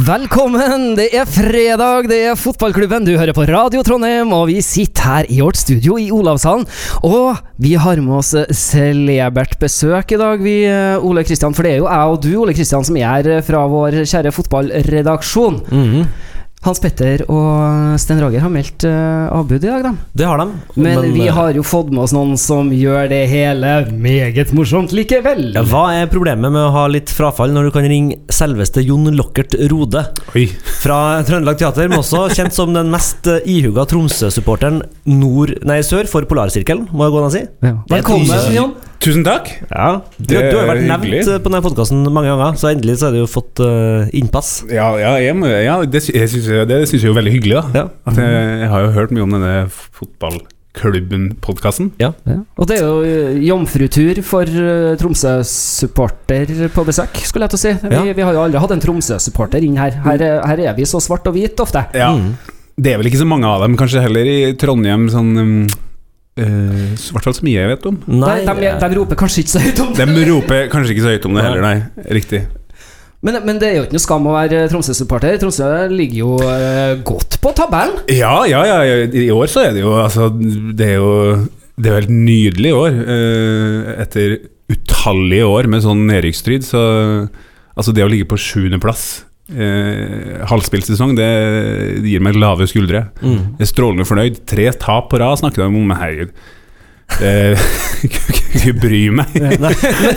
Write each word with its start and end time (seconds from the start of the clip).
Velkommen! 0.00 0.94
Det 0.96 1.10
er 1.12 1.26
fredag, 1.28 2.06
det 2.08 2.18
er 2.30 2.36
fotballklubben. 2.38 3.04
Du 3.04 3.10
hører 3.18 3.34
på 3.36 3.44
Radio 3.50 3.82
Trondheim, 3.84 4.30
og 4.32 4.46
vi 4.48 4.54
sitter 4.64 5.02
her 5.04 5.26
i 5.28 5.40
vårt 5.42 5.58
studio 5.60 5.98
i 6.00 6.06
Olavshallen. 6.14 6.64
Og 7.04 7.36
vi 7.60 7.74
har 7.76 8.00
med 8.00 8.14
oss 8.22 8.30
celebert 8.56 9.58
besøk 9.60 10.14
i 10.14 10.20
dag, 10.22 10.40
vi, 10.40 10.54
eh, 10.64 11.04
Ole 11.04 11.24
Kristian. 11.26 11.52
For 11.52 11.66
det 11.66 11.74
er 11.74 11.82
jo 11.82 11.90
jeg 11.90 12.14
og 12.14 12.22
du, 12.24 12.30
Ole 12.40 12.54
Kristian, 12.56 12.86
som 12.86 12.96
er 12.96 13.10
her 13.10 13.44
fra 13.44 13.66
vår 13.68 14.00
kjære 14.08 14.32
fotballredaksjon. 14.38 15.60
Mhm. 15.68 16.08
Hans 16.60 16.76
Petter 16.76 17.22
og 17.32 17.94
Sten 18.00 18.18
Roger 18.20 18.42
har 18.44 18.50
meldt 18.52 18.84
uh, 18.84 19.32
avbud 19.32 19.62
i 19.64 19.68
dag, 19.70 19.84
da. 19.86 19.92
Det 20.12 20.26
har 20.28 20.42
de. 20.42 20.58
Men, 20.76 21.06
vi 21.14 21.22
eh, 21.24 21.32
har 21.32 21.56
jo 21.56 21.62
fått 21.64 21.88
med 21.88 22.02
oss 22.02 22.12
noen 22.12 22.34
som 22.36 22.68
gjør 22.76 23.08
det 23.08 23.22
hele 23.30 23.70
meget 23.96 24.52
morsomt 24.52 24.92
likevel. 24.92 25.54
ja, 25.56 25.62
Hva 25.64 25.86
er 25.96 26.10
problemet 26.12 26.52
med 26.52 26.60
å 26.60 26.74
ha 26.74 26.82
litt 26.92 27.08
frafall 27.16 27.56
når 27.56 27.70
du 27.70 27.72
kan 27.78 27.88
ringe 27.88 28.18
selveste 28.28 28.84
Jon 28.84 29.08
Lockert 29.16 29.56
Rode 29.72 30.04
Oi. 30.36 30.50
fra 30.82 31.00
Trøndelag 31.24 31.62
Teater, 31.64 31.88
men 31.88 32.02
også 32.02 32.26
kjent 32.36 32.52
som 32.52 32.76
den 32.76 32.92
mest 32.92 33.24
eh, 33.30 33.40
ihuga 33.48 33.88
Tromsø-supporteren 33.88 34.82
nord, 35.08 35.56
nei, 35.64 35.80
sør 35.86 36.12
for 36.12 36.28
Polarsirkelen, 36.28 36.90
må 36.92 37.08
jeg 37.08 37.16
gå 37.16 37.24
an 37.24 37.30
å 37.30 37.34
si. 37.38 37.44
Ja. 37.64 37.74
Velkommen, 37.96 38.48
Jon. 38.52 38.76
Tusen 39.00 39.22
takk. 39.24 39.46
Ja, 39.72 40.02
du, 40.18 40.24
du 40.28 40.34
har 40.36 40.44
jo 40.52 40.58
vært 40.68 40.82
er 40.82 40.88
nevnt 40.90 41.06
hyggelig. 41.08 41.22
eh, 41.32 41.38
på 41.40 41.48
denne 41.48 41.62
podkasten 41.64 42.02
mange 42.12 42.28
ganger, 42.28 42.52
så 42.60 42.68
endelig 42.74 42.98
så 43.00 43.06
har 43.08 43.14
du 43.16 43.22
jo 43.22 43.28
fått 43.32 43.56
uh, 43.64 44.04
innpass. 44.12 44.50
Ja, 44.68 44.90
ja, 45.00 45.14
jeg, 45.24 45.32
ja 45.64 45.78
det, 45.88 46.02
jeg 46.12 46.28
synes, 46.28 46.44
det 46.68 46.82
syns 46.90 47.00
jeg 47.00 47.08
er 47.08 47.12
jo 47.14 47.16
veldig 47.16 47.32
hyggelig. 47.32 47.56
da 47.56 47.64
Ja. 47.80 47.84
At 48.10 48.18
jeg, 48.20 48.28
jeg 48.60 48.68
har 48.74 48.80
jo 48.84 48.90
hørt 48.98 49.08
mye 49.16 49.24
om 49.24 49.32
denne 49.38 49.54
fotballklubben-podkasten. 49.72 51.88
Ja. 52.02 52.10
Og 52.60 52.64
det 52.68 52.76
er 52.76 52.84
jo 52.84 53.00
eh, 53.08 53.40
jomfrutur 53.48 54.20
for 54.26 54.44
Tromsø-supporter 55.00 56.44
på 56.76 56.84
besøk, 56.88 57.14
skulle 57.24 57.44
jeg 57.48 57.52
til 57.56 57.60
å 57.60 57.64
si. 57.64 57.72
Vi, 57.88 57.94
Ja. 57.96 58.04
vi 58.20 58.24
har 58.28 58.34
jo 58.36 58.44
aldri 58.44 58.60
hatt 58.62 58.74
en 58.76 58.84
Tromsø-supporter 58.84 59.60
inn 59.64 59.76
her. 59.80 59.96
her. 60.04 60.20
er- 60.22 60.44
Her 60.46 60.58
er 60.68 60.72
vi 60.76 60.84
så 60.84 61.00
svart 61.00 61.24
og 61.26 61.34
hvit 61.40 61.56
ofte. 61.60 61.84
Ja. 61.94 62.12
Mm. 62.16 62.34
Det 62.80 62.92
er 62.94 62.98
vel 63.00 63.06
ikke 63.10 63.20
så 63.24 63.28
mange 63.28 63.44
av 63.48 63.60
dem, 63.64 63.74
kanskje 63.76 64.00
heller 64.00 64.24
i 64.24 64.54
Trondheim, 64.56 65.08
sånn 65.12 65.36
um, 65.36 65.66
eh, 66.38 66.46
uh, 66.46 67.10
hvert 67.16 67.26
fall 67.26 67.36
så 67.36 67.44
mye 67.46 67.58
jeg 67.58 67.72
vet 67.72 67.86
om. 67.90 67.98
Nei, 68.06 68.38
de, 68.46 68.54
de, 68.60 68.72
de 68.80 68.98
roper 69.00 69.18
kanskje 69.18 69.42
ikke 69.44 69.54
så 69.56 69.62
høyt 69.64 69.82
om 69.84 69.92
det. 69.96 70.06
De 70.14 70.24
roper 70.30 70.70
kanskje 70.72 70.94
ikke 70.94 71.06
så 71.06 71.14
høyt 71.16 71.28
om 71.28 71.36
det 71.38 71.44
heller, 71.46 71.64
nei. 71.66 72.06
Riktig. 72.20 72.44
Men, 73.20 73.36
men 73.44 73.58
det 73.60 73.68
er 73.68 73.74
jo 73.76 73.84
ikke 73.84 73.98
noe 73.98 74.04
skam 74.06 74.28
å 74.30 74.32
være 74.32 74.62
Tromsø-supporter. 74.72 75.34
Tromsø 75.42 75.66
ligger 75.92 76.22
jo 76.22 76.36
eh, 76.40 76.94
godt 77.04 77.36
på 77.42 77.52
tabellen. 77.56 77.98
Ja, 78.08 78.46
ja, 78.48 78.62
ja. 78.64 78.78
I 79.04 79.28
år 79.34 79.50
så 79.52 79.66
er 79.66 79.74
det 79.76 79.82
jo 79.82 79.92
Altså, 80.00 80.30
det 80.32 80.86
er 80.86 81.02
jo 81.02 81.10
Det 81.76 81.90
er 81.90 81.92
jo 81.92 81.98
helt 81.98 82.14
nydelig 82.14 82.72
i 82.72 82.78
år. 82.78 82.96
eh, 83.16 83.90
etter 84.06 84.38
utallige 84.70 85.44
år 85.50 85.68
med 85.68 85.84
sånn 85.84 86.06
nedrykksstrid, 86.08 86.64
så 86.64 86.80
Altså, 87.76 87.92
det 87.92 88.04
å 88.04 88.10
ligge 88.10 88.28
på 88.28 88.40
sjuendeplass 88.40 89.26
eh, 89.54 90.40
halvspillsesong, 90.50 91.16
det, 91.18 91.28
gir 92.06 92.22
meg 92.24 92.38
lave 92.38 92.68
skuldre. 92.70 93.08
Mm. 93.22 93.56
Jeg 93.58 93.66
er 93.66 93.70
strålende 93.70 94.06
fornøyd. 94.08 94.42
Tre 94.48 94.70
tap 94.78 95.10
på 95.10 95.20
rad 95.22 95.42
snakker 95.42 95.64
de 95.64 95.68
om, 95.68 95.94
herregud 95.96 96.32
Det 97.20 97.32
Ikke 98.50 98.72
bry 98.80 99.02
meg. 99.14 99.34
Men, 99.36 99.66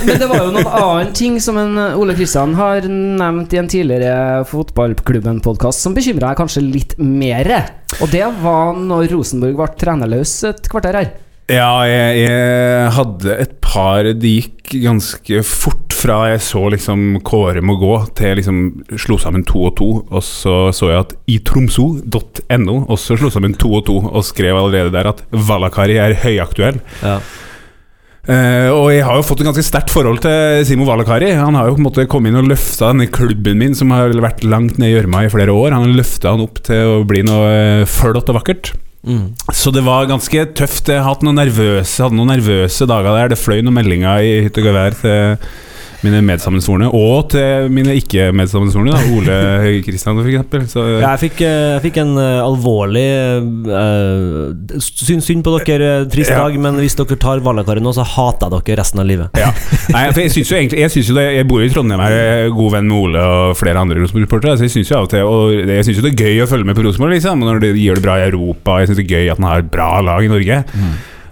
men 0.07 0.19
det 0.21 0.27
var 0.29 0.39
jo 0.41 0.53
noen 0.55 0.69
annen 0.69 1.11
ting 1.17 1.35
som 1.43 1.57
en 1.61 1.77
eh, 1.77 1.97
Ole 1.99 2.15
Kristian 2.17 2.55
har 2.57 2.87
nevnt 2.89 3.53
i 3.53 3.59
en 3.61 3.69
tidligere 3.69 4.45
Fotballklubben-podkast 4.49 5.85
som 5.85 5.93
bekymra 5.97 6.31
deg 6.31 6.39
kanskje 6.41 6.63
litt 6.65 6.95
mer. 6.97 7.51
Og 7.99 8.09
det 8.13 8.25
var 8.41 8.73
når 8.79 9.11
Rosenborg 9.13 9.59
ble 9.59 9.69
trenerløs 9.83 10.39
et 10.49 10.71
kvarter 10.71 10.97
her. 11.01 11.11
Ja, 11.52 11.83
jeg, 11.83 12.23
jeg 12.23 12.91
hadde 12.95 13.33
et 13.44 13.58
par 13.63 14.08
Det 14.16 14.30
gikk 14.30 14.75
ganske 14.86 15.41
fort 15.44 15.91
fra 16.03 16.22
jeg 16.31 16.41
så 16.44 16.61
liksom 16.72 17.19
Kåre 17.23 17.61
må 17.63 17.75
gå, 17.80 17.91
til 18.16 18.30
jeg 18.30 18.39
liksom 18.41 18.59
slo 19.00 19.17
sammen 19.22 19.45
to 19.47 19.61
og 19.69 19.75
to. 19.80 19.89
Og 20.03 20.23
så 20.25 20.55
så 20.75 20.91
jeg 20.91 21.03
at 21.03 21.16
i 21.31 21.39
tromso.no 21.45 22.77
også 22.91 23.19
slo 23.19 23.31
sammen 23.31 23.55
to 23.59 23.72
og 23.77 23.85
to, 23.88 23.97
og 24.03 24.27
skrev 24.27 24.59
allerede 24.59 24.91
der 24.95 25.11
at 25.13 25.23
Valakari 25.31 26.00
er 26.02 26.17
høyaktuell. 26.23 26.81
Ja. 27.03 27.19
Uh, 28.23 28.69
og 28.72 28.85
jeg 28.94 29.03
har 29.03 29.17
jo 29.19 29.23
fått 29.28 29.41
et 29.44 29.50
ganske 29.50 29.66
sterkt 29.67 29.91
forhold 29.91 30.22
til 30.23 30.63
Simo 30.67 30.88
Valakari. 30.88 31.34
Han 31.35 31.57
har 31.59 31.67
jo 31.67 31.75
på 31.75 31.81
en 31.81 31.88
måte 31.90 32.07
kommet 32.12 32.31
inn 32.31 32.40
og 32.40 32.47
løfta 32.51 32.94
denne 32.94 33.09
klubben 33.12 33.59
min, 33.59 33.75
som 33.75 33.91
har 33.91 34.16
vært 34.16 34.46
langt 34.47 34.79
ned 34.79 34.94
i 34.94 34.96
gjørma 34.96 35.25
i 35.25 35.34
flere 35.34 35.56
år. 35.56 35.75
Han 35.75 35.90
har 35.90 36.00
løfta 36.00 36.31
han 36.31 36.44
opp 36.46 36.63
til 36.63 36.97
å 36.97 37.01
bli 37.07 37.23
noe 37.28 37.51
eh, 37.51 37.90
flott 37.90 38.31
og 38.31 38.40
vakkert. 38.40 38.72
Mm. 39.03 39.34
Så 39.52 39.72
det 39.75 39.84
var 39.84 40.08
ganske 40.08 40.46
tøft. 40.56 40.88
Jeg 40.88 41.03
hadde 41.03 41.28
noen 41.28 41.41
nervøse, 41.41 42.00
hadde 42.03 42.18
noen 42.18 42.31
nervøse 42.36 42.88
dager 42.88 43.12
der. 43.18 43.34
Det 43.34 43.41
fløy 43.41 43.59
noen 43.62 43.78
meldinger 43.81 44.24
i 44.24 44.34
hytt 44.46 44.59
og 44.62 44.68
gevær 44.69 44.97
til 45.00 45.47
mine 46.06 46.22
medsammensvorne, 46.25 46.90
og 46.94 47.30
til 47.34 47.69
mine 47.74 47.96
ikke-medsammensvorne. 48.00 48.96
Ole 49.14 49.38
Kristian, 49.86 50.19
eksempel. 50.24 50.66
Ja, 50.74 51.14
jeg, 51.14 51.22
fikk, 51.25 51.44
eh, 51.46 51.75
jeg 51.75 51.84
fikk 51.88 52.00
en 52.03 52.14
eh, 52.19 52.40
alvorlig 52.44 53.06
uh, 53.69 54.80
synd, 54.84 55.24
synd 55.25 55.46
på 55.46 55.56
dere, 55.58 55.90
eh, 56.03 56.08
trist 56.12 56.34
dag, 56.34 56.58
men 56.62 56.80
hvis 56.81 56.97
dere 57.00 57.19
tar 57.22 57.44
Valakari 57.46 57.84
nå, 57.84 57.94
så 57.96 58.06
hater 58.08 58.52
jeg 58.52 58.68
dere 58.69 58.80
resten 58.81 59.03
av 59.03 59.09
livet. 59.09 59.40
Ja. 59.40 59.52
Nei, 59.94 60.06
for 60.12 60.24
jeg 60.24 60.34
synes 60.34 60.52
jo 60.52 60.58
egentlig 60.58 60.80
Jeg, 60.84 60.91
synes 60.94 61.09
jo 61.12 61.16
det, 61.18 61.24
jeg 61.36 61.47
bor 61.50 61.62
jo 61.62 61.68
i 61.68 61.72
Trondheim 61.74 62.02
er 62.06 62.52
god 62.53 62.75
venn 62.78 62.88
med 62.90 62.97
Ole 62.97 63.24
og 63.24 63.58
flere 63.59 63.81
andre 63.81 64.00
Rosenborg-supportere. 64.02 64.59
Så 64.59 64.68
jeg 64.68 64.75
syns 64.78 64.91
jo 64.91 65.00
av 65.00 65.08
og 65.08 65.12
til 65.12 65.28
Og 65.28 65.72
jeg 65.74 65.88
synes 65.88 66.00
jo 66.00 66.06
det 66.06 66.14
er 66.14 66.28
gøy 66.28 66.44
å 66.44 66.50
følge 66.50 66.70
med 66.70 66.78
på 66.78 66.85
Rosenborg, 66.88 67.16
liksom. 67.18 67.44
Når 67.44 67.64
de 67.64 67.74
gjør 67.84 68.00
det 68.00 68.06
bra 68.06 68.20
i 68.20 68.28
Europa, 68.28 68.80
jeg 68.81 68.91
syns 68.91 69.02
det 69.02 69.08
er 69.08 69.18
gøy 69.18 69.34
at 69.34 69.41
man 69.44 69.52
har 69.52 69.64
et 69.64 69.74
bra 69.74 69.90
lag 70.06 70.25
i 70.25 70.31
Norge. 70.31 70.62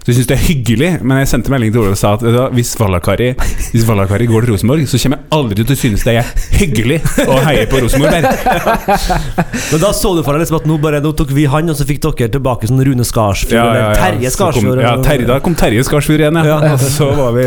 Så 0.02 0.10
jeg 0.10 0.16
synes 0.16 0.28
det 0.32 0.34
er 0.34 0.42
hyggelig, 0.42 0.88
men 1.06 1.20
jeg 1.20 1.28
sendte 1.30 1.52
melding 1.52 1.70
til 1.70 1.84
Ole 1.84 1.92
og 1.94 1.98
sa 2.00 2.16
at 2.16 2.24
hvis 2.56 2.72
Vallakari, 2.80 3.28
Hvis 3.70 3.84
Vallakari 3.86 4.26
går 4.26 4.48
til 4.48 4.56
Rosenborg, 4.56 4.88
så 4.90 4.98
kommer 4.98 5.20
jeg 5.20 5.30
aldri 5.36 5.62
til 5.62 5.76
å 5.76 5.78
synes 5.78 6.02
det 6.08 6.16
er 6.18 6.32
hyggelig 6.58 6.96
å 7.22 7.36
heie 7.46 7.68
på 7.70 7.82
Rosenborg. 7.84 8.26
Men 9.70 9.84
da 9.84 9.92
så 9.94 10.10
du 10.16 10.24
for 10.26 10.34
deg 10.34 10.42
liksom 10.42 10.58
at 10.58 10.66
nå, 10.66 10.78
bare, 10.82 10.98
nå 11.04 11.12
tok 11.18 11.30
vi 11.36 11.46
han, 11.52 11.70
og 11.70 11.78
så 11.78 11.86
fikk 11.86 12.02
dere 12.02 12.32
tilbake 12.34 12.66
sånn 12.66 12.82
Rune 12.82 13.06
Skarsfjord 13.06 13.54
Ja, 13.54 13.68
ja, 13.70 13.84
ja. 13.92 14.00
Terje 14.00 14.34
Skarsfjord. 14.34 14.74
kom-. 14.74 14.82
Ja, 14.82 14.96
Terje, 15.06 15.28
da 15.30 15.38
kom 15.44 15.54
Terje 15.62 15.86
Skarsfjord 15.86 16.26
igjen, 16.26 16.42
ja. 16.50 16.58
Og 16.72 16.82
så 16.82 17.12
var 17.22 17.38
vi 17.38 17.46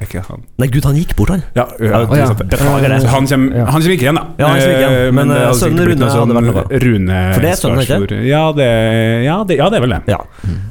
ikke 0.00 0.22
han 0.24 0.44
Nei, 0.60 0.68
gud, 0.72 0.84
han 0.88 0.96
gikk 0.96 1.12
bort, 1.16 1.32
han. 1.34 1.42
Ja, 1.56 1.66
ja, 1.76 2.00
Å, 2.00 2.16
ja. 2.16 2.28
er. 2.32 2.36
Beklager 2.40 2.92
det. 2.92 3.00
Han 3.12 3.28
kommer, 3.28 3.88
ikke 3.92 4.06
igjen, 4.06 4.16
da. 4.16 4.24
Ja, 4.40 4.48
han 4.48 4.60
ikke 4.60 4.78
igjen. 4.78 4.96
Men, 5.16 5.18
Men, 5.18 5.32
det 5.34 5.40
eh, 5.40 5.48
sikkert 5.48 5.60
sønnen 5.60 5.90
Rune 5.90 6.08
sånn 6.10 6.22
hadde 6.22 6.36
vært 6.38 6.48
noe. 6.48 6.80
Rune 6.84 7.20
For 7.34 7.44
det 7.44 7.50
er 7.50 7.60
sønnen, 7.60 7.82
ikke? 7.84 8.20
Ja, 8.24 8.42
det, 8.56 8.68
ja, 9.26 9.36
det, 9.48 9.58
ja, 9.60 9.68
det 9.72 9.80
er 9.80 9.84
vel 9.84 9.96
det. 9.96 10.00
Ja. 10.14 10.20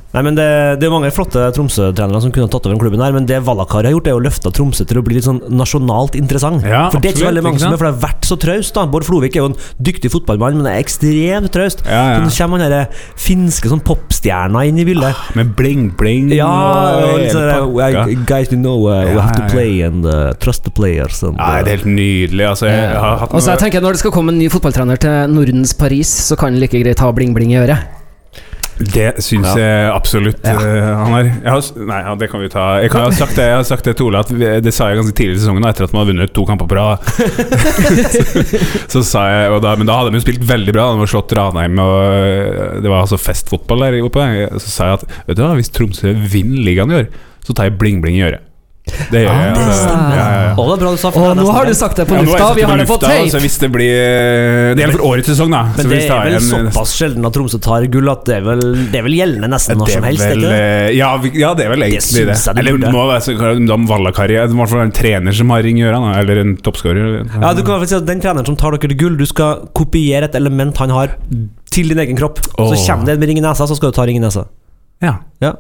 Nei, 0.10 0.24
men 0.26 0.34
det, 0.34 0.46
det 0.82 0.88
er 0.88 0.94
mange 0.94 1.12
flotte 1.14 1.44
Tromsø-trenere 1.54 2.18
som 2.24 2.32
kunne 2.34 2.50
tatt 2.50 2.66
over 2.66 2.74
den 2.74 2.82
klubben 2.82 3.02
her, 3.04 3.14
men 3.14 3.28
det 3.30 3.44
Valakari 3.46 3.92
har 3.92 3.94
gjort, 3.94 4.08
er 4.10 4.18
å 4.18 4.22
løfte 4.26 4.50
Tromsø 4.58 4.86
til 4.90 4.98
å 4.98 5.04
bli 5.06 5.20
litt 5.20 5.28
sånn 5.28 5.38
nasjonalt 5.54 6.16
interessant. 6.18 6.66
Ja, 6.66 6.88
for 6.90 6.98
det 6.98 7.12
er 7.12 7.14
ikke 7.14 7.22
så 7.28 7.30
veldig 7.30 7.44
mange 7.46 7.62
som 7.62 7.76
er, 7.76 7.78
for 7.78 7.86
det 7.86 7.92
har 7.94 8.02
vært 8.08 8.26
så 8.26 8.38
traust. 8.42 8.80
Bård 8.90 9.06
Flovik 9.06 9.38
er 9.38 9.44
jo 9.44 9.52
en 9.52 9.58
dyktig 9.86 10.10
fotballmann, 10.10 10.58
men 10.58 10.66
det 10.66 10.72
er 10.74 10.82
ekstremt 10.82 11.54
traust. 11.54 11.84
Ja, 11.86 12.02
ja. 12.16 12.24
Så 12.26 12.42
kommer 12.42 12.58
han 12.58 12.66
derre 12.74 13.04
finske 13.22 13.70
sånn 13.70 13.84
popstjerna 13.86 14.64
inn 14.72 14.82
i 14.82 14.88
bildet. 14.88 15.20
Med 15.38 15.54
bling-bling 15.60 16.34
Ja, 16.34 16.50
og 16.50 17.06
og 17.12 17.22
litt 17.22 17.36
sånn 17.36 18.26
Guys, 18.30 18.50
you 18.50 18.58
know 18.58 18.88
uh, 18.90 19.04
we 19.06 19.14
Ja, 19.14 19.28
have 19.28 19.38
to 19.38 19.44
ja, 19.44 19.46
ja. 19.46 19.54
play 19.54 19.86
and 19.86 20.10
uh, 20.10 20.34
trust 20.42 20.66
the 20.66 20.74
players. 20.74 21.22
And, 21.22 21.38
Nei, 21.38 21.62
det 21.62 21.76
er 21.76 21.82
helt 21.84 21.92
nydelig. 21.94 22.48
Altså, 22.50 22.66
jeg 22.72 22.98
har 22.98 23.22
hatt 23.22 23.38
Altså 23.38 23.54
jeg 23.54 23.60
noe 23.60 23.66
tenker 23.68 23.86
Når 23.86 23.98
det 24.00 24.04
skal 24.08 24.18
komme 24.18 24.34
en 24.34 24.42
ny 24.42 24.50
fotballtrener 24.50 25.06
til 25.06 25.38
Nordens 25.38 25.78
Paris, 25.78 26.18
så 26.32 26.40
kan 26.40 26.56
han 26.56 26.62
like 26.66 26.82
greit 26.82 27.06
ha 27.06 27.14
bling-bling 27.14 27.54
i 27.54 27.62
øret. 27.62 27.99
Det 28.80 29.10
syns 29.20 29.50
Ja. 29.52 29.56
jeg 29.60 29.92
absolutt 29.92 30.44
Ja. 30.46 30.54
eh, 30.56 30.90
han 30.96 31.14
er. 31.18 31.30
Har 31.52 31.62
nei, 31.76 32.00
ja, 32.06 32.16
det 32.16 32.30
kan 32.32 32.40
vi 32.40 32.48
ta. 32.50 32.80
Jeg, 32.80 32.92
kan, 32.94 33.02
jeg, 33.02 33.12
har 33.12 33.18
sagt 33.18 33.36
det, 33.36 33.46
jeg 33.50 33.58
har 33.58 33.68
sagt 33.68 33.84
det 33.90 33.96
til 34.00 34.08
Ole, 34.08 34.24
vi, 34.32 34.52
det 34.64 34.74
sa 34.74 34.88
jeg 34.90 35.02
ganske 35.02 35.16
tidlig 35.20 35.36
i 35.36 35.42
sesongen, 35.44 35.68
etter 35.68 35.84
at 35.90 35.94
man 35.94 36.06
har 36.06 36.12
vunnet 36.14 36.34
to 36.34 36.46
kamper 36.48 36.70
på 36.72 36.78
rad. 36.80 37.04
så, 38.10 38.24
så 38.96 39.04
sa 39.04 39.26
jeg 39.28 39.62
da, 39.66 39.76
Men 39.76 39.90
da 39.90 40.00
hadde 40.00 40.14
de 40.14 40.22
jo 40.22 40.26
spilt 40.26 40.46
veldig 40.48 40.76
bra. 40.76 40.90
De 40.94 41.02
hadde 41.02 41.12
slått 41.12 41.36
Ranheim, 41.36 41.80
og 41.84 41.98
eh, 42.08 42.78
det 42.84 42.90
var 42.92 43.04
altså 43.04 43.20
festfotball 43.20 43.84
der 43.88 44.00
oppe. 44.08 44.28
Så 44.64 44.72
sa 44.72 44.92
jeg 44.94 45.02
at 45.02 45.08
vet 45.28 45.40
du 45.40 45.44
hva, 45.46 45.56
hvis 45.60 45.74
Tromsø 45.76 46.14
vinner 46.32 46.64
ligaen 46.70 46.94
i 46.96 47.02
år, 47.04 47.10
så 47.46 47.56
tar 47.56 47.70
jeg 47.70 47.80
bling-bling 47.82 48.20
i 48.20 48.26
øret. 48.30 48.49
Det 48.90 49.22
gjør 49.22 49.30
jeg. 49.30 49.50
Ah, 49.54 49.60
altså. 49.70 49.90
Ja, 49.90 50.16
ja, 50.18 50.40
ja. 50.50 50.54
Å, 50.58 50.64
det 50.66 50.74
er 50.74 50.80
bra 50.82 50.92
du 50.92 50.98
sa 51.00 51.10
for 51.14 51.22
Og 51.22 51.30
er 51.30 51.38
nå 51.38 51.44
har 51.54 51.68
du 51.70 51.74
sagt 51.78 52.00
det 52.00 52.06
på 52.10 52.16
lufta, 52.18 52.38
jeg 52.50 52.56
vi 52.58 52.64
har 52.66 52.80
det 52.80 52.86
på 52.90 52.98
tape! 53.04 53.28
Så 53.30 53.42
hvis 53.44 53.58
det 53.62 53.70
blir 53.74 53.94
Det 54.00 54.82
gjelder 54.82 54.96
for 54.98 55.04
årets 55.10 55.30
sesong, 55.30 55.52
da. 55.54 55.62
Men 55.76 55.86
så 55.86 55.92
det 55.92 56.00
er 56.08 56.24
vel 56.26 56.38
en- 56.40 56.48
såpass 56.50 56.94
sjelden 56.98 57.28
at 57.30 57.36
Tromsø 57.38 57.60
tar 57.62 57.86
gull 57.94 58.10
at 58.10 58.24
det 58.26 58.36
er 58.40 58.48
vel, 58.48 58.64
det 58.90 59.00
er 59.02 59.06
vel 59.06 59.16
gjeldende 59.20 59.50
nesten 59.54 59.78
når 59.78 59.92
som 59.94 60.08
helst? 60.10 60.26
vel, 60.26 60.46
eh, 60.50 60.90
ja, 60.98 61.12
ja, 61.38 61.54
det 61.60 61.68
er 61.68 61.74
vel 61.76 61.86
egentlig 61.86 62.26
det. 62.32 62.36
jeg 62.40 62.56
det 62.56 62.64
Eller 62.64 62.82
det 62.82 62.92
må 62.96 63.06
være 63.12 63.22
så 63.28 63.38
Da 63.70 63.78
må 63.78 63.88
Vallakari 63.94 64.40
i 64.40 64.48
hvert 64.48 64.74
fall 64.74 64.82
en 64.88 64.96
trener 64.96 65.38
som 65.38 65.50
har 65.54 65.64
ring 65.64 65.78
i 65.80 65.86
ørene, 65.86 66.18
eller 66.18 66.42
en 66.44 66.58
toppskårer. 66.58 67.30
Ja, 67.42 67.54
du 67.54 67.62
kan 67.64 67.76
i 67.76 67.78
hvert 67.78 67.86
fall 67.86 67.94
si 67.94 67.96
at 68.02 68.06
Den 68.10 68.22
treneren 68.26 68.46
som 68.46 68.56
tar 68.60 68.72
dere 68.76 68.88
til 68.90 68.98
gull, 68.98 69.18
du 69.18 69.26
skal 69.30 69.68
kopiere 69.78 70.24
et 70.32 70.36
element 70.36 70.76
han 70.82 70.90
har, 70.90 71.14
til 71.70 71.88
din 71.94 72.00
egen 72.00 72.18
kropp. 72.18 72.42
Så 72.42 72.76
kommer 72.88 73.06
det 73.06 73.20
en 73.22 73.28
ring 73.30 73.38
i 73.38 73.42
nesa, 73.46 73.68
så 73.70 73.76
skal 73.78 73.92
du 73.94 73.96
ta 74.02 74.06
ring 74.10 74.18
i 74.18 74.26
nesa. 74.26 74.48
Ja. 75.02 75.20
Ja. 75.42 75.54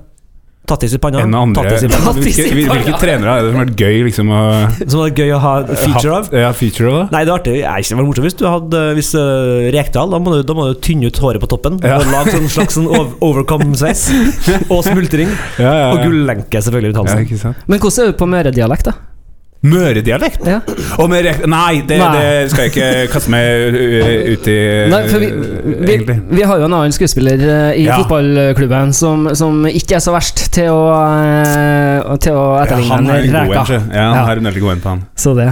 Tattis 0.69 0.93
i 0.93 0.99
panna. 1.01 1.23
En 1.25 1.33
andre 1.33 1.63
Tattis 1.63 1.85
i 1.87 1.89
panna. 1.89 2.11
Hvilke, 2.19 2.43
hvilke, 2.53 2.75
hvilke 2.75 2.99
trenere 3.01 3.31
er 3.39 3.45
det 3.45 3.49
som 3.49 3.57
har 3.57 3.65
vært 3.65 3.81
gøy 3.81 4.03
liksom 4.05 4.33
å 4.35 4.41
Som 4.83 5.01
var 5.01 5.13
gøy 5.17 5.33
å 5.33 5.39
ha 5.41 5.53
feature 5.71 6.13
av. 6.19 6.29
Ja, 6.35 6.51
feature 6.53 6.91
av 6.91 6.97
det? 6.99 7.05
Nei, 7.15 7.23
det 7.25 7.33
er 7.33 7.35
artig. 7.39 7.55
Jeg 7.63 7.87
det 7.89 7.97
var 7.97 8.07
morsomt 8.09 8.27
hvis 8.27 8.37
du 8.37 8.45
hadde 8.45 8.83
Hvis 8.99 9.11
uh, 9.17 9.69
Rekdal, 9.73 10.13
da 10.13 10.21
må, 10.21 10.35
du, 10.35 10.43
da 10.45 10.57
må 10.57 10.69
du 10.69 10.77
tynne 10.85 11.09
ut 11.09 11.21
håret 11.23 11.41
på 11.41 11.49
toppen. 11.49 11.79
Ja. 11.81 11.97
Og 11.97 12.11
lage 12.13 12.35
sånn 12.35 12.49
slags 12.53 12.77
sånn 12.77 12.89
overcome-sveis. 12.91 14.09
og 14.73 14.83
smultring. 14.85 15.31
Ja, 15.57 15.65
ja, 15.65 15.75
ja. 15.87 15.91
Og 15.95 16.05
gullenke, 16.05 16.61
selvfølgelig, 16.61 16.93
rundt 16.93 17.01
Ja, 17.01 17.17
halsen. 17.17 17.29
ikke 17.29 17.43
sant? 17.47 17.65
Men 17.65 17.81
hvordan 17.81 18.05
er 18.05 18.13
du 18.13 18.19
på 18.19 18.29
møredialekt, 18.29 18.91
da? 18.91 19.08
Møredialekt? 19.59 20.45
Ja. 20.47 20.61
Og 21.03 21.09
med 21.11 21.25
rekt... 21.25 21.43
Nei, 21.51 21.81
det, 21.87 21.97
Nei. 21.99 22.09
det 22.15 22.51
skal 22.53 22.63
jeg 22.67 22.71
ikke 22.71 23.11
kaste 23.11 23.31
meg 23.33 23.75
uh, 23.75 24.11
ut 24.31 24.47
i 24.47 24.55
Nei, 24.87 24.99
for 25.11 25.19
vi, 25.19 25.27
uh, 25.35 25.81
vi, 25.83 25.97
vi 26.39 26.45
har 26.47 26.61
jo 26.61 26.69
en 26.69 26.75
annen 26.77 26.95
skuespiller 26.95 27.43
eh, 27.43 27.81
i 27.81 27.83
Ja. 27.89 27.97
fotballklubben 27.99 28.93
som, 28.95 29.27
som 29.35 29.65
ikke 29.67 29.97
er 29.97 30.03
så 30.05 30.13
verst 30.15 30.45
til 30.55 30.69
å, 30.71 30.79
eh, 30.95 32.07
til 32.23 32.37
å 32.39 32.45
Ja, 32.55 32.63
etterligne 32.63 32.95
han 32.95 33.11
er 33.11 33.19
en 33.19 33.35
god 33.35 33.51
Reka. 33.51 33.65
Ja, 33.91 34.05
han 34.07 34.15
Ja. 34.15 34.23
har 34.29 34.39
en 34.39 34.47
veldig 34.49 34.63
god 34.63 34.71
en 34.77 34.81
på 34.85 34.89
han. 34.93 35.03
Så 35.19 35.35
det. 35.35 35.49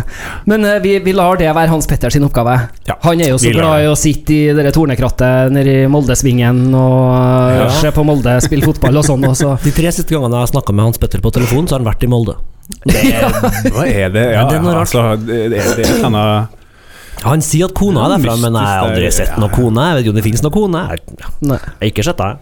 Men 0.48 0.64
eh, 0.72 0.80
vi, 0.84 0.96
vi 1.04 1.16
lar 1.18 1.36
det 1.44 1.52
være 1.52 1.68
Hans 1.76 1.88
Petters 1.92 2.16
oppgave. 2.24 2.56
Ja, 2.88 2.96
Han 3.04 3.20
er 3.22 3.34
jo 3.36 3.38
så 3.44 3.52
glad 3.52 3.84
i 3.84 3.92
å 3.92 3.96
sitte 4.00 4.34
i 4.34 4.44
det 4.56 4.72
tornekrattet 4.76 5.52
nede 5.52 5.82
i 5.84 5.88
Moldesvingen 5.92 6.64
og 6.72 7.08
eh, 7.52 7.64
Ja. 7.66 7.70
se 7.84 7.92
på 7.92 8.08
Molde 8.08 8.40
spille 8.46 8.64
fotball 8.72 9.02
og 9.04 9.06
sånn. 9.12 9.28
Også. 9.28 9.58
De 9.68 9.72
tre 9.76 9.92
siste 9.92 10.16
gangene 10.16 10.40
jeg 10.40 10.48
har 10.48 10.54
snakka 10.56 10.72
med 10.74 10.88
Hans 10.88 10.98
Petter 11.02 11.20
på 11.20 11.34
telefon, 11.36 11.68
så 11.68 11.76
har 11.76 11.84
han 11.84 11.92
vært 11.92 12.08
i 12.08 12.12
Molde. 12.12 12.38
Det, 12.68 13.02
hva 13.72 13.86
er 13.88 14.12
det? 14.12 14.26
Ja, 14.34 14.44
det 14.50 14.58
er 14.58 14.64
noe 14.64 14.76
rart. 14.76 14.88
altså, 14.88 15.04
det, 15.22 15.40
det, 15.54 15.62
det 15.80 15.86
er 15.88 16.02
et 16.04 17.24
Han 17.24 17.42
sier 17.46 17.70
at 17.70 17.76
kona 17.78 18.04
er 18.06 18.18
derfra, 18.18 18.36
men 18.44 18.60
jeg 18.60 18.68
har 18.68 18.90
aldri 18.90 19.14
sett 19.16 19.40
noen 19.40 19.54
kone. 19.56 19.88
Jeg 19.88 19.98
vet 19.98 20.06
ikke 20.06 20.14
om 20.14 20.20
det 20.20 20.28
finnes 20.28 20.44
noen 20.46 20.58
kone. 20.58 20.84
Jeg 20.92 21.56
har 21.56 21.90
ikke 21.92 22.06
sett 22.10 22.20
det. 22.22 22.36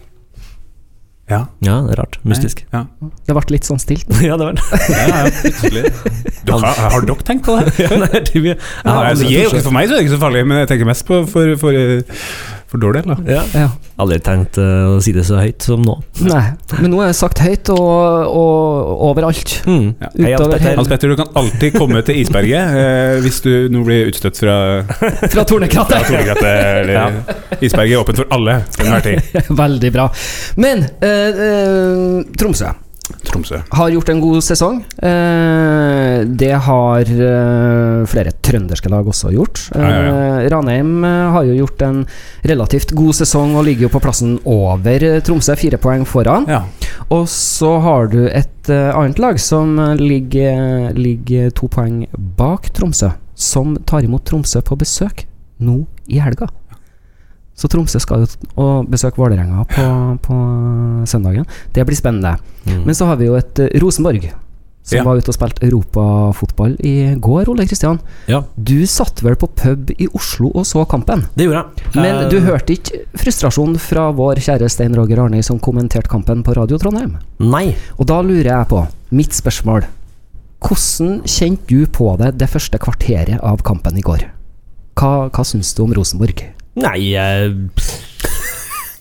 Ja. 1.26 1.40
Ja, 1.58 1.80
det 1.82 1.96
er 1.96 1.98
rart. 1.98 2.20
Mystisk. 2.22 2.60
Ja, 2.70 2.84
det 3.26 3.34
ble 3.34 3.42
litt 3.56 3.66
sånn 3.66 3.80
stilt. 3.82 4.06
ja, 4.28 4.36
det 4.38 4.46
var 4.46 4.54
det. 4.54 4.66
ja, 4.94 5.06
ja. 5.10 5.90
Du, 6.46 6.52
har, 6.54 6.66
har 6.78 7.06
dere 7.08 7.26
tenkt 7.26 7.48
på 7.48 7.56
det? 7.58 7.72
Ja, 7.82 7.88
det 7.98 8.10
er 8.12 8.26
det 8.28 8.42
jeg 8.44 8.54
Ja, 8.54 8.92
har 8.92 9.08
altså, 9.10 9.26
jeg, 9.30 9.50
for 9.64 9.74
meg 9.74 9.88
så 9.88 9.96
er 9.96 9.98
det 9.98 10.04
ikke 10.06 10.14
så 10.14 10.22
farlig, 10.22 10.44
men 10.46 10.62
jeg 10.62 10.70
tenker 10.70 10.86
mest 10.86 11.06
på 11.08 11.24
for, 11.30 11.56
for, 11.58 11.80
for 12.70 12.82
dårlig 12.82 13.04
eller? 13.04 13.20
Ja. 13.30 13.42
Ja. 13.54 13.68
Aldri 14.02 14.18
tenkt 14.26 14.58
eh, 14.60 14.86
å 14.90 14.96
si 15.04 15.12
det 15.16 15.22
så 15.28 15.38
høyt 15.40 15.62
som 15.64 15.84
nå. 15.86 15.94
Nei, 16.26 16.42
men 16.82 16.90
nå 16.92 17.00
er 17.04 17.12
det 17.12 17.16
sagt 17.18 17.38
høyt 17.44 17.70
og, 17.72 18.26
og 18.28 19.04
overalt. 19.10 19.54
Mm. 19.66 19.92
Ja. 20.02 20.10
Hei, 20.12 20.32
Hans 20.32 20.40
Utover 20.40 20.52
Petter. 20.56 20.64
hele- 20.66 20.76
Hans 20.82 20.90
Petter, 20.90 21.12
du 21.14 21.20
kan 21.22 21.30
alltid 21.42 21.76
komme 21.78 22.02
til 22.06 22.20
isberget 22.22 22.76
eh, 22.82 23.18
hvis 23.24 23.38
du 23.46 23.52
nå 23.72 23.84
blir 23.86 24.10
utstøtt 24.10 24.40
fra, 24.42 24.56
Fra 24.96 25.12
fra 25.36 25.46
tornekrattet! 25.48 26.10
ja. 26.92 27.06
Isberget 27.60 27.96
er 27.96 28.02
åpent 28.02 28.20
for 28.24 28.34
alle 28.36 28.58
til 28.74 28.86
enhver 28.88 29.06
tid. 29.06 29.38
Veldig 29.62 29.92
bra. 29.94 30.08
Men 30.60 30.84
eh, 31.00 31.44
eh, 31.46 32.34
Tromsø 32.36 32.74
Tromsø. 33.26 33.60
har 33.70 33.90
gjort 33.90 34.08
en 34.08 34.20
god 34.20 34.42
sesong. 34.44 34.78
Eh, 34.98 36.24
det 36.26 36.52
har 36.66 37.10
eh, 37.10 38.06
flere 38.10 38.32
trønderske 38.42 38.90
lag 38.90 39.06
også 39.06 39.30
gjort. 39.34 39.62
Ja, 39.74 39.90
ja, 39.90 40.00
ja. 40.06 40.48
Ranheim 40.52 41.04
eh, 41.04 41.30
har 41.34 41.46
jo 41.46 41.56
gjort 41.60 41.84
en 41.86 42.02
relativt 42.46 42.94
god 42.98 43.18
sesong 43.20 43.54
og 43.56 43.66
ligger 43.68 43.86
jo 43.86 43.92
på 43.94 44.02
plassen 44.02 44.36
over 44.44 45.06
Tromsø, 45.26 45.56
fire 45.58 45.80
poeng 45.82 46.06
foran. 46.08 46.48
Ja. 46.50 46.64
Og 47.14 47.28
så 47.30 47.76
har 47.84 48.10
du 48.12 48.24
et 48.26 48.52
annet 48.66 49.20
lag 49.22 49.38
som 49.38 49.76
ligger, 50.00 50.90
ligger 50.96 51.52
to 51.54 51.70
poeng 51.70 52.04
bak 52.38 52.72
Tromsø, 52.74 53.12
som 53.38 53.76
tar 53.86 54.06
imot 54.06 54.26
Tromsø 54.26 54.64
på 54.66 54.78
besøk 54.80 55.28
nå 55.62 55.84
i 56.10 56.18
helga. 56.22 56.50
Så 57.56 57.68
Tromsø 57.72 57.98
skal 58.02 58.26
jo 58.26 58.26
og 58.60 58.88
besøke 58.92 59.16
Vålerenga 59.16 59.62
på, 59.70 59.84
på 60.26 60.34
søndagen. 61.08 61.46
Det 61.72 61.86
blir 61.88 61.96
spennende. 61.96 62.34
Mm. 62.66 62.82
Men 62.84 62.94
så 62.94 63.06
har 63.08 63.16
vi 63.16 63.30
jo 63.30 63.36
et 63.38 63.58
eh, 63.64 63.70
Rosenborg 63.80 64.26
som 64.86 64.98
Ja. 65.00 65.02
var 65.02 65.16
ute 65.18 65.32
og 65.32 65.34
spilte 65.34 65.64
europafotball 65.66 66.76
i 66.86 67.14
går, 67.18 67.48
Ole 67.50 67.64
Kristian. 67.66 67.96
Ja, 68.30 68.42
Du 68.54 68.84
satt 68.86 69.18
vel 69.24 69.34
på 69.34 69.48
pub 69.48 69.90
i 69.98 70.06
Oslo 70.14 70.52
og 70.54 70.62
så 70.68 70.84
kampen? 70.86 71.24
det 71.34 71.48
gjorde 71.48 71.64
jeg. 71.64 71.90
Men 71.96 72.20
Eh, 72.24 72.28
du 72.30 72.38
hørte 72.44 72.72
ikke 72.76 73.00
frustrasjon 73.18 73.74
fra 73.82 74.12
vår 74.12 74.36
kjære 74.36 74.68
Stein 74.70 74.94
Roger 74.94 75.18
Arnøy 75.24 75.42
som 75.42 75.58
kommenterte 75.58 76.08
kampen 76.12 76.44
på 76.44 76.54
Radio 76.54 76.78
Trondheim? 76.78 77.16
Nei. 77.40 77.74
Og 77.98 78.06
da 78.06 78.20
lurer 78.22 78.44
jeg 78.52 78.68
på, 78.68 78.86
mitt 79.10 79.32
spørsmål 79.34 79.86
Hvordan 80.60 81.20
kjente 81.28 81.66
du 81.68 81.86
på 81.86 82.16
det 82.18 82.38
det 82.38 82.48
første 82.48 82.78
kvarteret 82.78 83.40
av 83.42 83.60
kampen 83.62 83.96
i 83.98 84.02
går? 84.02 84.22
Hva, 84.96 85.28
hva 85.30 85.44
syns 85.44 85.74
du 85.76 85.82
om 85.84 85.92
Rosenborg? 85.92 86.40
Nei, 86.76 86.98
jeg 87.14 87.54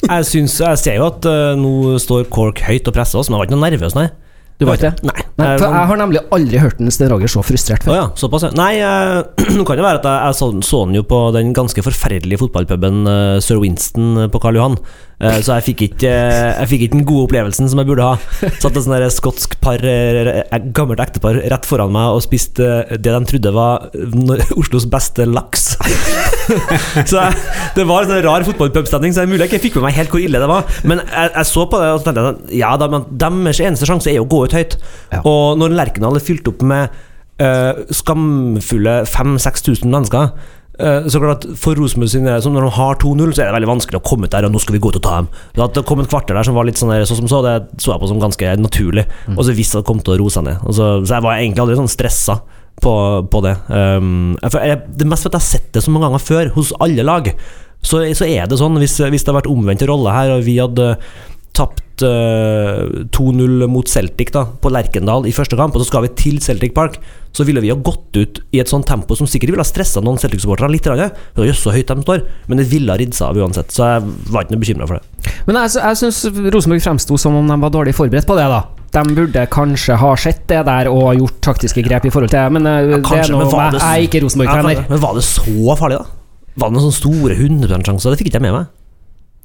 Jeg 0.06 0.27
syns 0.30 0.60
Jeg 0.62 0.80
ser 0.80 1.00
jo 1.00 1.07
at 1.10 1.25
uh, 1.27 1.56
nå 1.60 1.98
står 2.01 2.30
Cork 2.31 2.62
høyt 2.68 2.88
og 2.88 2.95
presser 2.95 3.19
oss, 3.19 3.30
men 3.30 3.36
jeg 3.36 3.42
var 3.44 3.50
ikke 3.50 3.57
noe 3.57 3.68
nervøs, 3.68 3.98
nei. 3.98 4.07
Du 4.56 4.63
var 4.63 4.78
ikke 4.80 4.92
det? 4.94 5.10
Nei. 5.10 5.25
Nei, 5.36 5.48
for 5.60 5.68
jeg 5.68 5.88
har 5.90 5.98
nemlig 6.00 6.22
aldri 6.31 6.60
hørt 6.63 6.78
en 6.80 6.94
Sten 6.94 7.10
Roger 7.12 7.31
så 7.31 7.42
frustrert 7.44 7.84
før. 7.84 7.92
Oh, 7.92 7.98
ja, 7.98 8.06
såpass, 8.16 8.46
ja. 8.48 8.54
Nei, 8.56 8.78
eh, 8.80 9.50
nå 9.57 9.66
kan 9.68 9.75
det 9.75 9.84
være 9.84 10.00
at 10.00 10.07
jeg, 10.07 10.38
så, 10.40 10.48
så 10.63 10.86
den 10.88 10.96
jo 10.96 11.04
på 11.10 11.19
den 11.36 11.52
ganske 11.56 11.84
forferdelige 11.84 12.40
fotballpuben 12.40 13.04
uh, 13.04 13.36
Sir 13.44 13.60
Winston 13.60 14.13
eh, 14.24 14.30
på 14.31 14.40
Karl 14.44 14.62
Johan. 14.62 14.80
Så 15.16 15.56
jeg 15.56 15.63
fikk, 15.63 15.81
ikke, 15.86 16.10
jeg 16.12 16.68
fikk 16.68 16.81
ikke 16.84 16.98
den 16.98 17.06
gode 17.07 17.30
opplevelsen 17.30 17.69
som 17.72 17.80
jeg 17.80 17.88
burde 17.88 18.04
ha. 18.04 18.50
Satt 18.60 18.75
et 18.75 18.88
der 18.92 19.06
skotsk 19.16 19.54
par, 19.63 19.80
gammelt 20.75 21.00
ektepar, 21.00 21.40
rett 21.54 21.68
foran 21.69 21.94
meg 21.96 22.18
og 22.18 22.19
spiste 22.25 22.68
det 22.92 23.13
de 23.13 23.22
trodde 23.30 23.54
var 23.56 23.96
Oslos 24.60 24.90
beste 24.92 25.24
laks. 25.24 25.69
så 27.10 27.22
jeg, 27.22 27.40
det 27.78 27.86
var 27.88 28.04
en 28.04 28.12
sånn 28.12 28.25
rar 28.28 28.44
fotballpubstemning, 28.50 29.16
så 29.16 29.24
det 29.24 29.30
er 29.30 29.31
mulig 29.31 29.46
jeg 29.46 29.54
ikke 29.54 29.63
fikk 29.69 29.80
med 29.80 29.88
meg 29.88 29.98
helt 30.02 30.12
hvor 30.12 30.25
ille 30.25 30.44
det 30.44 30.52
var. 30.52 30.68
Men 30.84 31.00
jeg, 31.06 31.31
jeg 31.38 31.50
så 31.54 31.66
på 31.72 31.80
det 31.80 31.94
og 31.96 32.04
tenkte 32.04 32.56
ja, 32.60 32.74
da, 32.84 32.92
men 32.92 33.07
deres 33.16 33.63
eneste 33.63 33.88
sjanse 33.88 34.12
er 34.12 34.19
jo 34.19 34.28
å 34.28 34.31
gå 34.36 34.44
ut 34.50 34.57
høyt. 34.57 34.77
Ja. 35.13 35.21
Og 35.27 35.59
når 35.62 35.75
Lerkendal 35.75 36.19
er 36.19 36.25
fylt 36.25 36.47
opp 36.51 36.63
med 36.65 36.94
uh, 37.42 37.86
skamfulle 37.94 39.01
5000-6000 39.09 39.92
mennesker 39.92 40.30
eh, 40.80 41.07
så 41.12 41.19
klart 41.21 41.45
at 41.45 41.59
For 41.59 41.77
Rosenborg 41.80 42.12
sin 42.12 42.27
del, 42.27 42.42
som 42.44 42.56
når 42.56 42.68
de 42.68 42.74
har 42.77 42.97
2-0, 43.01 43.33
så 43.36 43.44
er 43.44 43.50
det 43.50 43.56
veldig 43.57 43.71
vanskelig 43.74 44.00
å 44.01 44.06
komme 44.06 44.27
ut 44.27 44.36
der 44.36 44.47
og 44.47 44.53
nå 44.53 44.62
skal 44.63 44.77
vi 44.77 44.81
gå 44.83 44.92
ut 44.92 45.00
og 45.00 45.06
ta 45.06 45.21
dem. 45.21 45.30
At 45.63 45.77
det 45.77 45.86
kom 45.88 46.03
et 46.03 46.12
kvarter 46.12 46.38
der 46.38 46.47
som 46.47 46.57
var 46.57 46.68
litt 46.68 46.80
sånn 46.80 46.92
der, 46.94 47.07
sånn 47.07 47.24
som 47.24 47.31
så, 47.31 47.42
det 47.45 47.56
så 47.83 47.94
jeg 47.94 48.03
på 48.03 48.12
som 48.12 48.21
ganske 48.24 48.56
naturlig. 48.59 49.07
Og 49.36 49.45
så 49.47 49.56
visste 49.56 49.80
jeg 49.80 49.86
det 49.86 49.89
kom 49.92 50.03
til 50.03 50.15
å 50.15 50.19
roe 50.24 50.33
seg 50.33 50.47
ned. 50.47 50.68
Så, 50.68 50.89
så 51.06 51.18
jeg 51.18 51.25
var 51.27 51.39
egentlig 51.39 51.65
aldri 51.65 51.80
sånn 51.80 51.92
stressa 51.92 52.39
på, 52.83 52.95
på 53.31 53.44
det. 53.45 53.56
Um, 53.69 54.36
jeg, 54.44 54.81
det 55.00 55.07
mest 55.07 55.25
for 55.25 55.31
at 55.31 55.39
jeg 55.39 55.44
har 55.45 55.51
sett 55.53 55.71
det 55.77 55.86
så 55.86 55.94
mange 55.94 56.09
ganger 56.09 56.27
før, 56.27 56.51
hos 56.57 56.74
alle 56.83 57.07
lag. 57.07 57.31
Så, 57.86 58.01
så 58.18 58.27
er 58.27 58.50
det 58.50 58.59
sånn, 58.59 58.77
hvis, 58.81 58.97
hvis 59.00 59.25
det 59.25 59.31
har 59.31 59.39
vært 59.39 59.51
omvendt 59.51 59.86
rolle 59.88 60.13
her, 60.15 60.36
og 60.36 60.45
vi 60.47 60.57
hadde 60.59 60.95
tapt 61.56 61.84
eh, 62.03 63.06
2-0 63.15 63.68
mot 63.71 63.88
Celtic 63.88 64.33
da, 64.36 64.45
på 64.62 64.71
Lerkendal 64.74 65.27
i 65.30 65.33
første 65.36 65.57
kamp, 65.59 65.75
og 65.75 65.83
så 65.83 65.88
skal 65.88 66.06
vi 66.06 66.12
til 66.19 66.42
Celtic 66.44 66.74
Park, 66.75 66.97
så 67.36 67.45
ville 67.47 67.62
vi 67.63 67.71
ha 67.71 67.77
gått 67.77 68.15
ut 68.15 68.39
i 68.56 68.62
et 68.63 68.71
sånt 68.71 68.88
tempo 68.88 69.15
som 69.15 69.27
sikkert 69.27 69.53
ville 69.53 69.63
ha 69.63 69.68
stressa 69.68 70.03
noen 70.03 70.19
Celtic-supportere 70.21 70.71
litt. 70.71 70.88
Det 70.88 71.47
jo 71.47 71.56
så 71.56 71.74
høyt 71.75 71.92
de 71.92 72.06
står, 72.06 72.24
men 72.47 72.62
det 72.62 72.68
ville 72.71 72.92
ha 72.92 73.00
ridd 73.00 73.15
seg 73.15 73.30
av 73.30 73.39
uansett, 73.44 73.75
så 73.75 73.89
jeg 73.94 74.15
var 74.31 74.45
ikke 74.45 74.56
noe 74.56 74.63
bekymra 74.63 74.89
for 74.89 75.00
det. 75.00 75.36
Men 75.47 75.59
jeg, 75.62 75.75
jeg 75.80 76.01
syns 76.01 76.24
Rosenborg 76.56 76.86
fremsto 76.86 77.19
som 77.21 77.38
om 77.39 77.51
de 77.51 77.59
var 77.63 77.75
dårlig 77.75 77.95
forberedt 77.97 78.27
på 78.30 78.39
det, 78.39 78.47
da. 78.51 78.63
De 78.95 79.15
burde 79.18 79.47
kanskje 79.51 79.97
ha 80.00 80.12
sett 80.19 80.45
det 80.47 80.62
der 80.68 80.88
og 80.88 81.18
gjort 81.19 81.42
taktiske 81.44 81.83
grep 81.83 82.07
i 82.07 82.13
forhold 82.13 82.31
til 82.31 82.39
det, 82.39 82.59
men 82.59 82.69
eh, 82.71 82.94
det 82.94 83.01
kanskje, 83.03 83.25
er 83.25 83.36
noe 83.36 83.50
med 83.50 83.80
Jeg 83.81 83.89
er 83.89 84.07
ikke 84.07 84.24
Rosenborg-trener. 84.24 84.80
Ja, 84.80 84.88
men 84.94 85.03
var 85.03 85.18
det 85.19 85.25
så 85.27 85.75
farlig, 85.80 86.00
da? 86.00 86.21
Var 86.56 86.71
det 86.71 86.77
noen 86.77 86.88
sånne 86.88 87.00
store 87.01 87.36
100 87.36 87.83
sjanser? 87.83 88.14
Det 88.14 88.21
fikk 88.21 88.31
ikke 88.31 88.40
jeg 88.40 88.47
med 88.47 88.56
meg. 88.56 88.74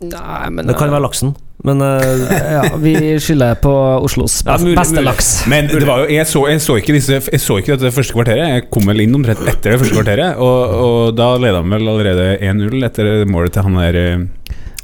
Nei, 0.00 0.48
men 0.48 0.64
Det 0.66 0.76
kan 0.80 0.88
være 0.88 1.04
laksen, 1.04 1.34
men 1.66 1.82
uh, 1.84 2.22
ja, 2.56 2.62
Vi 2.80 2.94
skylder 3.20 3.58
på 3.60 3.72
Oslos 4.00 4.38
best, 4.46 4.64
beste 4.78 5.02
laks. 5.04 5.28
Men 5.50 5.68
det 5.68 5.84
var 5.84 6.04
jo, 6.04 6.06
jeg, 6.14 6.24
så, 6.30 6.46
jeg, 6.48 6.62
så 6.64 6.78
ikke 6.80 6.96
disse, 6.96 7.18
jeg 7.20 7.42
så 7.44 7.58
ikke 7.60 7.76
dette 7.76 7.92
første 7.92 8.16
kvarteret. 8.16 8.54
Jeg 8.54 8.68
kom 8.72 8.88
vel 8.88 9.04
inn 9.04 9.18
omtrent 9.18 9.44
etter 9.44 9.74
det 9.74 9.80
første 9.82 9.98
kvarteret. 9.98 10.40
Og, 10.40 10.76
og 10.86 11.16
da 11.18 11.34
leda 11.42 11.60
han 11.60 11.76
vel 11.76 11.92
allerede 11.92 12.30
1-0 12.40 12.88
etter 12.88 13.10
målet 13.28 13.52
til 13.58 13.68
han 13.68 13.76
der 13.76 14.00
eh, 14.00 14.24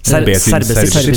Serbesic. 0.07 0.53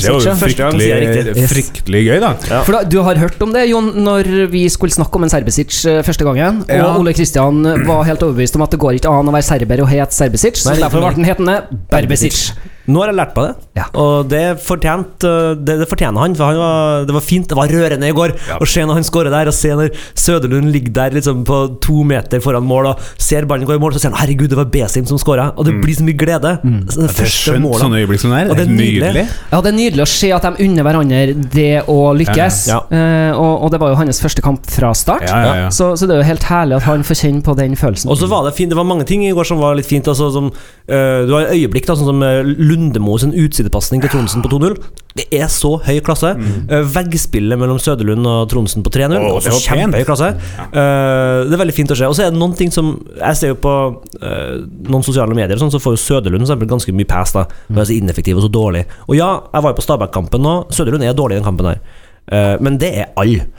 Det 0.02 0.14
var 0.16 0.40
fryktelig, 0.40 1.50
fryktelig 1.52 2.02
gøy, 2.08 2.16
da. 2.24 2.32
Ja. 2.50 2.62
For 2.66 2.78
da, 2.78 2.82
Du 2.90 2.98
har 3.06 3.20
hørt 3.22 3.44
om 3.44 3.52
det, 3.54 3.68
Jon, 3.70 3.92
når 4.02 4.32
vi 4.50 4.64
skulle 4.72 4.96
snakke 4.96 5.20
om 5.20 5.28
en 5.28 5.32
Serbesic 5.36 5.84
eh, 5.92 6.00
første 6.08 6.26
gangen. 6.26 6.64
Og 6.64 6.74
Ja. 6.74 6.90
Ole 6.98 7.14
Kristian 7.14 7.62
var 7.86 8.08
helt 8.08 8.24
overbevist 8.26 8.56
om 8.58 8.64
at 8.66 8.74
det 8.74 8.80
går 8.82 8.98
ikke 8.98 9.12
an 9.12 9.30
å 9.30 9.36
være 9.36 9.46
serber 9.52 9.84
og 9.84 9.92
het 9.92 10.16
Serbesic, 10.16 10.64
så 10.64 10.74
derfor 10.80 11.04
ble 11.04 11.16
den 11.20 11.28
hetende 11.30 11.62
Berbesic. 11.92 12.48
Nå 12.90 13.04
har 13.04 13.12
jeg 13.12 13.18
lært 13.20 13.34
på 13.36 13.44
det, 13.46 13.52
Ja. 13.78 13.86
og 14.02 14.30
det, 14.32 14.44
fortjent, 14.66 15.24
uh, 15.24 15.54
det, 15.56 15.78
det 15.84 15.88
fortjener 15.90 16.20
han. 16.24 16.36
For 16.36 16.50
han 16.50 16.58
var, 16.60 17.06
det 17.06 17.14
var 17.16 17.24
fint, 17.26 17.48
det 17.48 17.58
var 17.58 17.70
rørende 17.70 18.10
i 18.10 18.16
går 18.16 18.34
Ja. 18.50 18.58
å 18.60 18.68
se 18.68 18.82
når 18.82 19.00
han 19.00 19.06
skårer 19.08 19.30
der, 19.34 19.48
og 19.52 19.54
se 19.54 19.70
når 19.70 19.94
Søderlund 20.18 20.72
ligger 20.74 20.94
der 20.98 21.12
liksom 21.20 21.44
på 21.48 21.60
to 21.82 22.04
meter 22.04 22.42
foran 22.44 22.66
mål 22.66 22.92
og 22.94 23.00
ser 23.18 23.46
ballen 23.50 23.68
gå 23.70 23.76
i 23.78 23.82
mål, 23.82 23.94
så 23.94 24.00
sier 24.04 24.12
han 24.12 24.20
'herregud, 24.20 24.50
det 24.50 24.58
var 24.58 24.66
Besim 24.66 25.06
som 25.06 25.18
skåra', 25.22 25.54
og 25.56 25.66
det 25.66 25.74
blir 25.82 25.96
så 25.96 26.04
mye 26.04 26.18
glede. 26.18 26.60
Mm. 26.64 26.86
Det 26.86 26.96
Det 26.96 27.20
er 27.26 27.30
skjønt 27.30 27.62
målet 27.62 27.82
sånne 27.86 28.00
øyeblikk 28.02 28.20
som 28.20 28.32
det 28.32 28.40
er. 28.42 28.50
Og 28.50 28.58
Det 28.58 28.66
er 28.68 28.72
nydelig. 28.72 29.14
nydelig. 29.14 29.28
Ja, 29.52 29.62
det 29.62 29.70
er 29.74 29.78
nydelig 29.78 30.02
å 30.02 30.08
se 30.10 30.32
at 30.32 30.42
de 30.42 30.64
unner 30.66 30.84
hverandre 30.84 31.50
det 31.54 31.84
å 31.88 31.98
lykkes. 32.18 32.68
Ja, 32.68 32.80
uh, 32.90 33.32
og, 33.40 33.64
og 33.64 33.72
det 33.72 33.80
var 33.80 33.90
jo 33.90 33.96
hans 33.96 34.20
første 34.22 34.42
kamp 34.42 34.66
fra 34.66 34.94
start. 34.94 35.24
Ja, 35.28 35.40
ja, 35.46 35.56
ja. 35.64 35.70
Så, 35.70 35.94
så 35.98 36.08
det 36.08 36.16
er 36.18 36.24
jo 36.24 36.28
helt 36.30 36.44
herlig 36.44 36.76
at 36.78 36.84
han 36.84 37.04
får 37.04 37.16
kjenne 37.24 37.44
på 37.44 37.56
den 37.56 37.76
følelsen. 37.76 38.10
Og 38.10 38.18
så 38.18 38.28
var 38.28 38.44
det 38.46 38.56
fint, 38.58 38.70
det 38.70 38.78
var 38.78 38.84
mange 38.88 39.06
ting 39.06 39.24
i 39.26 39.32
går 39.32 39.46
som 39.46 39.60
var 39.60 39.76
litt 39.76 39.86
fint. 39.86 40.08
Altså, 40.08 40.32
som, 40.34 40.50
uh, 40.50 41.20
du 41.28 41.34
har 41.36 41.52
øyeblikk 41.54 41.86
da, 41.86 41.96
sånn 41.96 42.10
som 42.10 42.22
uh, 42.24 42.44
Lundemo 42.80 43.18
sin 43.20 43.34
utsidepasning 43.36 44.02
til 44.04 44.12
Tronsen 44.14 44.44
på 44.44 44.52
2-0. 44.52 44.76
Det 45.18 45.26
er 45.36 45.50
så 45.52 45.74
høy 45.84 46.00
klasse. 46.06 46.32
Eh, 46.36 46.86
veggspillet 46.96 47.60
mellom 47.60 47.80
Søderlund 47.82 48.28
og 48.30 48.48
Tronsen 48.52 48.86
på 48.86 48.92
3-0. 48.94 49.16
det 49.16 49.20
er 49.20 49.36
også 49.36 49.62
kjempehøy 49.66 50.06
klasse. 50.08 50.30
Uh, 50.72 51.48
det 51.50 51.56
er 51.56 51.62
veldig 51.64 51.76
fint 51.76 51.92
å 51.92 51.98
se. 52.00 52.08
Og 52.08 52.16
så 52.16 52.26
er 52.26 52.34
det 52.34 52.40
noen 52.40 52.56
ting 52.58 52.72
som 52.74 52.92
Jeg 53.20 53.38
ser 53.40 53.54
jo 53.54 53.60
på 53.60 53.74
uh, 54.00 54.54
noen 54.90 55.06
sosiale 55.06 55.36
medier, 55.36 55.60
sånn, 55.60 55.74
så 55.74 55.82
får 55.82 55.98
jo 55.98 56.04
Søderlund 56.06 56.46
eksempel, 56.46 56.70
ganske 56.70 56.96
mye 56.96 57.10
pass. 57.10 57.36
da 57.36 57.46
For 57.68 57.84
er 57.84 57.90
så 57.92 57.98
ineffektiv 57.98 58.40
og 58.40 58.48
så 58.48 58.52
dårlig. 58.54 58.86
Og 59.10 59.18
ja, 59.20 59.32
jeg 59.54 59.66
var 59.66 59.74
jo 59.74 59.80
på 59.82 59.88
Stabæk-kampen 59.88 60.46
nå. 60.46 60.56
Søderlund 60.76 61.04
er 61.04 61.18
dårlig 61.18 61.38
i 61.38 61.42
den 61.42 61.50
kampen 61.50 61.74
her. 61.74 61.84
uh, 62.32 62.56
men 62.64 62.80
det 62.82 62.94
er 63.04 63.12
alle. 63.20 63.50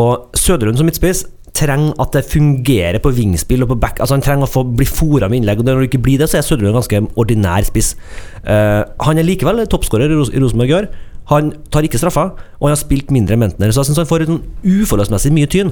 Og 0.00 0.34
Søderlund 0.34 0.80
som 0.80 0.88
midtspiss 0.90 1.26
trenger 1.54 1.94
at 2.02 2.16
det 2.16 2.24
fungerer 2.26 2.98
på 3.02 3.12
vingspill 3.14 3.62
og 3.64 3.70
på 3.70 3.80
back. 3.80 4.00
Altså 4.02 4.16
Han 4.18 4.24
trenger 4.26 4.48
å 4.48 4.50
få 4.50 4.64
bli 4.76 4.86
fora 4.88 5.28
med 5.30 5.42
innlegg. 5.42 5.62
Og 5.62 5.68
når 5.68 5.84
det 5.84 5.90
ikke 5.92 6.02
blir 6.02 6.18
det, 6.20 6.28
så 6.30 6.40
er 6.40 6.46
Søderlund 6.46 6.74
en 6.74 6.80
ganske 6.80 7.02
ordinær 7.20 7.66
spiss. 7.66 7.94
Uh, 8.42 8.82
han 9.06 9.18
er 9.20 9.26
likevel 9.26 9.62
toppskårer 9.70 10.10
i 10.10 10.18
Ros- 10.18 10.34
i 10.34 10.42
Rosenborg 10.42 10.72
i 10.72 10.78
år. 10.82 10.88
Han 11.30 11.54
tar 11.72 11.86
ikke 11.86 11.96
straffa, 11.96 12.24
og 12.36 12.66
han 12.66 12.74
har 12.74 12.80
spilt 12.82 13.08
mindre 13.14 13.38
Mentner. 13.40 13.70
Så 13.72 13.80
jeg 13.80 13.88
synes 13.88 14.02
han 14.02 14.08
får 14.10 14.24
et 14.26 14.28
sånn 14.28 14.42
uforholdsmessig 14.82 15.32
mye 15.32 15.48
tyn. 15.48 15.70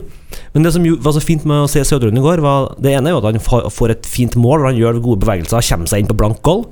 Men 0.55 0.65
det 0.65 0.73
som 0.73 0.87
var 1.05 1.13
så 1.13 1.21
fint 1.21 1.45
med 1.45 1.67
å 1.67 1.69
se 1.69 1.83
Søderlund 1.85 2.23
i 2.23 2.25
går, 2.25 2.41
var 2.41 2.71
det 2.81 2.95
ene 2.97 3.11
er 3.11 3.17
jo 3.17 3.21
at 3.21 3.29
han 3.29 3.69
får 3.75 3.93
et 3.93 4.09
fint 4.09 4.39
mål, 4.41 4.63
og 4.63 4.71
han 4.71 4.81
gjør 4.81 5.03
gode 5.05 5.21
bevegelser, 5.27 5.61
kommer 5.69 5.91
seg 5.93 6.01
inn 6.01 6.09
på 6.09 6.17
blank 6.17 6.41
goal. 6.47 6.65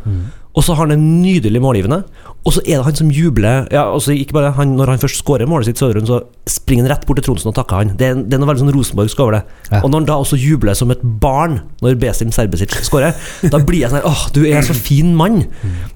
Og 0.50 0.64
så 0.66 0.74
har 0.74 0.88
han 0.88 0.96
en 0.96 1.22
nydelig 1.22 1.60
målgivende. 1.62 2.00
Og 2.42 2.54
så 2.56 2.62
er 2.64 2.80
det 2.80 2.86
han 2.86 2.96
som 2.96 3.10
jubler 3.12 3.66
Ja, 3.70 3.82
altså 3.92 4.14
ikke 4.16 4.32
bare 4.32 4.54
han 4.56 4.72
Når 4.78 4.94
han 4.94 5.00
først 5.02 5.18
skårer 5.20 5.48
målet 5.50 5.68
sitt, 5.68 5.78
søderund, 5.78 6.08
så 6.08 6.22
springer 6.48 6.86
han 6.86 6.94
rett 6.94 7.04
bort 7.06 7.20
til 7.20 7.26
Tronsen 7.28 7.50
og 7.52 7.56
takker 7.58 7.82
han. 7.82 7.92
Det 8.00 8.08
er, 8.08 8.16
det 8.18 8.34
er 8.34 8.42
noe 8.42 8.48
veldig 8.50 8.64
sånn 8.64 8.72
rosenborgsk 8.74 9.22
over 9.22 9.36
det. 9.38 9.42
Ja. 9.68 9.82
Og 9.82 9.90
når 9.92 10.02
han 10.02 10.08
da 10.08 10.16
også 10.24 10.40
jubler 10.40 10.78
som 10.78 10.90
et 10.94 11.04
barn 11.22 11.60
når 11.84 12.00
Besim 12.00 12.32
Serbesic 12.34 12.74
skårer, 12.88 13.14
da 13.52 13.60
blir 13.62 13.84
jeg 13.84 13.92
sånn 13.92 14.00
her 14.00 14.10
Åh, 14.10 14.26
du 14.34 14.42
er 14.48 14.66
så 14.66 14.74
fin 14.74 15.12
mann. 15.16 15.44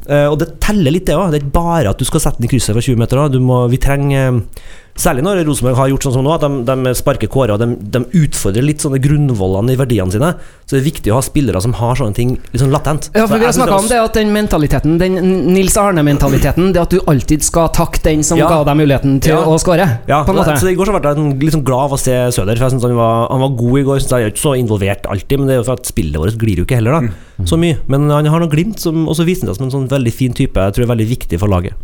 Eh, 0.06 0.28
og 0.28 0.38
det 0.42 0.52
teller 0.62 0.94
litt, 0.94 1.08
det 1.08 1.18
òg. 1.18 1.32
Det 1.32 1.40
er 1.40 1.46
ikke 1.46 1.58
bare 1.58 1.94
at 1.94 2.00
du 2.00 2.06
skal 2.06 2.22
sette 2.22 2.42
den 2.42 2.50
i 2.50 2.54
krysset 2.54 2.76
fra 2.76 2.84
20 2.84 3.00
meter. 3.00 3.24
Da. 3.24 3.34
Du 3.34 3.40
må, 3.42 3.64
vi 3.72 3.80
trenger 3.82 4.28
eh, 4.28 4.68
Særlig 4.94 5.24
når 5.26 5.40
Rosenborg 5.48 5.74
har 5.74 5.88
gjort 5.90 6.04
sånn 6.06 6.12
som 6.14 6.22
nå, 6.22 6.32
at 6.36 6.44
de, 6.44 6.48
de 6.68 6.92
sparker 6.94 7.26
Kåre 7.26 7.56
og 7.56 7.58
de, 7.58 7.66
de 7.96 8.00
utfordrer 8.14 8.62
litt 8.62 8.78
sånne 8.84 9.00
grunnvollene 9.02 9.74
i 9.74 9.78
verdiene 9.80 10.14
sine. 10.14 10.28
Så 10.62 10.76
det 10.76 10.82
er 10.82 10.86
viktig 10.86 11.10
å 11.10 11.16
ha 11.18 11.22
spillere 11.26 11.58
som 11.64 11.74
har 11.80 11.98
sånne 11.98 12.14
ting 12.14 12.36
litt 12.52 12.62
sånn 12.62 12.70
latent. 12.70 13.08
Ja, 13.10 13.24
for 13.26 13.42
Vi 13.42 13.48
har 13.48 13.56
snakka 13.56 13.78
om 13.82 13.88
det 13.90 13.98
at 13.98 14.14
den 14.14 14.30
mentaliteten, 14.30 14.94
den 15.02 15.18
Nils 15.50 15.74
Arne-mentaliteten, 15.82 16.70
det 16.76 16.82
at 16.84 16.94
du 16.94 17.00
alltid 17.10 17.42
skal 17.42 17.72
takke 17.74 18.04
den 18.06 18.22
som 18.22 18.38
Ja. 18.38 18.46
ga 18.52 18.60
deg 18.70 18.78
muligheten 18.84 19.18
til 19.20 19.34
Ja. 19.34 19.42
å 19.42 19.58
skåre. 19.58 19.88
Ja, 20.06 20.22
på 20.22 20.30
en 20.30 20.38
måte. 20.38 20.54
så 20.62 20.70
I 20.70 20.76
går 20.78 20.86
så 20.86 20.94
ble 21.00 21.10
jeg 21.10 21.42
litt 21.42 21.56
sånn 21.58 21.66
glad 21.66 21.90
av 21.90 21.98
å 21.98 21.98
se 21.98 22.14
Søder. 22.30 22.54
For 22.56 22.68
jeg 22.70 22.78
synes 22.78 22.86
han, 22.86 22.94
var, 22.94 23.28
han 23.34 23.40
var 23.40 23.50
god 23.58 23.78
i 23.78 23.84
går. 23.90 23.98
Jeg 23.98 24.22
er 24.22 24.30
ikke 24.30 24.46
så 24.46 24.54
involvert 24.62 25.10
alltid, 25.10 25.38
men 25.38 25.48
det 25.48 25.54
er 25.56 25.62
jo 25.64 25.66
for 25.66 25.72
at 25.74 25.86
spillet 25.90 26.22
vårt 26.22 26.38
glir 26.38 26.62
jo 26.62 26.64
ikke 26.64 26.78
heller 26.78 27.00
da 27.00 27.44
så 27.44 27.58
mye. 27.58 27.78
Men 27.88 28.08
han 28.10 28.26
har 28.30 28.38
noe 28.38 28.48
glimt, 28.48 28.78
som, 28.78 29.08
og 29.08 29.16
så 29.18 29.26
viser 29.26 29.46
han 29.50 29.54
seg 29.54 29.58
som 29.58 29.66
en 29.66 29.74
sånn 29.74 29.88
veldig 29.90 30.12
fin 30.14 30.32
type. 30.32 30.54
Jeg 30.54 30.72
tror 30.78 30.86
er 30.86 30.94
veldig 30.94 31.08
viktig 31.18 31.40
for 31.42 31.48
laget. 31.50 31.74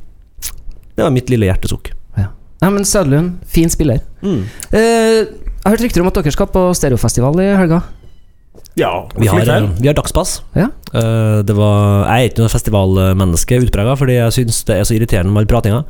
Det 0.94 1.02
var 1.02 1.10
mitt 1.10 1.28
lille 1.28 1.50
hjertesukk. 1.50 1.90
Ja. 2.60 2.68
Nei, 2.68 2.74
men 2.76 2.84
Sødlund, 2.84 3.38
fin 3.48 3.70
spiller. 3.72 4.00
Mm. 4.22 4.42
Uh, 4.72 5.24
jeg 5.60 5.64
har 5.64 5.72
hørt 5.74 5.84
rykter 5.86 6.00
om 6.04 6.08
at 6.10 6.14
dere 6.20 6.32
skal 6.32 6.46
på 6.52 6.66
stereofestival 6.76 7.40
i 7.40 7.50
helga. 7.56 7.82
Ja, 8.78 9.08
Vi, 9.18 9.26
har, 9.26 9.40
eh, 9.40 9.66
vi 9.80 9.88
har 9.90 9.94
dagspass. 9.98 10.42
Ja. 10.56 10.68
Uh, 10.94 11.42
det 11.44 11.56
var, 11.56 12.06
jeg 12.06 12.28
er 12.28 12.30
ikke 12.30 12.44
noe 12.44 12.52
festivalmenneske 12.52 13.58
utprega, 13.64 13.96
fordi 13.98 14.14
jeg 14.20 14.32
syns 14.36 14.60
det 14.68 14.76
er 14.78 14.84
så 14.88 14.94
irriterende 14.96 15.32
med 15.34 15.42
all 15.42 15.50
pratinga. 15.50 15.82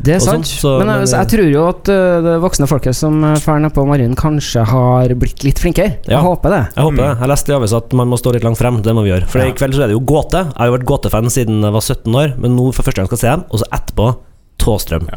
Det 0.00 0.14
er 0.14 0.20
sant. 0.22 0.46
så- 0.46 0.78
men, 0.78 0.86
men 0.86 1.00
jeg, 1.00 1.06
det- 1.08 1.18
jeg 1.18 1.28
tror 1.32 1.48
jo 1.52 1.62
at 1.68 1.84
det 1.84 2.34
voksne 2.42 2.68
folket 2.70 2.94
som 2.94 3.20
drar 3.20 3.58
ned 3.60 3.72
på 3.74 3.84
Marien, 3.86 4.14
kanskje 4.14 4.64
har 4.66 5.08
blitt 5.18 5.42
litt 5.42 5.58
flinkere. 5.58 5.96
Ja. 6.06 6.18
Jeg 6.18 6.22
håper 6.22 6.50
det. 6.54 6.60
Jeg 6.76 6.84
håper 6.84 7.02
det. 7.02 7.18
Jeg 7.18 7.28
leste 7.32 7.50
i 7.50 7.56
avisa 7.56 7.76
at 7.82 7.92
man 7.98 8.08
må 8.08 8.18
stå 8.20 8.32
litt 8.36 8.44
langt 8.46 8.58
frem. 8.60 8.80
Det 8.82 8.94
må 8.94 9.02
vi 9.02 9.10
gjøre. 9.10 9.26
For 9.28 9.40
i 9.42 9.50
kveld 9.52 9.74
så 9.74 9.82
er 9.86 9.90
det 9.90 9.96
jo 9.98 10.04
gåte. 10.06 10.44
Jeg 10.52 10.54
har 10.56 10.70
jo 10.70 10.76
vært 10.78 10.86
gåtefan 10.86 11.30
siden 11.34 11.62
jeg 11.66 11.72
var 11.72 11.82
17 11.82 12.14
år, 12.14 12.36
men 12.38 12.54
nå 12.56 12.68
for 12.72 12.82
første 12.86 12.96
gang 13.02 13.10
skal 13.10 13.18
jeg 13.18 13.24
se 13.26 13.34
dem. 13.34 13.44
Og 13.50 13.58
så 13.58 13.70
etterpå 13.74 14.16
Tåstrøm. 14.58 15.08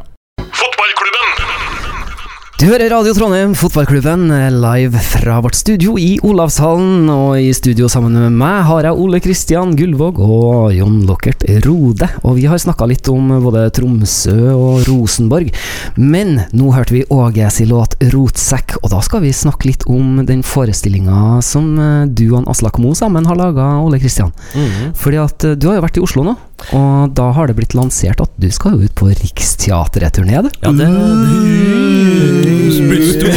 Du 2.61 2.67
hører 2.69 2.91
Radio 2.93 3.09
Trondheim, 3.17 3.55
fotballklubben, 3.57 4.27
live 4.61 4.99
fra 5.01 5.39
vårt 5.41 5.55
studio 5.57 5.95
i 5.97 6.19
Olavshallen. 6.21 7.07
Og 7.09 7.39
i 7.41 7.47
studio 7.57 7.87
sammen 7.89 8.13
med 8.13 8.35
meg 8.37 8.59
har 8.67 8.85
jeg 8.85 8.99
Ole 9.01 9.17
Kristian 9.17 9.71
Gullvåg 9.73 10.19
og 10.21 10.67
Jon 10.75 10.99
Lockert 11.09 11.41
Rode. 11.65 12.05
Og 12.21 12.35
vi 12.37 12.43
har 12.45 12.61
snakka 12.61 12.85
litt 12.85 13.09
om 13.09 13.31
både 13.41 13.63
Tromsø 13.73 14.35
og 14.53 14.85
Rosenborg. 14.85 15.49
Men 15.97 16.43
nå 16.53 16.69
hørte 16.75 16.99
vi 16.99 17.01
Åge 17.09 17.49
sin 17.49 17.71
låt 17.71 17.97
'Rotsekk', 17.97 18.77
og 18.83 18.93
da 18.93 19.01
skal 19.01 19.25
vi 19.25 19.33
snakke 19.33 19.71
litt 19.71 19.87
om 19.89 20.21
den 20.29 20.45
forestillinga 20.45 21.41
som 21.41 21.73
eh, 21.81 22.05
du 22.13 22.27
og 22.29 22.45
Aslak 22.45 22.77
Moe 22.77 22.93
sammen 22.93 23.25
har 23.25 23.41
laga, 23.41 23.71
Ole 23.81 23.97
Kristian. 23.97 24.29
Mhm. 24.53 24.93
Fordi 24.93 25.17
at 25.17 25.49
eh, 25.49 25.57
du 25.57 25.65
har 25.71 25.81
jo 25.81 25.87
vært 25.89 25.97
i 25.97 26.05
Oslo 26.05 26.29
nå, 26.29 26.37
og 26.77 27.17
da 27.17 27.31
har 27.33 27.49
det 27.49 27.57
blitt 27.57 27.73
lansert 27.73 28.21
at 28.21 28.37
du 28.37 28.51
skal 28.53 28.77
jo 28.77 28.85
ut 28.85 28.93
på 28.93 29.09
Riksteatret-turné, 29.09 30.45
du. 30.45 30.49
Ja, 30.61 30.69
det 30.77 32.50
Blitt 32.51 33.07
stor. 33.15 33.31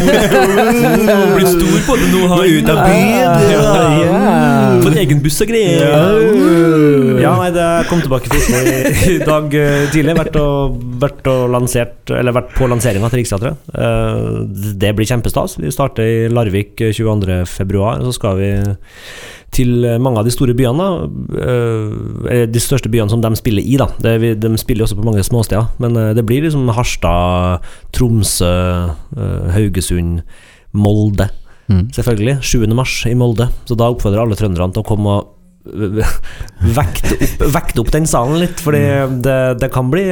Blitt 1.34 1.50
stor 1.52 1.76
på 1.86 1.96
det 2.00 2.08
nå, 2.12 2.22
har 2.30 2.44
ut 2.44 2.70
av 2.72 2.80
byen. 2.84 4.82
Fått 4.84 4.98
egen 5.00 5.22
buss 5.24 5.38
og 5.44 5.50
greier. 5.50 5.84
Ja, 7.22 7.34
nei, 7.38 7.50
det 7.54 7.66
kom 7.90 8.02
tilbake 8.04 8.28
til 8.28 8.40
Oslo 8.40 8.62
i, 9.14 9.18
dag 9.24 9.54
eh, 9.58 9.84
tidlig. 9.94 10.16
Vært 10.18 10.36
og, 10.40 10.74
vært 11.00 11.28
og 11.30 11.46
lansert 11.54 12.12
Eller 12.12 12.34
vært 12.36 12.50
på 12.56 12.68
lanseringa 12.70 13.08
til 13.12 13.22
Riksteatret. 13.22 13.70
Eh, 13.72 14.18
Det 14.84 14.92
blir 14.98 15.08
kjempestas. 15.08 15.56
Vi 15.62 15.72
starter 15.74 16.04
i 16.04 16.18
Larvik 16.32 16.80
eh, 16.84 16.92
22.2, 16.96 18.04
så 18.08 18.12
skal 18.18 18.40
vi 18.40 18.50
til 19.54 19.84
mange 20.02 20.20
av 20.20 20.26
de 20.26 20.32
store 20.34 20.54
byene. 20.56 20.86
Eh, 21.38 22.44
De 22.50 22.62
største 22.62 22.90
byene 22.92 23.10
som 23.12 23.22
de 23.22 23.30
spiller 23.38 23.62
i. 23.64 23.76
da 23.78 23.88
De 23.98 24.50
spiller 24.60 24.84
også 24.84 24.98
på 24.98 25.06
mange 25.06 25.24
småsteder. 25.24 25.70
Men 25.78 25.96
eh, 25.96 26.12
det 26.14 26.26
blir 26.26 26.42
liksom 26.44 26.68
Harstad, 26.74 27.64
Tromsø, 27.92 28.50
eh, 29.16 29.46
Haugesund, 29.54 30.22
Molde. 30.72 31.30
Mm. 31.70 31.86
Selvfølgelig. 31.94 32.38
7. 32.42 32.66
mars 32.74 33.06
i 33.06 33.14
Molde. 33.14 33.48
Så 33.64 33.76
da 33.78 33.88
oppfordrer 33.92 34.24
alle 34.24 34.36
trønderne 34.36 34.74
til 34.74 34.84
å 34.84 34.88
komme 34.88 35.14
og 35.20 35.30
vekte 35.64 37.14
opp, 37.16 37.46
vekte 37.54 37.80
opp 37.80 37.94
den 37.94 38.06
salen 38.06 38.36
litt, 38.42 38.60
fordi 38.60 38.82
det, 39.24 39.38
det 39.62 39.70
kan 39.72 39.88
bli 39.88 40.04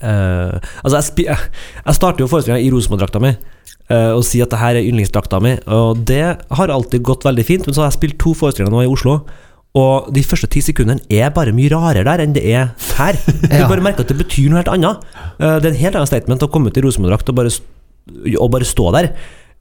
eh, 0.00 0.58
Altså, 0.82 0.96
jeg, 1.00 1.26
jeg, 1.26 1.38
jeg 1.86 1.94
starter 1.98 2.24
jo 2.24 2.28
forestillinga 2.30 2.62
i 2.64 2.70
Rosenborg-drakta 2.74 3.20
mi. 3.22 3.34
uh, 3.90 4.12
og 4.16 4.22
sier 4.24 4.46
at 4.46 4.50
det 4.54 4.58
her 4.62 4.76
er 4.80 4.86
yndlingsdrakta 4.88 5.40
mi, 5.44 5.56
og 5.66 6.04
det 6.08 6.22
har 6.58 6.68
alltid 6.72 7.02
gått 7.04 7.24
veldig 7.26 7.44
fint. 7.44 7.66
Men 7.66 7.74
så 7.76 7.82
har 7.84 7.90
jeg 7.92 7.98
spilt 8.00 8.18
to 8.22 8.32
forestillinger 8.34 8.72
nå 8.72 8.82
i 8.86 8.90
Oslo, 8.90 9.18
og 9.74 10.08
de 10.14 10.22
første 10.22 10.46
ti 10.54 10.60
sekundene 10.62 11.02
er 11.10 11.32
bare 11.34 11.52
mye 11.52 11.68
rarere 11.72 12.04
der 12.06 12.22
enn 12.24 12.32
det 12.36 12.44
er 12.46 12.70
her. 12.96 13.18
Du 13.44 13.56
Ja. 13.58 13.68
bare 13.68 13.82
merker 13.84 14.06
at 14.06 14.08
det 14.12 14.18
betyr 14.22 14.48
noe 14.52 14.62
helt 14.62 14.70
annet. 14.72 15.02
Uh, 15.40 15.58
det 15.60 15.66
er 15.68 15.72
en 15.74 15.80
helt 15.82 15.96
annen 15.98 16.06
statement 16.10 16.42
å 16.46 16.50
komme 16.52 16.70
ut 16.70 16.78
i 16.78 16.84
Rosenborg-drakt 16.86 17.28
og, 17.34 17.40
og 18.38 18.50
bare 18.54 18.64
stå 18.68 18.90
der 18.94 19.10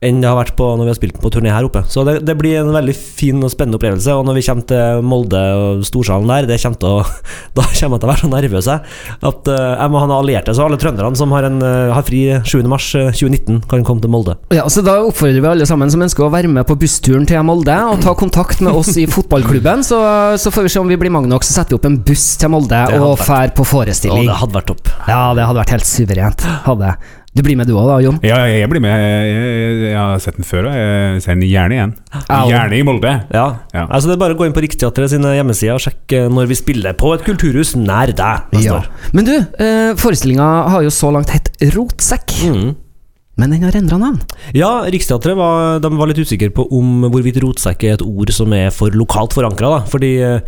enn 0.04 0.22
det 0.24 0.30
har 0.30 0.38
vært 0.38 0.56
på 0.60 0.68
når 0.76 0.88
vi 0.88 0.92
har 0.94 1.00
spilt 1.00 1.20
på 1.22 1.32
turné 1.34 1.54
her 1.54 1.68
oppe. 1.68 1.84
Så 1.92 2.04
det, 2.08 2.20
det 2.28 2.36
blir 2.40 2.60
en 2.62 2.74
veldig 2.76 2.96
fin 2.96 3.40
og 3.44 3.52
spennende 3.54 3.80
opplevelse. 3.80 4.16
Og 4.18 4.28
når 4.28 4.38
vi 4.40 4.46
kommer 4.48 4.68
til 4.70 5.06
Molde 5.08 5.44
og 5.60 5.86
Storsalen 5.88 6.30
der, 6.30 6.48
det 6.50 6.60
kommer 6.64 7.00
å, 7.00 7.06
da 7.58 7.66
kommer 7.68 7.98
jeg 7.98 8.04
til 8.04 8.10
å 8.10 8.12
være 8.12 8.24
så 8.24 8.32
nervøs 8.32 8.70
at 8.74 9.52
eh, 9.52 9.70
jeg 9.74 9.94
må 9.94 10.02
ha 10.02 10.10
noen 10.10 10.20
allierte. 10.20 10.56
Så 10.56 10.66
alle 10.66 10.80
trønderne 10.82 11.20
som 11.20 11.34
har, 11.36 11.48
en, 11.48 11.60
eh, 11.66 11.94
har 11.94 12.06
fri 12.08 12.24
7. 12.44 12.58
mars 12.70 12.90
eh, 13.00 13.12
2019, 13.14 13.64
kan 13.72 13.86
komme 13.88 14.04
til 14.04 14.14
Molde. 14.14 14.38
Ja, 14.54 14.68
så 14.72 14.84
Da 14.86 15.00
oppfordrer 15.04 15.40
vi 15.40 15.52
alle 15.54 15.68
sammen 15.70 15.92
som 15.94 16.04
ønsker 16.06 16.28
å 16.28 16.32
være 16.34 16.52
med 16.52 16.68
på 16.70 16.78
bussturen 16.80 17.28
til 17.30 17.42
Molde, 17.48 17.76
og 17.94 18.04
ta 18.04 18.16
kontakt 18.18 18.64
med 18.64 18.76
oss 18.76 18.94
i 19.00 19.08
fotballklubben. 19.10 19.86
Så, 19.88 20.00
så 20.42 20.54
får 20.54 20.68
vi 20.68 20.76
se 20.76 20.84
om 20.84 20.92
vi 20.92 21.00
blir 21.00 21.14
mange 21.14 21.32
nok, 21.32 21.46
så 21.48 21.60
setter 21.60 21.76
vi 21.76 21.82
opp 21.82 21.90
en 21.90 22.00
buss 22.04 22.28
til 22.42 22.52
Molde 22.54 22.84
og 23.00 23.18
drar 23.24 23.56
på 23.56 23.66
Og 23.66 23.84
Å, 23.84 24.22
det 24.22 24.40
hadde 24.44 24.56
vært 24.60 24.72
topp. 24.72 24.94
Ja, 25.08 25.26
det 25.38 25.48
hadde 25.48 25.62
vært 25.64 25.76
helt 25.78 25.90
suverent. 25.90 26.48
Hadde. 26.68 26.96
Du 27.34 27.42
blir 27.42 27.58
med 27.58 27.66
du 27.66 27.74
òg 27.74 27.88
da, 27.90 27.96
Jon? 28.04 28.20
Ja, 28.22 28.44
jeg 28.46 28.70
blir 28.70 28.82
med. 28.84 28.94
Jeg, 28.94 29.78
jeg, 29.88 29.96
har 29.98 30.20
sett 30.22 30.36
den 30.38 30.46
før, 30.46 30.68
og 30.70 30.76
jeg 30.78 31.24
ser 31.26 31.34
den 31.34 31.48
gjerne 31.48 31.78
igjen. 31.80 31.94
Gjerne 32.30 32.78
i 32.78 32.84
Molde. 32.86 33.14
Ja. 33.34 33.46
Ja. 33.74 33.88
Altså 33.88 34.12
Det 34.12 34.18
er 34.18 34.22
bare 34.22 34.36
å 34.36 34.38
gå 34.38 34.46
inn 34.46 34.54
på 34.54 34.62
Riksteatret 34.62 35.16
sine 35.16 35.32
hjemmesider 35.34 35.80
og 35.80 35.82
sjekke 35.82 36.28
når 36.30 36.52
vi 36.52 36.60
spiller 36.60 36.94
på 37.00 37.10
et 37.16 37.26
kulturhus 37.26 37.74
nær 37.80 38.14
deg 38.14 38.54
neste 38.54 38.68
Ja. 38.70 38.78
år. 38.84 38.90
Men 39.18 39.26
du, 39.26 39.34
eh, 39.34 39.96
forestillinga 39.98 40.70
har 40.70 40.86
jo 40.86 40.94
så 40.94 41.10
langt 41.10 41.34
hett 41.34 41.50
Rotsekk. 41.74 42.38
Mm. 42.54 42.76
Men 43.42 43.50
den 43.50 43.64
har 43.66 43.74
endra 43.74 43.98
navn. 43.98 44.22
Ja, 44.54 44.84
Riksteatret 44.86 45.36
var, 45.36 45.80
var 45.82 46.08
litt 46.12 46.22
usikre 46.22 46.52
på 46.54 46.68
om 46.70 47.10
hvorvidt 47.10 47.42
rotsekk 47.42 47.84
er 47.90 47.98
et 47.98 48.06
ord 48.06 48.30
som 48.30 48.54
er 48.54 48.70
for 48.70 48.94
lokalt 48.94 49.34
forankra. 49.34 49.88
Fordi 49.90 50.14
eh, 50.22 50.40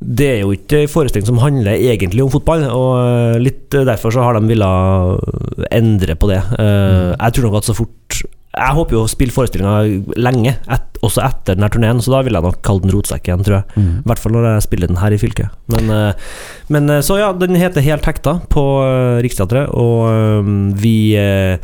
det 0.00 0.26
er 0.30 0.40
jo 0.44 0.52
ikke 0.54 0.84
en 0.84 0.90
forestilling 0.92 1.26
som 1.26 1.40
handler 1.42 1.74
egentlig 1.74 2.22
om 2.22 2.30
fotball, 2.30 2.62
og 2.70 2.90
eh, 3.02 3.38
litt 3.42 3.74
eh, 3.74 3.82
derfor 3.88 4.14
så 4.14 4.22
har 4.22 4.36
de 4.38 4.46
villet 4.46 5.64
endre 5.74 6.14
på 6.14 6.28
det. 6.30 6.38
Eh, 6.58 7.14
Jeg 7.18 7.34
tror 7.34 7.48
nok 7.48 7.56
at 7.58 7.66
så 7.66 7.74
fort 7.74 8.20
Jeg 8.58 8.74
håper 8.74 8.94
jo 8.96 9.00
å 9.04 9.10
spille 9.10 9.34
forestillinga 9.34 10.14
lenge, 10.18 10.54
et, 10.70 10.86
også 11.04 11.20
etter 11.26 11.54
denne 11.58 11.68
turneen, 11.70 12.00
så 12.02 12.14
da 12.14 12.22
vil 12.26 12.34
jeg 12.38 12.42
nok 12.46 12.60
kalle 12.66 12.82
den 12.82 12.94
Rotsekk 12.94 13.28
igjen, 13.28 13.42
tror 13.46 13.58
jeg. 13.60 13.82
I 13.82 14.06
hvert 14.08 14.22
fall 14.22 14.32
når 14.34 14.46
jeg 14.48 14.64
spiller 14.68 14.90
den 14.90 14.98
her 15.02 15.14
i 15.14 15.18
fylket. 15.20 15.52
Men, 15.74 15.90
eh, 15.94 16.30
men 16.74 16.90
eh, 16.94 17.02
så 17.06 17.18
ja, 17.20 17.28
den 17.38 17.54
heter 17.58 17.84
Helt 17.86 18.06
hekta 18.08 18.38
på 18.50 18.64
eh, 18.86 19.18
Riksteatret, 19.26 19.68
og 19.74 20.08
eh, 20.10 20.54
vi 20.80 20.96
eh, 21.18 21.58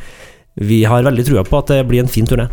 vi 0.54 0.84
har 0.86 1.02
veldig 1.02 1.24
trua 1.26 1.42
på 1.42 1.58
at 1.58 1.72
det 1.72 1.80
blir 1.88 1.98
en 2.04 2.10
fin 2.10 2.26
turné. 2.30 2.44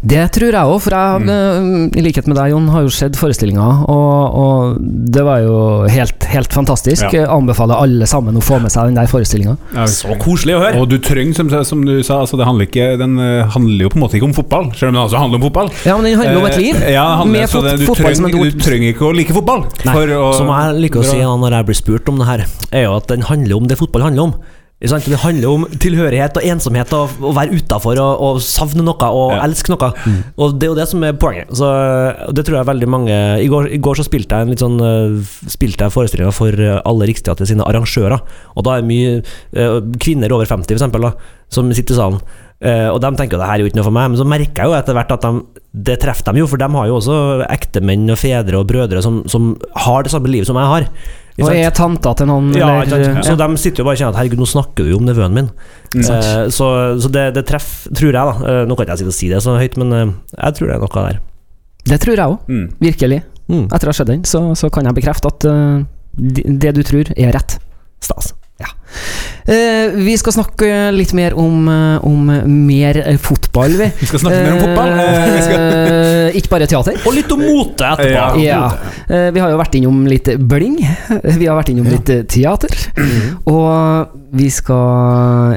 Det 0.00 0.22
tror 0.32 0.54
jeg 0.56 0.64
òg, 0.64 0.78
for 0.80 0.94
jeg, 0.96 1.24
mm. 1.28 1.90
i 2.00 2.02
likhet 2.06 2.28
med 2.30 2.38
deg, 2.38 2.54
Jon, 2.54 2.68
har 2.72 2.86
jo 2.86 2.92
sett 2.94 3.18
forestillinga, 3.20 3.66
og, 3.92 4.38
og 4.40 4.78
det 5.12 5.24
var 5.26 5.42
jo 5.44 5.56
helt, 5.92 6.24
helt 6.32 6.54
fantastisk. 6.56 7.04
Ja. 7.04 7.10
Jeg 7.20 7.28
Anbefaler 7.30 7.76
alle 7.84 8.08
sammen 8.08 8.38
å 8.40 8.42
få 8.44 8.56
med 8.62 8.72
seg 8.72 8.88
den 8.88 8.96
der 8.96 9.10
forestillinga. 9.10 9.58
Ja, 9.76 9.84
Så 9.92 10.16
koselig 10.22 10.56
å 10.56 10.62
høre! 10.62 10.80
Og 10.80 10.88
du 10.88 10.96
trenger, 11.04 11.36
som, 11.36 11.52
som 11.68 11.84
du 11.84 11.98
sa, 12.06 12.22
altså 12.24 12.40
det 12.40 12.48
handler 12.48 12.70
ikke, 12.70 12.86
den 13.00 13.18
eh, 13.20 13.44
handler 13.52 13.84
jo 13.84 13.92
på 13.92 14.00
en 14.00 14.04
måte 14.06 14.16
ikke 14.16 14.28
om 14.30 14.36
fotball, 14.36 14.70
selv 14.72 14.90
om 14.90 14.96
den 14.96 15.02
også 15.04 15.20
handler 15.20 15.40
om 15.42 15.44
fotball. 15.50 15.68
Ja, 15.84 15.98
men 15.98 16.08
den 16.08 16.16
handler 16.22 16.40
om 16.40 16.48
et 16.48 16.60
liv. 16.62 16.80
Eh, 16.80 16.94
Ja, 16.96 17.04
handler, 17.20 17.42
med 17.42 17.52
fot 17.52 17.68
det, 17.68 17.74
du, 17.82 17.84
fotball 17.90 18.16
som 18.16 18.30
et 18.30 18.32
trenger, 18.32 18.46
ord. 18.46 18.56
du 18.56 18.64
trenger 18.70 18.94
ikke 18.94 19.06
å 19.10 19.12
like 19.16 19.36
fotball. 19.36 19.66
Nei. 19.84 19.98
for 19.98 20.14
å- 20.16 20.32
Som 20.40 20.54
jeg 20.54 20.80
liker 20.86 21.04
å 21.04 21.10
si 21.10 21.20
når 21.20 21.58
jeg 21.58 21.68
blir 21.68 21.80
spurt 21.82 22.08
om 22.08 22.24
det 22.24 22.30
her, 22.30 22.46
er 22.72 22.88
jo 22.88 22.96
at 22.96 23.12
den 23.12 23.28
handler 23.28 23.60
om 23.60 23.68
det 23.68 23.76
fotball 23.80 24.08
handler 24.08 24.30
om. 24.30 24.34
Det 24.80 25.18
handler 25.20 25.48
om 25.50 25.64
tilhørighet 25.76 26.38
og 26.40 26.44
ensomhet 26.48 26.92
og 26.96 27.10
å 27.20 27.34
være 27.36 27.52
utafor 27.60 27.98
og, 28.00 28.22
og 28.24 28.38
savne 28.40 28.80
noe 28.86 29.08
og 29.12 29.34
Ja. 29.34 29.42
elske 29.44 29.68
noe. 29.74 29.90
Og 30.40 30.54
det 30.58 30.64
er 30.66 30.70
jo 30.72 30.78
det 30.78 30.88
som 30.88 31.04
er 31.04 31.12
poenget. 31.20 31.50
Så 31.52 31.68
Det 32.32 32.46
tror 32.46 32.56
jeg 32.62 32.66
veldig 32.70 32.88
mange 32.88 33.12
I 33.44 33.48
går, 33.52 33.68
i 33.76 33.78
går 33.78 33.96
så 34.00 34.06
spilte 34.08 34.38
jeg 34.38 34.46
en 34.48 34.50
litt 34.54 34.62
sånn 34.64 34.80
eh, 34.80 35.20
Spilte 35.52 35.84
jeg 35.84 35.92
forestillinga 35.92 36.32
for 36.32 36.48
eh, 36.56 36.80
alle 36.88 37.06
Riksteater 37.10 37.44
sine 37.44 37.62
arrangører. 37.68 38.20
Og 38.56 38.64
da 38.64 38.78
er 38.78 38.80
det 38.80 38.88
mye 38.88 39.22
eh, 39.52 39.80
kvinner 40.00 40.32
over 40.32 40.48
50 40.48 40.64
for 40.72 40.78
eksempel, 40.80 41.04
da, 41.10 41.12
som 41.52 41.68
sitter 41.76 41.94
i 41.94 42.00
salen. 42.00 42.22
Og 42.60 42.98
de 43.00 43.08
tenker 43.16 43.36
jo 43.36 43.40
det 43.40 43.46
her 43.48 43.54
er 43.56 43.62
jo 43.64 43.68
ikke 43.70 43.78
noe 43.78 43.86
for 43.86 43.94
meg, 43.96 44.10
men 44.12 44.18
så 44.20 44.24
merker 44.28 44.66
jeg 44.66 44.68
jo 44.68 44.74
etter 44.76 44.92
hvert 44.92 45.12
at 45.14 45.22
de, 45.24 45.62
det 45.88 45.94
treffer 46.02 46.26
dem 46.28 46.42
jo, 46.42 46.46
for 46.50 46.60
de 46.60 46.66
har 46.68 46.88
jo 46.90 46.98
også 46.98 47.14
ektemenn 47.48 48.10
og 48.12 48.18
fedre 48.20 48.58
og 48.60 48.66
brødre 48.68 49.00
som, 49.00 49.22
som 49.32 49.54
har 49.86 50.04
det 50.04 50.12
samme 50.12 50.28
livet 50.28 50.44
som 50.50 50.58
jeg 50.60 50.68
har. 50.68 50.84
Og 51.42 51.48
sant? 51.50 51.58
er 51.60 51.70
tanta 51.76 52.12
til 52.20 52.26
noen, 52.30 52.50
Ja, 52.56 52.68
eller? 52.82 53.22
Så 53.26 53.36
de 53.40 53.48
sitter 53.60 53.82
jo 53.82 53.86
bare 53.88 53.96
og 53.96 54.00
kjenner 54.02 54.14
at 54.14 54.20
herregud, 54.20 54.40
nå 54.42 54.48
snakker 54.50 54.84
du 54.86 54.90
jo 54.92 54.98
om 55.00 55.06
nevøen 55.08 55.34
min. 55.36 55.50
Mm. 55.94 56.04
Eh, 56.04 56.44
så 56.54 56.68
så 57.00 57.10
det, 57.12 57.24
det 57.34 57.44
treffer, 57.48 57.92
tror 57.96 58.12
jeg, 58.12 58.14
da. 58.14 58.34
Eh, 58.52 58.62
nå 58.68 58.76
kan 58.76 58.84
ikke 58.86 58.96
jeg 58.96 59.02
sitte 59.04 59.14
og 59.14 59.18
si 59.18 59.28
det 59.32 59.42
så 59.44 59.56
høyt, 59.60 59.76
men 59.80 59.92
eh, 59.96 60.12
jeg 60.36 60.58
tror 60.58 60.66
det 60.70 60.76
er 60.76 60.84
noe 60.84 61.06
der. 61.08 61.20
Det 61.90 62.00
tror 62.02 62.16
jeg 62.16 62.26
òg, 62.26 62.38
Mm. 62.48 62.66
virkelig. 62.80 63.22
Mm. 63.50 63.64
Etter 63.72 63.88
å 63.88 63.90
ha 63.90 63.96
sett 63.98 64.06
den, 64.12 64.24
så, 64.24 64.42
så 64.54 64.70
kan 64.70 64.84
jeg 64.86 64.94
bekrefte 64.94 65.26
at 65.32 65.44
uh, 65.50 65.80
det 66.14 66.74
du 66.76 66.82
tror, 66.86 67.08
er 67.16 67.32
rett. 67.34 67.56
Stas. 68.00 68.32
Eh, 69.48 69.94
vi 69.96 70.14
skal 70.20 70.34
snakke 70.36 70.68
litt 70.92 71.12
mer 71.16 71.34
om, 71.38 71.68
eh, 71.68 72.04
om 72.06 72.28
mer 72.66 72.98
eh, 73.00 73.16
fotball, 73.20 73.76
vi. 73.78 73.88
Vi 74.00 74.08
skal 74.10 74.22
snakke 74.24 74.40
mer 74.44 74.52
om 74.52 74.62
fotball. 74.64 74.92
Eh, 75.00 76.36
ikke 76.38 76.52
bare 76.52 76.68
teater. 76.70 76.98
Og 77.06 77.16
litt 77.16 77.32
om 77.32 77.40
mote 77.42 77.88
etterpå. 77.88 78.42
Ja. 78.44 78.60
Ja. 78.68 78.94
Eh, 79.08 79.30
vi 79.34 79.42
har 79.42 79.52
jo 79.52 79.60
vært 79.60 79.78
innom 79.80 80.04
litt 80.10 80.28
bling. 80.38 80.78
Vi 81.40 81.46
har 81.48 81.56
vært 81.56 81.72
innom 81.72 81.88
litt 81.88 82.10
eh, 82.12 82.24
teater. 82.28 82.74
Og 83.48 84.18
vi 84.36 84.46
skal 84.52 85.56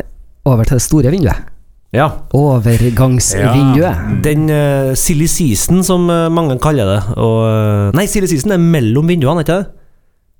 over 0.49 0.67
til 0.67 0.79
det 0.79 0.83
store 0.83 1.11
vinduet. 1.13 1.49
Ja. 1.93 2.07
Overgangsvinduet. 2.33 3.83
Ja. 3.83 3.91
Den 4.25 4.47
uh, 4.49 4.95
silly 4.97 5.27
season, 5.29 5.83
som 5.85 6.07
mange 6.07 6.57
kaller 6.63 6.89
det. 6.89 6.99
Og, 7.21 7.93
nei, 7.97 8.07
silly 8.09 8.29
season 8.31 8.55
er 8.55 8.63
mellom 8.63 9.11
vinduene, 9.11 9.43
ikke 9.45 9.59
det? 9.59 9.82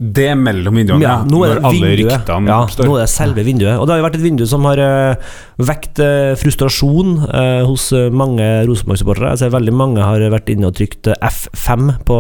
Det 0.02 0.26
er 0.26 0.36
mellom 0.36 0.74
vinduene, 0.76 1.04
Ja, 1.06 1.20
nå 1.24 1.44
er 1.46 1.54
når 1.54 1.60
det 1.60 1.64
alle 1.70 1.90
vinduet. 1.94 2.14
ryktene 2.26 2.50
Ja, 2.50 2.56
oppstår. 2.66 2.88
nå 2.90 2.96
er 2.98 3.04
det 3.06 3.10
selve 3.14 3.44
vinduet. 3.46 3.76
Og 3.80 3.86
det 3.88 3.94
har 3.94 4.00
jo 4.02 4.06
vært 4.08 4.16
et 4.18 4.24
vindu 4.26 4.46
som 4.50 4.66
har 4.66 4.80
uh, 4.82 5.16
vekt 5.64 6.00
uh, 6.02 6.34
frustrasjon 6.36 7.12
uh, 7.30 7.62
hos 7.70 7.92
mange 8.12 8.42
Rosenborg-supportere. 8.68 9.30
Jeg 9.36 9.44
ser 9.46 9.54
veldig 9.54 9.74
mange 9.78 10.02
har 10.04 10.20
vært 10.34 10.50
inne 10.50 10.68
og 10.68 10.76
trykt 10.76 11.08
eh, 11.08 11.16
F5 11.30 12.04
på 12.10 12.18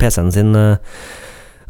PC-en 0.00 0.32
sin 0.32 0.54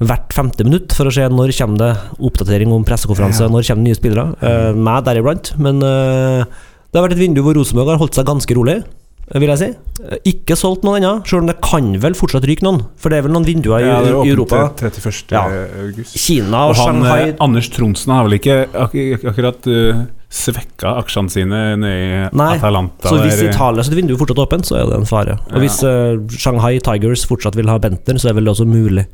hvert 0.00 0.32
femte 0.32 0.64
minutt 0.64 0.92
for 0.96 1.08
å 1.08 1.12
se 1.12 1.26
når 1.28 1.52
kommer 1.58 1.78
det 1.82 1.90
oppdatering 2.20 2.70
om 2.72 2.84
pressekonferanse, 2.84 3.42
Ja. 3.42 3.48
når 3.52 3.66
kommer 3.66 3.84
det 3.84 3.90
nye 3.90 3.98
spillere. 3.98 4.28
Uh, 4.44 4.72
meg 4.76 5.04
deriblant. 5.08 5.54
Men 5.58 5.80
det 5.80 6.94
har 6.94 7.08
vært 7.08 7.16
et 7.16 7.24
vindu 7.26 7.42
hvor 7.42 7.56
Rosenborg 7.56 7.88
har 7.96 7.98
holdt 8.04 8.14
seg 8.20 8.28
ganske 8.28 8.54
rolig. 8.56 8.82
Eh, 9.30 9.40
Vil 9.40 9.48
jeg 9.52 9.58
si. 9.58 9.68
Eh, 10.04 10.18
Ikke 10.32 10.56
solgt 10.58 10.82
noen 10.86 11.00
ennå, 11.00 11.12
selv 11.26 11.42
om 11.44 11.46
det 11.50 11.56
kan 11.62 11.90
vel 12.02 12.14
fortsatt 12.18 12.44
ryke 12.48 12.64
noen. 12.66 12.82
For 13.00 13.10
det 13.12 13.18
er 13.20 13.26
vel 13.28 13.32
noen 13.34 13.46
vinduer 13.46 13.80
i, 13.80 13.86
Ja, 13.88 14.00
det 14.04 14.10
er 14.12 14.24
i 14.26 14.32
Europa. 14.34 14.62
31. 14.76 15.34
Ja. 15.34 15.44
august. 15.84 16.16
Kina 16.18 16.64
og, 16.66 16.74
Og 16.74 16.76
han, 16.82 17.00
Shanghai 17.00 17.28
eh, 17.30 17.36
Anders 17.40 17.68
Tronsen 17.70 18.12
har 18.14 18.24
vel 18.28 18.38
ikke 18.40 18.58
ak 18.74 18.94
ak 19.00 19.24
akkurat 19.32 19.70
uh, 19.70 20.04
svekka 20.30 20.92
aksjene 21.00 21.30
sine 21.32 21.62
nede 21.80 21.94
i 21.94 22.36
Nei, 22.38 22.52
Atalanta. 22.58 23.08
Så 23.08 23.18
hvis 23.22 23.36
der, 23.40 23.48
eh, 23.48 23.54
Italia 23.54 23.82
sitt 23.86 23.94
vindu 23.98 24.14
er 24.14 24.20
fortsatt 24.20 24.42
åpent, 24.46 24.66
så 24.70 24.78
er 24.80 24.86
det 24.90 25.00
en 25.00 25.06
fare. 25.10 25.38
Og 25.50 25.58
Ja. 25.58 25.64
hvis 25.64 25.80
uh, 25.82 26.20
Shanghai 26.38 26.78
Tigers 26.78 27.26
fortsatt 27.26 27.56
vil 27.58 27.68
ha 27.70 27.78
Bentner, 27.78 28.18
så 28.18 28.30
er 28.30 28.34
vel 28.38 28.44
det 28.50 28.54
også 28.56 28.66
mulig 28.68 29.06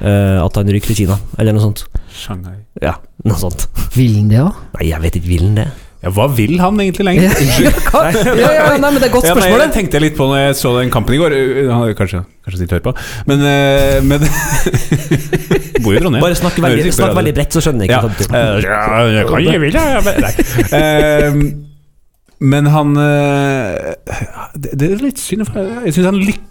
Uh, 0.00 0.40
at 0.42 0.56
han 0.58 0.66
ryker 0.66 0.90
til 0.90 0.96
Kina, 1.04 1.14
eller 1.38 1.54
noe 1.54 1.62
sånt. 1.62 1.84
Shanghai. 2.10 2.56
Ja, 2.82 2.96
noe 3.28 3.36
sånt. 3.38 3.66
Vil 3.94 4.16
han 4.16 4.30
det, 4.32 4.40
da? 4.40 4.50
Nei, 4.74 4.88
jeg 4.88 5.00
vet 5.04 5.18
ikke, 5.20 5.28
vil 5.28 5.44
han 5.44 5.54
det? 5.60 5.66
Ja, 6.04 6.10
hva 6.12 6.26
vil 6.36 6.54
han 6.60 6.78
egentlig 6.84 7.04
lenger? 7.08 7.34
Unnskyld. 7.42 7.80
Ja, 8.44 8.50
ja, 8.52 8.64
nei, 8.76 8.90
men 8.90 8.98
det 9.00 9.06
er 9.06 9.10
et 9.10 9.14
godt 9.14 9.24
Ja, 9.26 9.34
nei, 9.34 9.40
spørsmål. 9.40 9.58
jeg 9.58 9.68
det. 9.68 9.74
tenkte 9.78 10.00
litt 10.04 10.16
på 10.18 10.26
når 10.30 10.40
jeg 10.42 10.56
så 10.60 10.72
den 10.78 10.90
kampen 10.94 11.16
i 11.16 11.20
går. 11.22 11.34
Uh, 11.34 11.72
Han 11.72 11.94
kanskje, 11.98 12.20
kanskje 12.44 12.60
sitter 12.62 12.76
og 12.76 12.78
hører 12.78 12.86
på, 12.88 12.94
men, 13.30 13.44
eh, 13.48 13.98
men 14.04 14.20
Bor 15.84 15.92
i 15.96 16.00
Trondheim. 16.00 16.22
Bare 16.24 16.36
snakk 16.38 16.58
veldig, 16.62 16.92
snakk 16.96 17.14
veldig 17.18 17.34
bredt, 17.36 17.52
så 17.56 17.62
skjønner 17.64 17.84
jeg 17.84 17.92
ikke 17.92 18.08
det 18.08 18.16
betyr. 18.16 18.34
eh, 18.34 18.64
ja, 18.64 19.04
jeg 19.18 19.28
kan 19.28 19.46
jeg 19.48 19.60
vil, 19.64 19.78
ja, 19.78 20.00
men- 20.06 20.24
Nei. 20.24 20.34
Uh, 20.72 21.60
Men 22.44 22.66
han 22.74 22.90
uh, 22.98 23.94
det, 24.58 24.72
det 24.76 24.88
er 24.90 25.02
litt 25.06 25.20
synd, 25.22 25.46
for 25.48 25.62
jeg 25.86 25.94
syns 25.96 26.08
han 26.10 26.18
lykkes 26.20 26.50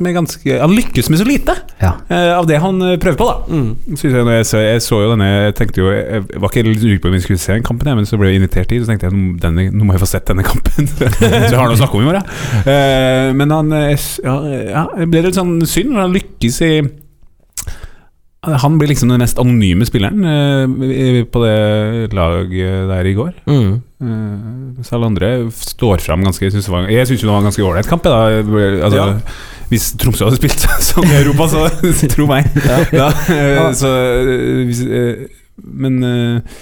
med 0.00 0.14
ganske 0.14 0.58
Han 0.60 0.74
lykkes 0.76 1.08
med 1.10 1.18
så 1.18 1.24
lite 1.24 1.54
Ja. 1.80 1.92
uh, 2.10 2.38
av 2.38 2.46
det 2.46 2.58
han 2.60 2.80
eh, 2.82 2.96
prøver 3.00 3.16
på, 3.16 3.26
da. 3.28 3.36
Mm. 3.48 3.76
Jeg, 3.96 4.12
jeg, 4.12 4.46
så, 4.46 4.58
jeg 4.58 4.82
så 4.82 5.00
jo 5.02 5.10
denne 5.14 5.28
Jeg 5.46 5.54
tenkte 5.58 5.80
jo 5.80 5.90
Jeg 5.90 6.24
var 6.40 6.48
ikke 6.50 6.64
litt 6.66 6.82
usikker 6.82 7.00
på 7.04 7.08
om 7.08 7.14
jeg 7.18 7.22
skulle 7.24 7.38
se 7.42 7.52
den 7.56 7.62
kampen, 7.66 7.90
men 7.96 8.06
så 8.06 8.18
ble 8.20 8.28
jeg 8.32 8.40
invitert 8.42 8.70
hit, 8.70 8.82
så 8.84 8.90
tenkte 8.92 9.08
jeg 9.08 9.14
"Nå- 9.16 9.38
denne, 9.40 9.68
nå 9.72 9.84
må 9.84 9.94
jeg 9.96 10.00
få 10.04 10.10
sett 10.10 10.26
denne 10.28 10.44
kampen. 10.44 10.86
så 10.98 11.08
jeg 11.08 11.56
har 11.58 11.64
noe 11.68 11.76
å 11.76 11.80
snakke 11.80 11.96
om 11.98 12.04
i 12.04 12.10
morgen. 12.10 12.28
Uh, 12.66 13.30
men 13.38 13.50
han 13.50 13.72
ja, 13.74 14.36
ja, 14.74 14.84
det 14.98 15.08
ble 15.10 15.22
litt 15.28 15.38
sånn 15.38 15.56
synd 15.66 15.94
når 15.94 16.00
han 16.06 16.14
lykkes 16.18 16.60
i 16.64 16.72
han 18.60 18.78
blir 18.78 18.90
liksom 18.92 19.08
den 19.12 19.22
mest 19.22 19.38
anonyme 19.40 19.86
spilleren 19.88 20.24
eh, 20.28 21.24
på 21.24 21.42
det 21.44 22.12
laget 22.14 22.88
der 22.90 23.08
i 23.10 23.14
går. 23.16 23.32
Mm. 23.48 23.72
Eh, 24.04 24.84
så 24.84 24.96
alle 24.98 25.10
andre 25.12 25.32
står 25.54 26.02
fram 26.04 26.24
ganske 26.26 26.44
Jeg 26.50 26.64
var, 26.68 26.88
jeg 26.92 27.06
synes 27.08 27.22
jo 27.22 27.28
det 27.28 27.32
var 27.34 27.42
en 27.42 27.50
ganske 27.50 27.66
ålreit 27.66 27.90
kamp. 27.90 28.04
Da. 28.04 28.22
Altså, 28.84 28.96
Ja. 28.96 29.10
Hvis 29.70 29.94
Tromsø 29.98 30.26
hadde 30.28 30.36
spilt 30.36 30.60
sånn 30.90 31.08
i 31.08 31.16
Europa, 31.22 31.48
så 31.48 31.64
tro 32.14 32.26
meg. 32.30 32.50
Ja. 32.64 32.82
Da, 32.94 33.08
eh, 33.32 33.72
så, 33.78 33.90
eh, 33.90 34.64
hvis, 34.68 34.82
eh, 34.84 35.24
men 35.64 36.02
eh, 36.04 36.58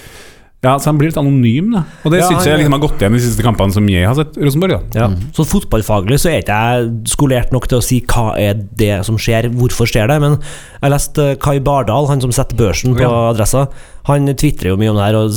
Ja, 0.62 0.76
så 0.78 0.92
han 0.92 0.98
blir 1.00 1.08
litt 1.10 1.16
anonym, 1.18 1.72
da. 1.74 1.80
Og 2.06 2.12
det 2.14 2.20
Ja, 2.20 2.28
syns 2.30 2.44
jeg 2.46 2.60
liksom 2.60 2.74
har 2.76 2.82
gått 2.84 3.00
igjen 3.02 3.16
de 3.16 3.18
siste 3.18 3.42
kampene 3.42 3.74
som 3.74 3.88
jeg 3.90 4.06
har 4.06 4.14
sett 4.14 4.36
Rosenborg. 4.38 4.76
da 4.92 5.00
Ja. 5.00 5.06
Mm. 5.08 5.32
Så 5.34 5.42
fotballfaglig 5.50 6.20
så 6.22 6.30
er 6.30 6.42
ikke 6.44 6.54
jeg 6.54 6.92
skolert 7.10 7.50
nok 7.50 7.66
til 7.66 7.78
å 7.78 7.82
si 7.82 8.00
hva 8.00 8.38
er 8.38 8.54
det 8.54 9.04
som 9.04 9.16
skjer, 9.18 9.50
hvorfor 9.50 9.90
skjer 9.90 10.06
det, 10.06 10.20
men 10.22 10.38
jeg 10.80 10.90
leste 10.92 11.36
Kai 11.40 11.58
Bardal, 11.58 12.06
han 12.06 12.20
som 12.20 12.30
setter 12.30 12.54
børsen 12.54 12.94
på 12.94 13.02
Ja. 13.02 13.32
adressa, 13.34 13.68
han 14.06 14.26
tvitrer 14.26 14.70
jo 14.70 14.76
mye 14.76 14.90
om 14.90 14.96
det 14.96 15.06
her 15.08 15.16
og 15.18 15.30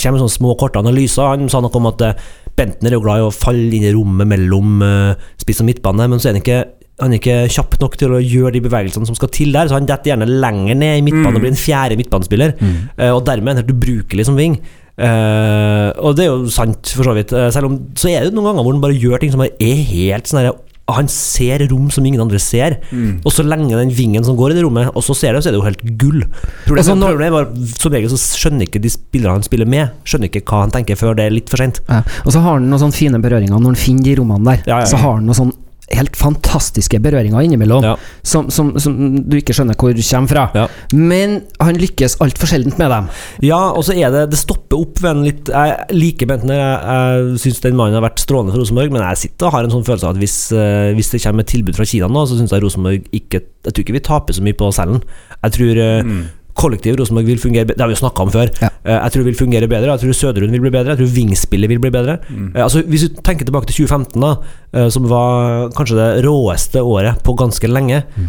kommer 0.00 0.16
med 0.16 0.24
sånne 0.24 0.38
små 0.38 0.56
korte 0.58 0.80
analyser. 0.80 1.36
Han 1.36 1.48
sa 1.50 1.60
noe 1.60 1.70
om 1.76 1.86
at 1.86 2.00
eh, 2.00 2.14
Bentner 2.56 2.86
er 2.92 2.96
jo 2.96 3.00
glad 3.02 3.18
i 3.18 3.26
å 3.28 3.32
falle 3.34 3.74
inn 3.74 3.82
i 3.82 3.92
rommet 3.92 4.28
mellom 4.30 4.80
uh, 4.80 5.14
spiss 5.36 5.60
og 5.60 5.66
midtbane, 5.66 6.08
men 6.08 6.20
så 6.20 6.28
er 6.30 6.34
han 6.34 6.40
ikke 6.42 6.64
han 7.00 7.12
er 7.12 7.18
ikke 7.18 7.48
kjapp 7.50 7.74
nok 7.80 7.96
til 7.98 8.12
å 8.14 8.20
gjøre 8.22 8.52
de 8.52 8.60
bevegelsene 8.60 9.06
som 9.08 9.16
skal 9.18 9.28
til 9.34 9.50
der, 9.52 9.66
så 9.66 9.74
han 9.78 9.86
detter 9.86 10.12
gjerne 10.12 10.28
lenger 10.28 10.76
ned 10.78 10.98
i 10.98 11.02
midtbanen 11.02 11.32
Mm. 11.32 11.36
og 11.36 11.42
blir 11.42 11.50
en 11.54 11.62
fjerde 11.64 11.96
midtbanespiller. 11.98 12.54
Mm. 12.60 12.76
Eh, 12.98 13.10
og 13.10 13.24
dermed 13.26 13.50
en 13.56 13.62
helt 13.64 13.72
ubrukelig 13.74 14.26
som 14.26 14.36
ving. 14.36 14.60
Uh, 14.94 15.90
og 16.06 16.14
det 16.14 16.22
er 16.22 16.30
jo 16.30 16.46
sant, 16.54 16.86
for 16.94 17.02
så 17.02 17.14
vidt. 17.16 17.32
Eh, 17.34 17.48
selv 17.50 17.66
om 17.66 17.78
så 17.98 18.12
er 18.12 18.28
det 18.28 18.34
noen 18.36 18.46
ganger 18.52 18.62
hvor 18.62 18.76
han 18.76 18.84
bare 18.84 18.94
gjør 18.94 19.18
ting 19.24 19.32
som 19.32 19.40
bare 19.42 19.56
er 19.58 19.80
helt 19.90 20.30
sånn 20.30 20.38
herre 20.44 20.54
Han 20.86 21.08
ser 21.08 21.62
rom 21.70 21.86
som 21.90 22.04
ingen 22.04 22.20
andre 22.20 22.38
ser. 22.38 22.76
Mm. 22.92 23.22
Og 23.24 23.32
så 23.32 23.42
lenge 23.42 23.72
den 23.74 23.90
vingen 23.96 24.22
som 24.22 24.36
går 24.36 24.52
i 24.52 24.54
det 24.58 24.62
rommet, 24.66 24.90
og 24.94 25.02
så 25.02 25.16
ser 25.16 25.32
det, 25.32 25.40
så 25.42 25.48
er 25.48 25.54
det 25.56 25.60
jo 25.62 25.64
helt 25.66 25.82
gull. 25.98 26.20
Problemet, 26.66 26.78
Altså, 26.84 26.94
når- 26.94 27.14
problemet 27.16 27.26
er 27.26 27.44
bare 27.44 27.66
Som 27.80 27.92
regel 27.92 28.10
så 28.10 28.20
skjønner 28.38 28.68
ikke 28.68 28.82
de 28.84 28.90
spillerne 28.92 29.32
han 29.32 29.42
spiller 29.42 29.66
med, 29.66 29.90
Skjønner 30.04 30.28
ikke 30.30 30.44
hva 30.44 30.60
han 30.60 30.70
tenker 30.70 30.94
før 30.94 31.16
det 31.16 31.24
er 31.26 31.30
litt 31.30 31.48
for 31.50 31.56
seint. 31.56 31.80
Ja. 31.88 32.02
Og 32.26 32.30
så 32.32 32.40
har 32.44 32.52
han 32.60 32.68
noen 32.70 32.78
sånne 32.84 32.94
fine 32.94 33.18
berøringer 33.20 33.58
når 33.58 33.64
han 33.72 33.80
finner 33.80 34.04
de 34.04 34.14
rommene 34.20 34.44
der. 34.44 34.62
Ja, 34.68 34.78
ja. 34.78 34.84
Så 34.84 34.96
har 35.00 35.14
han 35.16 35.24
noen 35.26 35.34
sånn 35.34 35.52
helt 35.92 36.16
fantastiske 36.16 36.96
berøringer 37.04 37.44
innimellom, 37.44 37.84
Ja. 37.84 37.96
som, 38.24 38.48
som, 38.50 38.72
som 38.80 38.94
du 39.28 39.36
ikke 39.36 39.52
skjønner 39.52 39.76
hvor 39.76 39.92
kommer 39.92 40.28
fra. 40.30 40.44
Ja. 40.56 40.66
Men 40.96 41.42
han 41.60 41.76
lykkes 41.76 42.16
altfor 42.24 42.48
sjeldent 42.48 42.78
med 42.80 42.90
dem. 42.90 43.08
Ja, 43.44 43.58
og 43.76 43.84
så 43.84 43.92
er 43.96 44.10
det 44.14 44.30
Det 44.32 44.38
stopper 44.40 44.80
opp 44.80 45.00
ved 45.02 45.10
en 45.10 45.24
litt 45.26 45.50
Jeg 45.52 45.76
liker 45.92 46.26
Bentner. 46.30 46.56
Jeg, 46.56 46.78
jeg 46.88 47.42
syns 47.44 47.60
den 47.66 47.76
mannen 47.76 47.94
har 47.98 48.06
vært 48.06 48.22
strålende 48.24 48.54
for 48.54 48.62
Rosenborg, 48.64 48.92
men 48.96 49.04
jeg 49.04 49.22
sitter 49.26 49.46
og 49.50 49.52
har 49.58 49.64
en 49.68 49.74
sånn 49.74 49.84
følelse 49.86 50.08
av 50.08 50.14
at 50.16 50.22
hvis, 50.22 50.38
eh, 50.56 50.92
hvis 50.96 51.10
det 51.12 51.22
kommer 51.26 51.44
et 51.44 51.52
tilbud 51.52 51.76
fra 51.76 51.84
Kina 51.88 52.08
nå, 52.08 52.24
så 52.30 52.38
syns 52.40 52.54
jeg 52.54 52.64
Rosenborg 52.64 53.04
ikke 53.12 53.42
Jeg 53.44 53.72
tror 53.72 53.84
ikke 53.84 53.98
vi 53.98 54.04
taper 54.08 54.36
så 54.36 54.42
mye 54.44 54.56
på 54.56 54.72
selgen. 54.76 55.02
Jeg 55.44 55.52
tror 55.58 55.82
eh, 55.84 56.02
Mm. 56.04 56.24
Kollektiv 56.54 56.96
Rosenborg 57.00 57.26
vil 57.26 57.38
fungere 57.42 57.66
bedre. 57.66 57.76
Det 57.76 57.82
har 57.84 57.90
vi 57.90 57.96
jo 57.96 58.02
snakka 58.02 58.22
om 58.22 58.30
før. 58.30 58.50
Ja. 58.62 58.68
Eh, 58.84 58.98
Jeg 59.02 59.12
tror 59.12 59.22
det 59.24 59.28
vil 59.32 59.38
fungere 59.40 59.68
bedre. 59.68 59.90
Jeg 59.96 60.00
tror 60.04 60.12
Søderund 60.18 60.50
vil 60.54 60.60
bli 60.64 60.70
bedre. 60.70 60.94
Jeg 60.94 60.98
tror 61.02 61.14
Vingspillet 61.16 61.68
vil 61.68 61.80
bli 61.82 61.90
bedre. 61.90 62.18
Mm. 62.30 62.52
Eh, 62.54 62.62
Altså 62.62 62.82
Hvis 62.86 63.08
du 63.08 63.20
tenker 63.22 63.44
tilbake 63.48 63.66
til 63.66 63.86
2015, 63.86 64.20
da 64.20 64.36
eh, 64.72 64.88
som 64.88 65.08
var 65.10 65.70
kanskje 65.74 65.96
det 65.98 66.24
råeste 66.26 66.82
året 66.82 67.22
på 67.22 67.34
ganske 67.36 67.68
lenge 67.68 68.04
Mm. 68.14 68.28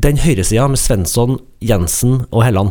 Den 0.00 0.16
høyresida 0.16 0.64
med 0.72 0.78
Svensson, 0.80 1.34
Jensen 1.60 2.22
og 2.32 2.44
Helland 2.46 2.70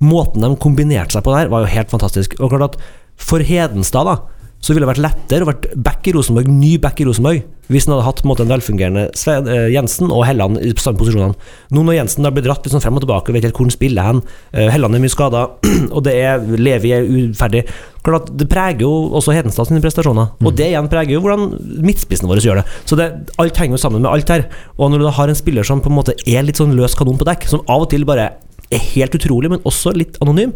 Måten 0.00 0.44
de 0.44 0.50
kombinerte 0.62 1.16
seg 1.16 1.24
på 1.26 1.32
der, 1.34 1.48
var 1.50 1.64
jo 1.64 1.72
helt 1.72 1.90
fantastisk. 1.90 2.36
Og 2.38 2.50
klart 2.52 2.76
at 2.76 2.80
For 3.16 3.40
Hedenstad 3.42 4.04
da 4.06 4.16
så 4.60 4.74
ville 4.74 4.86
det 4.86 4.94
vært 4.94 5.04
lettere 5.04 5.44
å 5.44 5.50
vært 5.50 5.66
back 5.84 6.08
i 6.08 6.14
Rosenborg, 6.16 6.48
ny 6.50 6.72
back 6.82 7.00
i 7.02 7.06
Rosenborg, 7.06 7.44
hvis 7.70 7.86
han 7.86 7.96
hadde 7.96 8.06
hatt 8.06 8.20
på 8.22 8.26
en 8.26 8.30
måte, 8.30 8.44
en 8.46 8.50
velfungerende 8.50 9.04
Sven, 9.18 9.48
eh, 9.50 9.68
Jensen 9.74 10.10
og 10.14 10.24
Helland 10.26 10.58
i 10.62 10.72
samme 10.80 10.98
posisjonene. 11.00 11.36
Nå 11.74 11.82
når 11.82 11.98
Jensen 11.98 12.26
da 12.26 12.32
blir 12.34 12.46
dratt 12.46 12.66
sånn 12.70 12.82
frem 12.82 12.98
og 12.98 13.04
tilbake, 13.04 13.34
vet 13.34 13.46
ikke 13.46 13.60
hvor 13.60 13.68
han 13.68 13.74
spiller 13.74 14.06
hen, 14.06 14.22
eh, 14.52 14.70
Helland 14.72 14.96
er 14.96 15.02
mye 15.02 15.12
skada, 15.12 15.44
og 15.94 16.00
det 16.06 16.14
er 16.18 16.42
Levi 16.56 16.94
er 16.96 17.06
uferdig 17.06 17.66
Klart 18.06 18.28
Det 18.38 18.46
preger 18.46 18.84
jo 18.84 18.90
også 19.18 19.34
Hedenstad 19.34 19.66
sine 19.66 19.82
prestasjoner, 19.82 20.28
og 20.38 20.54
det 20.54 20.68
igjen 20.70 20.86
preger 20.86 21.16
jo 21.16 21.22
hvordan 21.24 21.48
midtspissen 21.82 22.30
vår 22.30 22.38
gjør 22.38 22.60
det. 22.60 22.66
Så 22.86 22.94
det, 22.94 23.08
alt 23.42 23.58
henger 23.58 23.74
jo 23.74 23.82
sammen 23.82 24.04
med 24.04 24.12
alt 24.12 24.30
her. 24.30 24.44
Og 24.78 24.92
når 24.92 25.02
du 25.02 25.06
da 25.08 25.14
har 25.16 25.32
en 25.32 25.38
spiller 25.38 25.66
som 25.66 25.82
på 25.82 25.90
en 25.90 25.96
måte 25.98 26.14
er 26.22 26.46
litt 26.46 26.60
sånn 26.60 26.76
løs 26.78 26.94
kanon 26.94 27.18
på 27.18 27.26
dekk, 27.26 27.48
som 27.50 27.64
av 27.66 27.82
og 27.82 27.90
til 27.90 28.06
bare 28.06 28.28
er 28.70 28.86
helt 28.92 29.18
utrolig, 29.18 29.50
men 29.50 29.66
også 29.66 29.90
litt 29.98 30.20
anonym, 30.22 30.54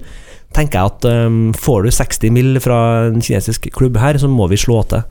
tenker 0.57 0.81
jeg 0.81 0.91
at 0.93 1.09
um, 1.29 1.41
får 1.55 1.85
du 1.87 1.91
60 1.95 2.31
mill. 2.35 2.61
fra 2.61 2.79
en 3.09 3.21
kinesisk 3.23 3.69
klubb 3.75 3.97
her, 4.03 4.19
så 4.19 4.29
må 4.31 4.49
vi 4.51 4.59
slå 4.61 4.83
til. 4.91 5.03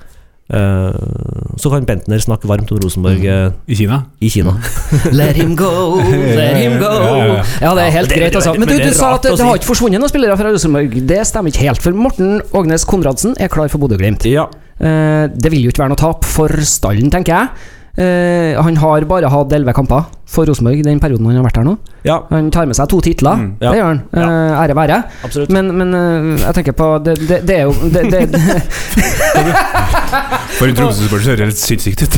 Uh, 0.50 0.90
så 1.62 1.70
kan 1.70 1.86
Bentner 1.86 2.18
snakke 2.24 2.48
varmt 2.50 2.72
om 2.74 2.80
Rosenborg 2.82 3.22
eh, 3.22 3.52
I 3.70 3.76
Kina? 3.78 4.00
i 4.20 4.32
Kina. 4.34 4.56
Let 5.14 5.38
him 5.38 5.52
go, 5.56 6.00
let 6.02 6.56
him 6.58 6.80
go. 6.82 6.90
Ja, 7.62 7.76
det 7.78 7.84
er 7.86 7.92
helt 7.94 8.10
Ja, 8.10 8.16
det- 8.16 8.18
greit, 8.18 8.36
altså. 8.40 8.56
men 8.58 8.66
du, 8.68 8.74
du 8.82 8.94
sa 8.98 9.12
at 9.20 9.28
det, 9.28 9.36
det 9.38 9.46
har 9.46 9.60
ikke 9.60 9.70
forsvunnet 9.70 10.02
noen 10.02 10.10
spillere 10.10 10.38
fra 10.40 10.50
Rosenborg. 10.50 10.96
Det 11.06 11.20
stemmer 11.30 11.54
ikke 11.54 11.68
helt, 11.68 11.84
for 11.86 11.94
Morten 11.94 12.40
Ågnes 12.58 12.88
Konradsen 12.90 13.38
er 13.38 13.52
klar 13.54 13.70
for 13.70 13.78
Bodø-Glimt. 13.84 14.26
Ja. 14.32 14.48
Uh, 14.82 15.28
det 15.30 15.52
vil 15.54 15.68
jo 15.68 15.70
ikke 15.76 15.84
være 15.86 15.94
noe 15.94 16.02
tap 16.02 16.26
for 16.26 16.50
stallen, 16.66 17.12
tenker 17.14 17.36
jeg. 17.36 17.78
Eh, 18.00 18.56
han 18.64 18.78
har 18.80 19.04
bare 19.10 19.28
hatt 19.28 19.52
elleve 19.52 19.74
kamper 19.76 20.06
for 20.30 20.46
Rosenborg 20.48 20.84
den 20.86 21.00
perioden 21.04 21.26
han 21.28 21.36
har 21.40 21.44
vært 21.44 21.58
her 21.60 21.66
nå. 21.68 21.74
ja, 22.06 22.20
Han 22.30 22.52
tar 22.54 22.66
med 22.70 22.76
seg 22.78 22.88
to 22.92 23.00
titler, 23.04 23.36
Mm, 23.36 23.50
ja. 23.60 23.72
det 23.74 23.78
gjør 23.82 23.88
han. 23.90 24.00
Uh, 24.14 24.62
ære 24.62 24.76
være. 24.78 25.00
absolutt. 25.26 25.50
Men, 25.52 25.66
men 25.78 25.90
uh, 25.98 26.38
jeg 26.46 26.54
tenker 26.60 26.72
på 26.78 26.88
Det, 27.04 27.14
det, 27.28 27.40
det 27.50 27.56
er 27.58 27.64
jo 27.68 27.74
det, 27.92 28.02
det, 28.14 28.22
For 30.60 30.66
en 30.70 30.76
Tromsø-supporter 30.76 31.24
så 31.24 31.30
høres 31.34 31.40
det 31.40 31.46
helt 31.50 31.60
sinnssykt 31.60 32.02
ut. 32.06 32.14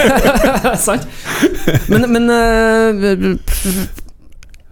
Sant. 0.86 1.04
Men, 1.90 2.02
men 2.12 2.24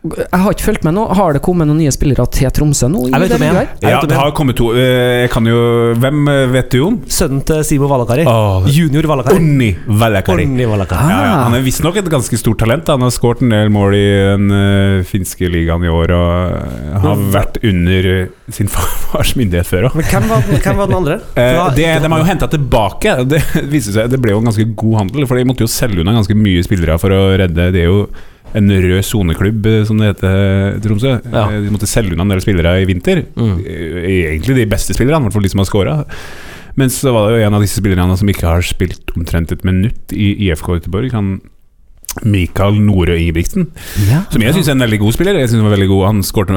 Jeg 0.06 0.38
har 0.38 0.54
ikke 0.54 0.62
fulgt 0.62 0.84
med 0.86 0.94
nå. 0.94 1.04
Har 1.18 1.34
det 1.34 1.40
kommet 1.42 1.66
noen 1.66 1.80
nye 1.82 1.90
spillere 1.90 2.22
til 2.30 2.46
Tromsø 2.54 2.86
nå? 2.86 3.00
Jeg 3.10 3.18
vet 3.24 3.32
om 3.34 3.42
en. 3.42 3.56
ligaet? 3.56 3.82
Ja, 3.82 3.98
det 4.06 4.14
har 4.14 4.30
kommet 4.36 4.54
to. 4.60 4.68
Eh, 4.78 5.24
Jeg 5.24 5.30
kan 5.32 5.46
jo 5.50 5.56
Hvem 5.98 6.20
eh, 6.30 6.44
vet 6.54 6.68
du 6.70 6.78
om? 6.86 7.00
Sønnen 7.10 7.40
til 7.48 7.64
Simo 7.66 7.88
Valakari. 7.90 8.22
Oh. 8.30 8.68
Junior 8.70 9.08
Valakari. 9.10 9.40
Onni 9.42 9.72
Valakari. 9.88 10.46
Onni 10.46 10.68
Valakari. 10.70 11.10
Ja, 11.10 11.18
ja. 11.26 11.34
Han 11.48 11.58
er 11.58 11.64
visstnok 11.66 11.98
et 11.98 12.10
ganske 12.12 12.38
stort 12.38 12.60
talent. 12.62 12.86
Han 12.94 13.02
har 13.02 13.10
skåret 13.14 13.42
en 13.42 13.50
del 13.56 13.72
mål 13.74 13.98
i 13.98 14.04
den 14.30 14.46
uh, 14.54 15.02
finske 15.08 15.50
ligaen 15.50 15.82
i 15.82 15.90
år 15.90 16.14
og 16.14 17.02
har 17.02 17.26
vært 17.34 17.58
under 17.66 18.08
sin 18.54 18.70
fars 19.10 19.34
myndighet 19.36 19.66
før 19.66 19.90
òg. 19.90 19.98
Men 19.98 20.08
hvem 20.14 20.30
hvem 20.62 20.78
var 20.78 20.92
den 20.94 20.98
andre? 21.02 21.18
Eh, 21.34 21.60
det, 21.74 21.90
de 22.06 22.14
har 22.14 22.22
jo 22.22 22.30
henta 22.30 22.48
tilbake. 22.54 23.18
Det 23.34 23.42
viste 23.74 23.98
seg 23.98 24.14
Det 24.14 24.22
ble 24.22 24.36
jo 24.36 24.40
en 24.44 24.50
ganske 24.52 24.70
god 24.78 25.00
handel, 25.02 25.26
for 25.26 25.42
de 25.42 25.48
måtte 25.50 25.66
jo 25.66 25.74
selge 25.74 26.04
unna 26.06 26.14
ganske 26.16 26.38
mye 26.38 26.62
spillere 26.66 27.00
for 27.02 27.12
å 27.18 27.22
redde 27.42 27.72
Det 27.74 27.82
er 27.82 27.90
jo 27.90 28.04
en 28.54 28.70
rød 28.70 29.02
soneklubb, 29.04 29.66
eh, 29.66 29.84
som 29.84 29.98
det 29.98 30.14
heter, 30.14 30.78
Tromsø. 30.84 31.16
Ja. 31.32 31.48
Eh, 31.50 31.60
De 31.66 31.70
måtte 31.74 31.86
selge 31.90 32.12
unna 32.14 32.22
en 32.22 32.28
del 32.36 32.40
spillere 32.40 32.76
i 32.82 32.86
vinter. 32.88 33.24
Mm. 33.36 33.58
Eh, 33.66 34.32
Egentlig 34.32 34.56
de 34.56 34.66
beste 34.66 34.94
spillerne, 34.96 35.20
i 35.20 35.28
hvert 35.28 35.32
fall 35.36 35.42
de 35.42 35.48
som 35.52 35.58
har 35.64 35.68
scora. 35.68 36.04
Men 36.78 36.88
så 36.94 37.12
var 37.12 37.28
det 37.32 37.40
jo 37.40 37.46
en 37.48 37.54
av 37.54 37.60
disse 37.64 37.80
spillerne 37.80 38.16
som 38.16 38.28
ikke 38.30 38.46
har 38.46 38.62
spilt 38.62 39.10
omtrent 39.16 39.50
et 39.52 39.64
minutt 39.64 40.12
i 40.14 40.34
IFK 40.48 40.78
Göteborg. 40.78 41.10
Han 41.12 41.40
Mikael 42.24 42.74
Norø 42.82 43.14
Ingebrigtsen. 43.14 43.68
Ja. 44.08 44.22
Som 44.32 44.42
jeg 44.42 44.54
syns 44.56 44.68
er 44.70 44.74
en 44.74 44.82
veldig 44.82 44.98
god 44.98 45.12
spiller. 45.14 45.36
Jeg 45.38 45.50
synes 45.50 45.60
han 45.62 45.68
var 45.68 45.74
veldig 45.76 45.88
god 45.90 46.06
Han 46.08 46.22
skåret 46.26 46.50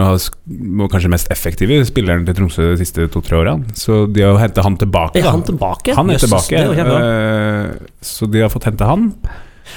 med 0.47 0.89
kanskje 0.89 1.11
mest 1.11 1.29
effektive 1.33 1.81
spilleren 1.85 2.25
til 2.25 2.33
Tromsø 2.37 2.71
de 2.71 2.79
siste 2.81 3.05
to-tre 3.13 3.37
årene. 3.43 3.65
Så 3.77 4.05
de 4.13 4.23
har 4.25 4.39
hentet 4.41 4.63
han 4.65 4.77
tilbake. 4.77 5.19
Er 5.21 5.29
han 5.29 5.43
tilbake? 5.45 5.93
Han 5.97 6.09
er 6.09 6.17
Jøsses, 6.17 6.47
tilbake. 6.47 6.95
eh, 6.95 7.89
så 8.01 8.31
de 8.31 8.41
har 8.41 8.49
fått 8.49 8.63
hente 8.71 8.87
han. 8.89 9.11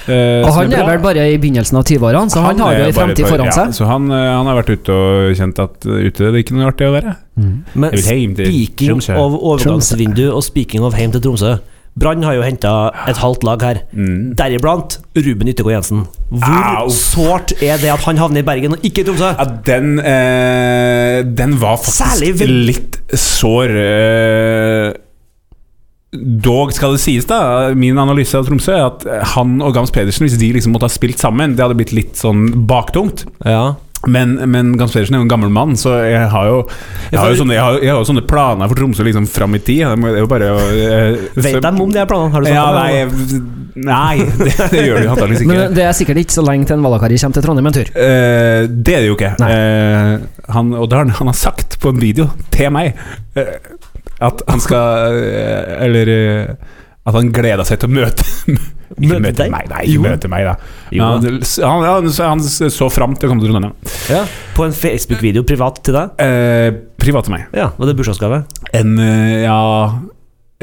Eh, 0.05 0.45
Og 0.45 0.51
han 0.53 0.73
er 0.73 0.81
er 0.83 0.89
vel 0.91 1.03
bare 1.03 1.27
i 1.33 1.37
begynnelsen 1.41 1.79
av 1.79 1.85
20-årene, 1.87 2.29
så 2.33 2.43
han, 2.45 2.59
har 2.61 2.73
er 2.73 2.83
jo 2.83 2.89
en 2.91 2.97
fremtid 2.99 3.25
foran 3.25 3.45
foran 3.45 3.51
ja, 3.51 3.55
seg. 3.57 3.77
Så 3.79 3.89
han, 3.89 4.09
eh, 4.11 4.31
han 4.37 4.49
har 4.49 4.59
vært 4.61 4.73
ute 4.75 4.97
og 4.97 5.37
kjent 5.39 5.61
at 5.63 5.87
uh, 5.89 6.01
ute 6.05 6.25
det 6.25 6.33
er 6.33 6.41
ikke 6.43 6.57
noe 6.57 6.71
artig 6.71 6.89
å 6.89 6.95
være. 6.95 7.15
Men 7.75 7.95
hjem 7.95 8.35
til 8.37 8.51
speaking 8.51 8.93
Tromsø. 8.95 9.15
of 9.19 9.39
overgangsvindu 9.39 10.27
og 10.29 10.43
speaking 10.45 10.85
of 10.85 10.97
hjem 10.99 11.15
til 11.15 11.25
Tromsø 11.25 11.55
Brann 11.95 12.25
har 12.27 12.35
jo 12.35 12.41
henta 12.43 12.71
et 13.07 13.19
halvt 13.21 13.45
lag 13.47 13.61
her. 13.63 13.77
Mm. 13.95 14.33
Deriblant 14.35 14.97
Ruben 15.15 15.47
Yttergård 15.47 15.77
Jensen. 15.77 16.01
Hvor 16.27 16.65
Au. 16.81 16.89
sårt 16.91 17.53
er 17.63 17.79
det 17.79 17.93
at 17.93 18.03
han 18.03 18.19
havner 18.19 18.43
i 18.43 18.47
Bergen 18.47 18.75
og 18.75 18.83
ikke 18.83 19.05
i 19.05 19.07
Tromsø? 19.07 19.29
Ja, 19.31 19.45
den, 19.69 19.99
eh, 20.03 21.23
den 21.23 21.55
var 21.61 21.79
faktisk 21.79 22.03
Særlig 22.03 22.49
litt 22.67 22.99
sår. 23.15 23.77
Eh, 23.79 24.89
dog 26.19 26.73
skal 26.75 26.95
det 26.95 27.01
sies, 27.03 27.25
da, 27.29 27.71
min 27.77 27.97
analyse 28.01 28.37
av 28.37 28.47
Tromsø, 28.49 28.73
er 28.75 28.85
at 28.89 29.07
han 29.35 29.57
og 29.61 29.73
Gams 29.75 29.91
Pedersen, 29.95 30.27
hvis 30.27 30.37
de 30.41 30.53
liksom 30.57 30.75
måtte 30.75 30.89
ha 30.89 30.93
spilt 30.93 31.21
sammen, 31.21 31.55
det 31.57 31.65
hadde 31.65 31.77
blitt 31.79 31.95
litt 31.95 32.15
sånn 32.19 32.47
baktungt. 32.69 33.25
Ja. 33.45 33.73
Men, 34.05 34.35
men 34.51 34.75
Gams 34.77 34.93
Pedersen 34.93 35.15
er 35.15 35.21
jo 35.23 35.25
en 35.25 35.31
gammel 35.31 35.49
mann, 35.49 35.71
så 35.81 35.95
jeg 36.05 36.27
har 36.29 36.45
jo, 36.45 36.57
jeg 37.09 37.17
har 37.17 37.31
jo, 37.31 37.37
sånne, 37.39 37.55
jeg 37.55 37.63
har, 37.63 37.77
jeg 37.81 37.89
har 37.89 38.01
jo 38.03 38.07
sånne 38.11 38.21
planer 38.29 38.69
for 38.69 38.77
Tromsø 38.77 39.05
liksom 39.07 39.25
fram 39.31 39.55
i 39.57 39.61
tid. 39.65 39.81
Det 39.87 40.11
er 40.11 40.19
jo 40.21 40.27
bare 40.29 40.49
å 40.53 40.59
eh, 40.69 41.23
Vet 41.47 41.57
de 41.63 41.71
om 41.71 41.89
de 41.95 42.01
her 42.03 42.09
planene? 42.11 42.35
Har 42.35 42.45
du 42.45 42.51
Ja, 42.51 42.65
det? 42.69 42.83
nei, 42.83 42.91
jeg- 42.99 43.41
nei 43.75 44.17
det, 44.43 44.51
det 44.71 44.83
gjør 44.85 45.01
de 45.01 45.09
antakeligvis 45.09 45.41
ikke. 45.41 45.49
Men 45.57 45.73
det 45.79 45.87
er 45.87 45.97
sikkert 45.97 46.21
ikke 46.21 46.37
så 46.37 46.45
lenge 46.45 46.69
til 46.69 46.77
en 46.77 46.85
Valakari 46.85 47.17
kommer 47.23 47.39
til 47.39 47.47
Trondheim 47.47 47.71
en 47.71 47.77
tur. 47.79 47.89
Eh, 48.05 48.67
det 48.69 48.93
er 48.99 49.01
det 49.01 49.09
jo 49.09 49.17
ikke. 49.17 49.33
Eh, 49.49 50.13
han, 50.53 50.71
og 50.77 50.85
det 50.91 50.99
har 50.99 51.07
han, 51.07 51.15
han 51.23 51.31
har 51.33 51.39
sagt 51.41 51.79
på 51.81 51.95
en 51.95 51.99
video 52.05 52.29
til 52.53 52.69
meg 52.77 52.93
eh, 53.35 53.57
at 54.23 54.43
han 54.47 54.61
skal 54.63 55.17
eh, 55.19 55.75
Eller 55.85 56.11
eh, 56.13 56.73
at 57.05 57.13
han 57.13 57.29
gleda 57.35 57.65
seg 57.67 57.81
til 57.81 57.91
å 57.91 57.95
møte 57.99 58.25
Ikke 58.95 59.17
Møte 59.19 59.47
meg, 59.51 59.67
nei, 59.67 59.81
ikke 59.89 60.03
møte 60.03 60.29
meg, 60.31 60.45
da. 60.45 60.53
Han, 61.01 61.25
han, 61.83 62.05
han 62.07 62.43
så 62.45 62.87
fram 62.93 63.15
til 63.17 63.27
å 63.27 63.31
komme 63.31 63.43
til 63.43 63.51
Trondheim. 63.51 63.73
Ja. 64.13 64.21
På 64.55 64.63
en 64.67 64.75
Facebook-video 64.77 65.41
privat 65.47 65.81
til 65.83 65.97
deg? 65.97 66.13
Eh, 66.21 66.69
privat 67.01 67.25
til 67.27 67.33
meg. 67.33 67.47
Ja, 67.57 67.71
Var 67.75 67.89
det 67.89 67.95
bursdagsgave? 67.97 68.43
En 68.77 68.93
eh, 69.01 69.41
Ja 69.43 69.57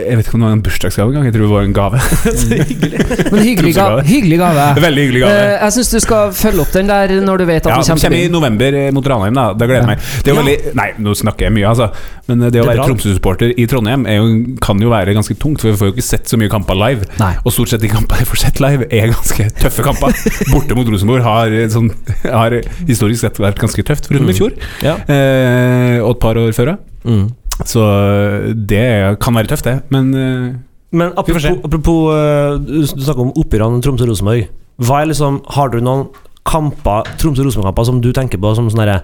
Jeg 0.00 0.16
vet 0.16 0.24
ikke 0.24 0.38
om 0.38 0.40
det 0.40 0.46
var 0.48 0.54
en 0.56 0.60
bursdagsgave 0.64 1.10
engang. 1.12 1.24
Jeg 1.28 1.34
tror 1.34 1.42
det 1.44 1.52
var 1.52 1.66
en 1.66 1.72
gave. 1.76 1.98
Så 2.40 2.56
hyggelig. 2.56 3.00
Men 3.28 3.40
hyggelig, 3.44 3.72
ga 3.76 3.84
hyggelig 4.08 4.38
gave. 4.40 4.62
Veldig 4.86 5.02
hyggelig 5.04 5.20
gave. 5.20 5.42
Uh, 5.42 5.56
jeg 5.66 5.74
syns 5.76 5.90
du 5.92 5.98
skal 6.00 6.30
følge 6.38 6.62
opp 6.64 6.70
den 6.72 6.88
der 6.88 7.12
når 7.20 7.42
du 7.42 7.44
vet 7.50 7.66
at 7.66 7.68
Ja, 7.68 7.74
den 7.76 7.84
kommer 7.90 8.04
kommer 8.06 8.22
i 8.24 8.30
november 8.32 8.76
eh, 8.80 8.86
mot 8.96 9.10
Ranheim, 9.12 9.36
da. 9.36 9.44
Det 9.52 9.68
gleder 9.68 9.82
jeg 9.82 9.84
Ja. 9.84 9.90
meg. 9.90 10.06
Det 10.24 10.32
Ja. 10.32 10.36
veldig 10.40 10.72
Nei, 10.80 10.86
nå 11.04 11.12
snakker 11.20 11.44
jeg 11.44 11.52
mye, 11.58 11.66
altså. 11.74 11.90
Men 12.30 12.40
eh, 12.46 12.50
det 12.56 12.62
å 12.62 12.68
være. 12.70 12.86
Tromsø-supporter 12.88 13.52
i 13.52 13.66
Trondheim 13.68 14.06
jo, 14.08 14.30
kan 14.64 14.80
jo 14.80 14.88
være 14.94 15.12
ganske 15.18 15.36
tungt, 15.44 15.60
for 15.60 15.68
vi 15.68 15.76
får 15.82 15.90
jo 15.92 15.96
ikke 15.98 16.06
sett 16.08 16.32
så 16.32 16.40
mye 16.40 16.48
kamper 16.56 16.80
live. 16.86 17.04
Nei. 17.20 17.34
Og 17.44 17.52
stort 17.52 17.74
sett 17.74 17.84
de 17.84 17.92
kampene 17.92 18.24
jeg 18.24 18.30
får 18.32 18.42
sett 18.46 18.64
live, 18.64 18.88
er 18.88 19.12
ganske 19.12 19.50
tøffe 19.60 19.84
kamper. 19.90 20.16
Borte 20.54 20.78
mot 20.80 20.88
Rosenborg 20.88 21.20
har, 21.28 21.52
sånn, 21.76 21.92
har 22.24 22.56
historisk 22.88 23.26
sett 23.28 23.36
vært 23.44 23.60
ganske 23.60 23.84
tøft, 23.92 24.08
foruten 24.08 24.24
i 24.24 24.32
Mm. 24.32 24.40
fjor. 24.40 24.56
Ja. 24.88 24.96
uh, 25.04 26.00
og 26.08 26.16
et 26.16 26.24
par 26.24 26.40
år 26.40 26.56
før. 26.56 26.72
ja. 26.72 26.80
Mm. 27.04 27.28
Så 27.68 27.82
eh, 27.82 28.50
det 28.54 29.18
kan 29.22 29.36
være 29.36 29.52
tøft, 29.52 29.68
det. 29.68 29.80
Men 29.94 30.12
eh, 30.14 30.54
Men 30.92 31.12
apropos, 31.16 31.46
apropos 31.64 32.00
eh, 32.12 32.58
du 32.60 32.86
snakker 32.86 33.22
om 33.22 33.32
oppgjørene 33.36 33.82
Tromsø-Rosenborg. 33.84 34.48
Hva 34.82 35.02
er 35.02 35.10
liksom 35.12 35.42
Har 35.54 35.68
du 35.72 35.80
noen 35.80 36.08
kamper 36.48 37.06
Tromsø-Rosenborg-kamper 37.20 37.88
som 37.88 38.00
du 38.02 38.10
tenker 38.12 38.40
på 38.40 38.54
som 38.56 38.70
sånne 38.72 39.00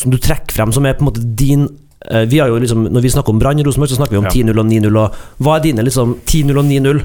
Som 0.00 0.14
du 0.14 0.18
trekker 0.18 0.54
frem, 0.54 0.72
som 0.72 0.86
er 0.86 0.96
på 0.96 1.04
en 1.04 1.10
måte 1.10 1.24
din 1.24 1.68
vi 2.30 2.38
har 2.40 2.48
jo 2.48 2.56
liksom, 2.62 2.86
Når 2.92 3.02
vi 3.04 3.10
snakker 3.12 3.28
om 3.34 3.38
Brann 3.38 3.58
i 3.60 3.62
Rosenborg, 3.66 3.90
så 3.92 3.96
snakker 3.98 4.14
vi 4.16 4.20
om 4.22 4.24
Ja. 4.24 4.30
10-0 4.32 4.58
og 4.58 4.66
9-0. 4.66 4.96
Og 4.96 5.14
Hva 5.44 5.56
er 5.58 5.62
dine 5.66 5.82
liksom 5.84 6.14
10-0 6.24 6.56
og 6.56 6.64
9-0 6.64 7.02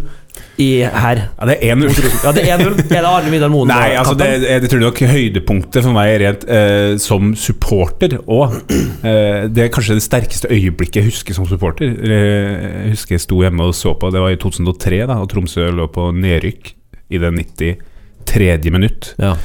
her? 0.57 1.19
ja, 1.39 1.45
det 1.49 1.57
er 1.61 1.75
1-0. 1.75 2.05
Ja, 2.23 2.31
det 2.31 2.43
er 2.47 2.57
1-0. 2.57 2.79
Er 2.79 3.01
det 3.03 3.09
Arne 3.09 3.31
Vidar 3.31 3.49
Moen? 3.51 3.67
Nei, 3.67 3.89
altså 3.99 4.13
det, 4.15 4.29
det 4.63 4.69
tror 4.71 4.79
jeg 4.79 4.85
nok 4.87 5.01
høydepunktet 5.11 5.83
for 5.83 5.91
meg 5.95 6.13
rent 6.23 6.45
eh, 6.47 6.95
som 7.03 7.33
supporter 7.35 8.15
òg. 8.23 8.55
eh, 9.11 9.47
Det 9.51 9.65
er 9.65 9.73
kanskje 9.75 9.97
det 9.99 10.05
sterkeste 10.07 10.47
øyeblikket 10.51 11.01
jeg 11.01 11.09
husker 11.11 11.33
som 11.35 11.47
supporter. 11.49 11.91
Eh, 11.91 12.87
Jeg 12.87 12.95
husker 12.95 13.15
jeg 13.17 13.25
sto 13.27 13.41
hjemme 13.43 13.67
og 13.67 13.75
så 13.75 13.93
på, 13.99 14.11
det 14.15 14.23
var 14.23 14.31
i 14.31 14.39
2003, 14.39 15.03
da, 15.11 15.19
og 15.19 15.27
Tromsø 15.31 15.67
lå 15.75 15.87
på 15.91 16.07
nedrykk 16.15 16.71
i 17.11 17.19
det 17.19 17.33
93. 17.35 18.71
minutt. 18.71 19.11
Ja. 19.19 19.35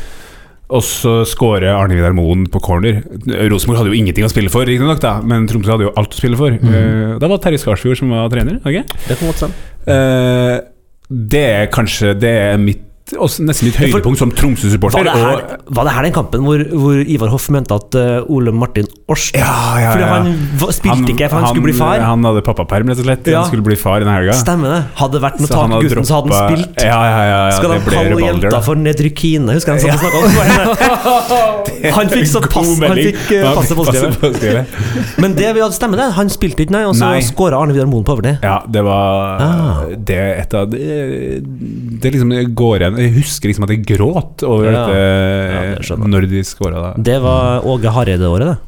Og 0.70 0.83
så 0.87 1.12
skårer 1.26 1.72
Arne 1.74 1.96
Vidar 1.98 2.14
Moen 2.14 2.44
på 2.50 2.61
corner. 2.62 3.00
Rosenborg 3.50 3.80
hadde 3.80 3.92
jo 3.92 3.98
ingenting 3.98 4.26
å 4.26 4.30
spille 4.33 4.52
for, 4.52 4.68
nok, 4.68 5.00
da, 5.02 5.16
men 5.26 5.48
Tromsø 5.50 5.74
hadde 5.74 5.88
jo 5.88 5.94
alt 5.98 6.14
å 6.14 6.20
spille 6.20 6.38
for. 6.38 6.54
Eh, 6.54 7.16
da 7.18 7.26
var 7.26 7.37
det 7.37 7.42
Terje 7.46 7.62
Skarsfjord 7.64 7.98
som 8.02 8.14
var 8.14 8.30
trener. 8.33 8.61
Okay? 8.62 8.85
Det 9.09 9.18
kan 9.18 9.33
godt 9.33 9.42
stemme. 9.42 9.66
Eh, 9.90 10.56
det 11.11 11.42
er 11.42 11.70
kanskje 11.74 12.12
Det 12.20 12.30
er 12.30 12.61
mitt 12.62 12.85
også 13.10 13.42
nesten 13.42 13.66
litt 13.66 13.78
høydepunkt 13.80 14.20
som 14.20 14.30
Tromsø-supporter. 14.34 15.06
Var, 15.06 15.40
var 15.74 15.86
det 15.88 15.94
her 15.96 16.06
den 16.06 16.14
kampen 16.14 16.44
hvor, 16.46 16.62
hvor 16.70 17.00
Ivar 17.02 17.32
Hoff 17.32 17.48
mente 17.50 17.74
at 17.74 17.96
uh, 17.98 18.30
Ole 18.30 18.52
Martin 18.54 18.86
Års 19.10 19.30
Ja, 19.34 19.50
ja, 19.80 19.94
Fordi 19.94 20.04
ja. 20.04 20.10
han 20.12 20.28
spilte 20.60 20.76
spilte 20.78 21.14
ikke, 21.16 21.30
for 21.32 21.40
han, 21.40 21.48
skulle 21.50 21.66
bli 21.66 21.74
far? 21.74 22.04
Han 22.06 22.28
hadde 22.28 22.42
pappaperm, 22.46 22.92
rett 22.92 23.02
og 23.02 23.08
slett. 23.08 23.30
Ja. 23.32 23.40
Han 23.42 23.50
skulle 23.50 23.66
bli 23.66 23.78
far 23.80 24.04
denne 24.04 24.14
helga. 24.14 24.36
Stemmer 24.38 24.74
det. 24.76 24.80
Hadde 25.00 25.22
vært 25.24 25.40
noe 25.40 25.50
Så 25.50 25.56
tak 25.56 25.64
i 25.64 25.74
hadde 25.74 25.88
gutten, 25.88 26.08
så 26.10 26.20
hadde 26.20 26.36
han 26.36 26.52
spilt. 26.52 26.84
Skal 27.56 27.74
han 27.74 27.82
de 27.82 27.96
kalle 27.96 28.20
jenta 28.28 28.62
for 28.68 28.84
nedrykine? 28.84 29.58
Husker 29.58 29.74
han 29.74 29.80
og 29.80 30.04
snakket 30.04 30.20
om 30.20 31.88
Han 31.98 32.12
fikk 32.12 32.28
så 32.30 32.44
pass, 32.44 32.70
han 32.84 33.00
fikk 33.00 33.22
uh, 33.40 33.50
passe 33.58 33.78
påskrevet. 33.78 34.78
Men 35.20 35.34
det 35.38 35.50
vi 35.56 35.64
hadde 35.64 35.76
stemmer 35.76 36.04
det. 36.04 36.10
Han 36.20 36.30
spilte 36.32 36.66
ikke, 36.66 36.76
nei, 36.76 36.84
og 36.88 36.94
så 36.98 37.10
skåra 37.26 37.58
Arne 37.58 37.74
Vidar 37.74 37.90
Moen 37.90 38.06
på 38.06 38.14
overtid. 38.14 38.38
Ja, 38.46 38.60
det 38.70 38.84
var 38.86 39.40
Ah. 39.40 39.84
Det 39.96 40.16
er 40.16 40.40
et 40.42 40.54
av 40.54 40.68
det, 40.70 41.40
det 42.02 42.12
liksom 42.14 42.32
går 42.56 42.82
igjen 42.82 42.99
Jeg 43.00 43.14
husker 43.18 43.50
liksom 43.50 43.64
at 43.66 43.70
jeg 43.74 43.84
gråt 43.88 44.42
over 44.46 44.70
Ja. 44.70 44.72
Ja, 44.72 44.86
det 44.86 45.78
dette 45.80 45.94
jeg. 45.96 46.10
når 46.12 46.28
de 46.30 46.42
skåra. 46.46 46.94
Det 47.00 47.20
var 47.22 47.64
Åge 47.66 47.90
Hareide-året, 47.96 48.46
det. 48.54 48.58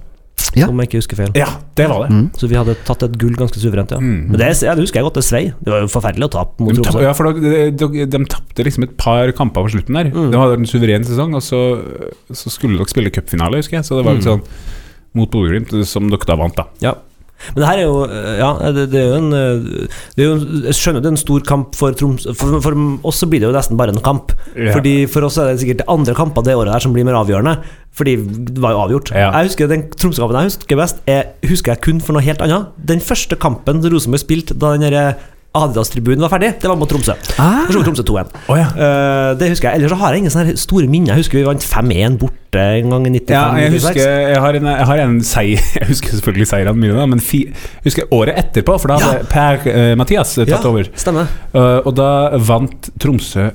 Ja. 0.58 0.66
Om 0.68 0.80
jeg 0.82 0.88
ikke 0.90 0.98
husker 1.00 1.16
feil. 1.16 1.30
Ja, 1.38 1.46
det 1.78 1.86
var 1.88 2.02
det. 2.02 2.10
Mm. 2.12 2.24
Så 2.36 2.48
vi 2.50 2.56
hadde 2.58 2.74
tatt 2.84 3.02
et 3.06 3.14
gull 3.20 3.32
ganske 3.38 3.56
suverent, 3.62 3.92
ja. 3.94 4.00
Mm. 4.02 4.32
Men 4.32 4.40
det, 4.40 4.48
ja, 4.64 4.74
det 4.74 4.82
husker 4.84 5.00
jeg 5.00 5.06
godt, 5.06 5.14
det 5.20 5.24
svei. 5.24 5.42
Det 5.64 5.70
var 5.72 5.84
jo 5.84 5.88
forferdelig 5.92 6.26
å 6.26 6.32
tape 6.34 6.60
mot 6.66 6.74
De, 6.74 6.82
Tromsø. 6.82 7.02
ja, 7.06 7.12
for 7.16 7.30
de, 7.32 7.70
de, 7.72 8.06
de 8.10 8.20
tapte 8.28 8.66
liksom 8.66 8.84
et 8.84 8.96
par 9.00 9.30
kamper 9.38 9.64
på 9.64 9.72
slutten 9.76 9.96
der. 9.96 10.10
Mm. 10.12 10.28
Det 10.34 10.40
var 10.42 10.52
en 10.58 10.68
suveren 10.68 11.06
sesong, 11.08 11.32
og 11.38 11.44
så, 11.46 11.60
så 12.36 12.52
skulle 12.52 12.76
dere 12.80 12.90
spille 12.92 13.12
cupfinale, 13.14 13.62
husker 13.62 13.78
jeg. 13.78 13.86
Så 13.88 13.96
det 14.00 14.04
var 14.08 14.18
jo 14.18 14.20
Mm. 14.20 14.28
sånn 14.28 14.44
mot 15.14 15.30
Bodø-Glimt, 15.32 15.72
som 15.88 16.10
dere 16.12 16.26
da 16.28 16.36
vant, 16.40 16.56
da. 16.56 16.66
Ja. 16.84 16.94
Men 17.52 17.62
det 17.62 17.68
her 17.68 17.80
er 17.82 17.86
jo 17.86 17.98
eh, 18.06 18.32
Ja, 18.38 18.50
det, 18.76 18.86
det 18.92 19.00
er 19.00 19.08
jo 19.10 19.18
en 19.18 19.36
eh, 19.36 19.90
det 20.16 20.24
er 20.24 20.28
jo, 20.28 20.36
Jeg 20.68 20.76
skjønner 20.78 21.02
det 21.02 21.10
er 21.10 21.14
en 21.16 21.20
stor 21.22 21.44
kamp 21.48 21.76
for 21.78 21.96
Troms 21.98 22.26
For, 22.38 22.58
for 22.64 22.78
oss 23.08 23.22
så 23.22 23.28
blir 23.30 23.42
det 23.42 23.48
jo 23.50 23.54
nesten 23.56 23.78
bare 23.80 23.94
en 23.94 24.02
kamp. 24.04 24.34
Ja. 24.56 24.72
Fordi 24.76 24.94
For 25.10 25.26
oss 25.26 25.38
er 25.40 25.50
det 25.52 25.62
sikkert 25.64 25.84
andre 25.92 26.14
kamper 26.18 26.46
det 26.46 26.56
året 26.58 26.72
der 26.74 26.84
som 26.84 26.94
blir 26.94 27.06
mer 27.08 27.18
avgjørende. 27.20 27.58
Fordi 27.92 28.16
det 28.22 28.62
var 28.62 28.76
jo 28.76 28.84
avgjort. 28.86 29.12
Ja. 29.12 29.28
Jeg 29.36 29.50
husker 29.50 29.68
Den 29.70 29.84
Tromsø-kampen 29.92 30.38
jeg 30.40 30.52
husker 30.52 30.80
best, 30.80 31.02
er, 31.10 31.34
husker 31.48 31.74
jeg 31.74 31.84
kun 31.84 32.00
for 32.00 32.16
noe 32.16 32.24
helt 32.24 32.40
annet. 32.44 32.72
Den 32.88 33.02
første 33.04 33.36
kampen 33.36 33.82
Rosenborg 33.84 34.22
spilte 34.24 34.56
da 34.56 34.72
den 34.76 34.86
derre 34.86 35.16
Adidas-tribunen 35.52 36.22
var 36.24 36.30
ferdig, 36.32 36.48
det 36.62 36.68
var 36.70 36.78
mot 36.80 36.88
Tromsø. 36.88 37.12
Ah. 37.36 37.66
Da 37.66 37.74
slo 37.74 37.82
Tromsø 37.84 38.04
2-1. 38.08 38.30
Oh, 38.48 38.56
ja. 38.56 38.68
uh, 38.72 39.32
det 39.36 39.50
husker 39.52 39.68
jeg. 39.68 39.80
Ellers 39.82 39.92
så 39.92 39.98
har 40.00 40.14
jeg 40.14 40.22
ingen 40.22 40.32
sånne 40.32 40.54
store 40.60 40.88
minner. 40.88 41.12
Jeg 41.12 41.26
husker 41.26 41.38
vi 41.40 41.44
vant 41.44 41.66
5-1 41.66 42.16
borte 42.22 42.62
en 42.78 42.94
gang 42.94 43.04
i 43.10 43.12
95. 43.18 43.34
Ja, 43.36 43.42
jeg 43.60 43.74
husker 43.76 44.00
Jeg 44.32 44.40
har 44.44 44.58
en, 44.58 44.70
jeg 44.72 44.88
har 44.90 45.02
en 45.04 45.18
seier 45.24 45.66
Jeg 45.80 45.88
husker 45.90 46.16
selvfølgelig 46.16 46.48
seirene 46.48 46.80
mine, 46.80 46.96
da, 46.96 47.04
men 47.12 47.20
fi, 47.20 47.42
husker 47.84 48.08
året 48.16 48.40
etterpå, 48.40 48.78
for 48.80 48.92
da 48.94 49.00
hadde 49.02 49.20
Ja. 49.20 49.28
Per 49.32 49.68
uh, 49.68 49.92
Mathias 50.00 50.34
tatt 50.40 50.54
Ja. 50.54 50.62
over. 50.68 50.88
Stemmer. 50.96 51.28
Uh, 51.52 51.80
og 51.84 51.92
da 52.00 52.08
vant 52.40 52.88
Tromsø 53.00 53.50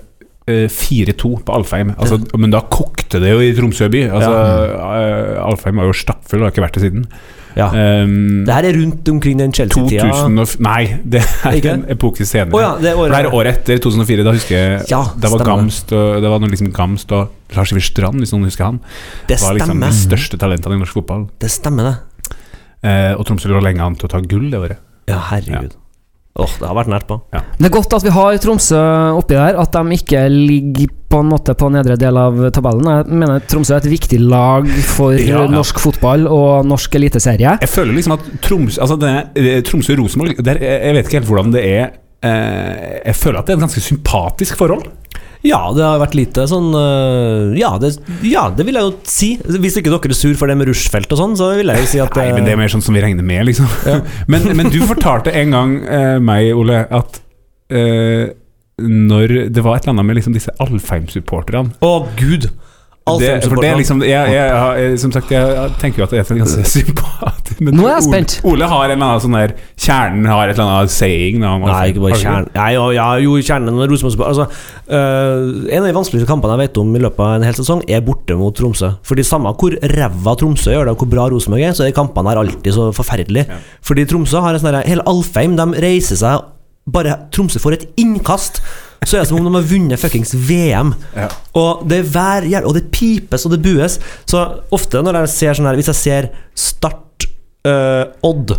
eh, 0.47 0.67
4-2 0.69 1.33
på 1.45 1.57
Alfheim. 1.57 1.95
Altså, 1.97 2.21
Men 2.37 2.53
da 2.53 2.61
kokte 3.07 3.23
det 3.23 3.31
jo 3.31 3.39
i 3.41 3.53
Tromsø 3.55 3.87
by. 3.89 4.03
Altså, 4.11 4.35
eh, 4.35 5.41
Alfheim 5.47 5.79
var 5.79 5.87
jo 5.89 5.93
stappfull, 5.95 6.43
har 6.43 6.51
ikke 6.51 6.63
vært 6.67 6.77
det 6.77 6.83
siden. 6.87 7.05
Ja. 7.57 7.71
Um, 7.73 8.43
Det 8.45 8.53
her 8.53 8.65
er 8.69 8.75
rundt 8.77 9.07
omkring 9.09 9.39
den 9.39 9.51
Chelsea-tida. 9.51 10.03
2000 10.11 10.39
og, 10.43 10.45
f- 10.45 10.59
Nei, 10.61 10.83
det 11.09 11.23
er 11.23 11.55
Ikke? 11.57 11.71
en 11.73 11.85
epoke 11.89 12.21
senere. 12.27 12.53
Oh, 12.53 12.61
ja, 12.61 12.75
det 12.77 12.91
er 12.91 12.99
året- 13.01 13.15
det 13.15 13.25
er 13.25 13.33
året 13.33 13.57
etter, 13.63 13.79
2004. 13.81 14.23
Da 14.27 14.31
husker 14.35 14.53
jeg 14.55 14.83
Ja, 14.91 14.99
Det 15.17 15.31
var. 15.31 15.43
Gamst 15.47 15.91
og, 15.91 16.21
Det 16.21 16.29
var 16.29 16.39
noe 16.43 16.49
liksom 16.53 16.69
Gamst 16.71 17.11
og 17.17 17.31
Lars 17.55 17.71
Iver 17.73 17.81
Strand, 17.81 18.19
hvis 18.21 18.33
noen 18.35 18.45
husker 18.45 18.65
han. 18.65 18.79
Det 19.27 19.39
var 19.41 19.57
liksom 19.57 19.73
stemmer. 19.73 19.89
de 19.89 19.93
største 20.03 20.37
talentene 20.37 20.77
i 20.77 20.83
norsk 20.83 20.93
fotball. 20.99 21.25
Det 21.41 21.49
stemmer, 21.49 21.83
det. 21.89 22.37
Uh, 22.85 23.17
og 23.17 23.25
Tromsø 23.25 23.49
lå 23.49 23.63
lenge 23.63 23.81
an 23.81 23.95
til 23.97 24.05
å 24.05 24.11
ta 24.13 24.19
gull 24.21 24.51
det 24.51 24.59
året. 24.61 24.77
Ja, 25.09 25.17
herregud. 25.31 25.73
Åh, 26.37 26.51
det 26.61 26.67
har 26.69 26.75
vært 26.77 26.91
nært 26.91 27.07
på. 27.09 27.15
Det 27.33 27.65
er 27.65 27.73
godt 27.73 27.93
at 27.97 28.03
vi 28.05 28.11
har 28.13 28.37
Tromsø 28.43 28.79
oppi 29.17 29.33
der, 29.37 29.57
at 29.57 29.73
de 29.73 29.95
ikke 29.97 30.23
ligger 30.29 30.91
på 31.09 31.21
en 31.23 31.29
måte 31.31 31.55
på 31.57 31.69
nedre 31.73 31.95
del 31.97 32.17
av 32.19 32.37
tabellen. 32.53 32.85
Jeg 32.91 33.19
mener 33.23 33.45
Tromsø 33.49 33.73
er 33.73 33.81
et 33.81 33.89
viktig 33.89 34.19
lag 34.21 34.67
for 34.91 35.15
Ja, 35.17 35.45
ja. 35.45 35.47
norsk 35.49 35.79
fotball 35.81 36.27
og 36.29 36.67
norsk 36.69 36.97
eliteserie. 36.99 37.55
Jeg 37.63 37.71
føler 37.71 37.97
liksom 37.97 38.17
at 38.19 38.27
Troms, 38.45 38.77
altså 38.77 38.99
eh, 39.07 39.61
Tromsø-Rosenborg 39.65 40.35
Jeg 40.37 40.61
jeg 40.61 40.93
vet 40.99 41.07
ikke 41.09 41.19
helt 41.21 41.31
hvordan 41.31 41.55
det 41.55 41.63
er. 41.65 41.89
Eh, 42.27 43.01
jeg 43.07 43.15
føler 43.17 43.39
at 43.39 43.47
det 43.47 43.53
er 43.55 43.59
et 43.59 43.65
ganske 43.67 43.83
sympatisk 43.87 44.57
forhold. 44.61 44.85
Ja, 45.45 45.59
det 45.75 45.83
har 45.85 45.99
vært 46.01 46.15
lite 46.17 46.47
sånn 46.49 46.71
øh, 46.73 47.53
ja, 47.59 47.75
det, 47.81 47.93
ja, 48.25 48.47
det 48.53 48.65
vil 48.67 48.79
jeg 48.79 48.87
jo 48.87 48.93
si. 49.07 49.29
Hvis 49.37 49.77
ikke 49.79 49.93
dere 49.93 50.09
er 50.09 50.17
sur 50.17 50.33
for 50.39 50.49
det 50.49 50.57
med 50.59 50.71
rushfelt 50.71 51.13
og 51.13 51.21
sånn, 51.21 51.37
så 51.39 51.51
vil 51.59 51.73
jeg 51.73 51.83
jo 51.83 51.91
si 51.93 52.01
at 52.03 52.17
Nei, 52.17 52.31
men 52.33 52.47
det 52.47 52.55
er 52.55 52.61
mer 52.61 52.73
sånn 52.73 52.85
som 52.85 52.97
vi 52.97 53.03
regner 53.05 53.25
med, 53.27 53.45
liksom. 53.51 53.69
men, 54.31 54.49
men 54.57 54.71
du 54.73 54.81
fortalte 54.89 55.33
en 55.37 55.53
gang 55.55 55.77
eh, 55.85 56.17
meg, 56.23 56.49
Ole, 56.57 56.83
at 56.89 57.21
eh, 57.69 58.33
når 58.77 59.35
det 59.53 59.65
var 59.65 59.77
et 59.77 59.85
eller 59.85 59.97
annet 59.97 60.09
med 60.09 60.19
liksom 60.19 60.35
disse 60.37 60.53
Alfheim-supporterne 60.61 61.77
Å, 61.81 61.93
gud! 62.17 62.49
det, 63.15 63.29
For 63.47 63.61
det 63.61 63.69
er 63.69 63.77
liksom 63.79 64.01
jeg, 64.03 64.33
jeg, 64.35 64.47
jeg, 64.51 64.99
Som 64.99 65.13
sagt, 65.15 65.31
jeg 65.31 65.71
tenker 65.81 66.03
jo 66.03 66.07
at 66.07 66.13
det 66.13 66.19
er 66.21 66.33
en 66.35 66.41
ganske. 66.43 66.83
Men 66.97 67.36
Nå 67.59 67.85
er 67.87 67.95
jeg 67.95 68.03
Ole- 68.03 68.05
spent. 68.05 68.35
Ole 68.45 68.67
har 68.69 68.85
en 68.85 68.91
eller 68.93 69.07
annen 69.07 69.23
sånn 69.23 69.37
der 69.37 69.53
Kjernen 69.77 70.25
har 70.29 70.49
et 70.49 70.57
eller 70.57 70.81
annet 70.81 70.93
saying. 70.93 71.39
Da, 71.41 71.53
Nei, 71.63 71.83
ikke 71.91 72.03
bare 72.03 72.19
kjernen. 72.21 72.49
Nei, 72.53 72.67
jo, 72.75 72.87
ja, 72.95 73.07
jo, 73.23 73.37
kjernen 73.41 73.79
altså, 73.81 74.47
uh, 74.91 75.71
En 75.71 75.81
av 75.81 75.87
de 75.87 75.95
vanskeligste 75.97 76.29
kampene 76.29 76.57
jeg 76.57 76.67
vet 76.67 76.81
om 76.81 76.95
i 76.95 77.03
løpet 77.03 77.23
av 77.23 77.37
en 77.37 77.47
hel 77.47 77.57
sesong, 77.57 77.83
er 77.89 78.03
borte 78.05 78.37
mot 78.39 78.55
Tromsø. 78.57 78.93
Fordi 79.07 79.25
Samme 79.27 79.53
hvor 79.57 79.77
ræva 79.93 80.35
Tromsø 80.39 80.75
gjør 80.75 80.89
det, 80.89 80.97
og 80.97 81.03
hvor 81.03 81.11
bra 81.15 81.29
Rosenborg 81.33 81.65
er, 81.69 81.77
så 81.77 81.87
er 81.87 81.95
kampene 81.95 82.33
her 82.33 82.43
alltid 82.43 82.73
så 82.75 82.91
forferdelige. 82.95 83.47
Ja. 83.49 83.61
Fordi 83.85 84.05
Tromsø 84.09 84.43
har 84.43 84.53
en 84.53 84.63
sånn 84.63 84.81
Hele 84.87 85.05
Alfheim 85.09 85.57
de 85.57 85.71
reiser 85.81 86.19
seg 86.19 86.45
Bare 86.87 87.17
Tromsø 87.35 87.59
får 87.59 87.75
et 87.75 87.87
innkast, 87.99 88.61
så 89.03 89.17
er 89.17 89.25
det 89.25 89.29
som 89.29 89.41
om 89.41 89.47
de 89.49 89.57
har 89.57 89.65
vunnet 89.67 89.99
fuckings 89.99 90.31
VM. 90.47 90.93
Ja. 91.17 91.27
Og 91.59 91.83
det 91.89 91.99
er 92.15 92.47
jævla 92.47 92.69
Og 92.69 92.77
det 92.77 92.87
pipes 92.95 93.43
og 93.45 93.51
det 93.51 93.59
bues. 93.65 93.99
Så 94.25 94.45
ofte 94.71 95.03
når 95.03 95.21
jeg 95.21 95.33
ser 95.35 95.57
sånn 95.57 95.67
her 95.69 95.77
Hvis 95.79 95.91
jeg 95.91 95.99
ser 95.99 96.29
Start 96.57 97.06
Odd 98.27 98.55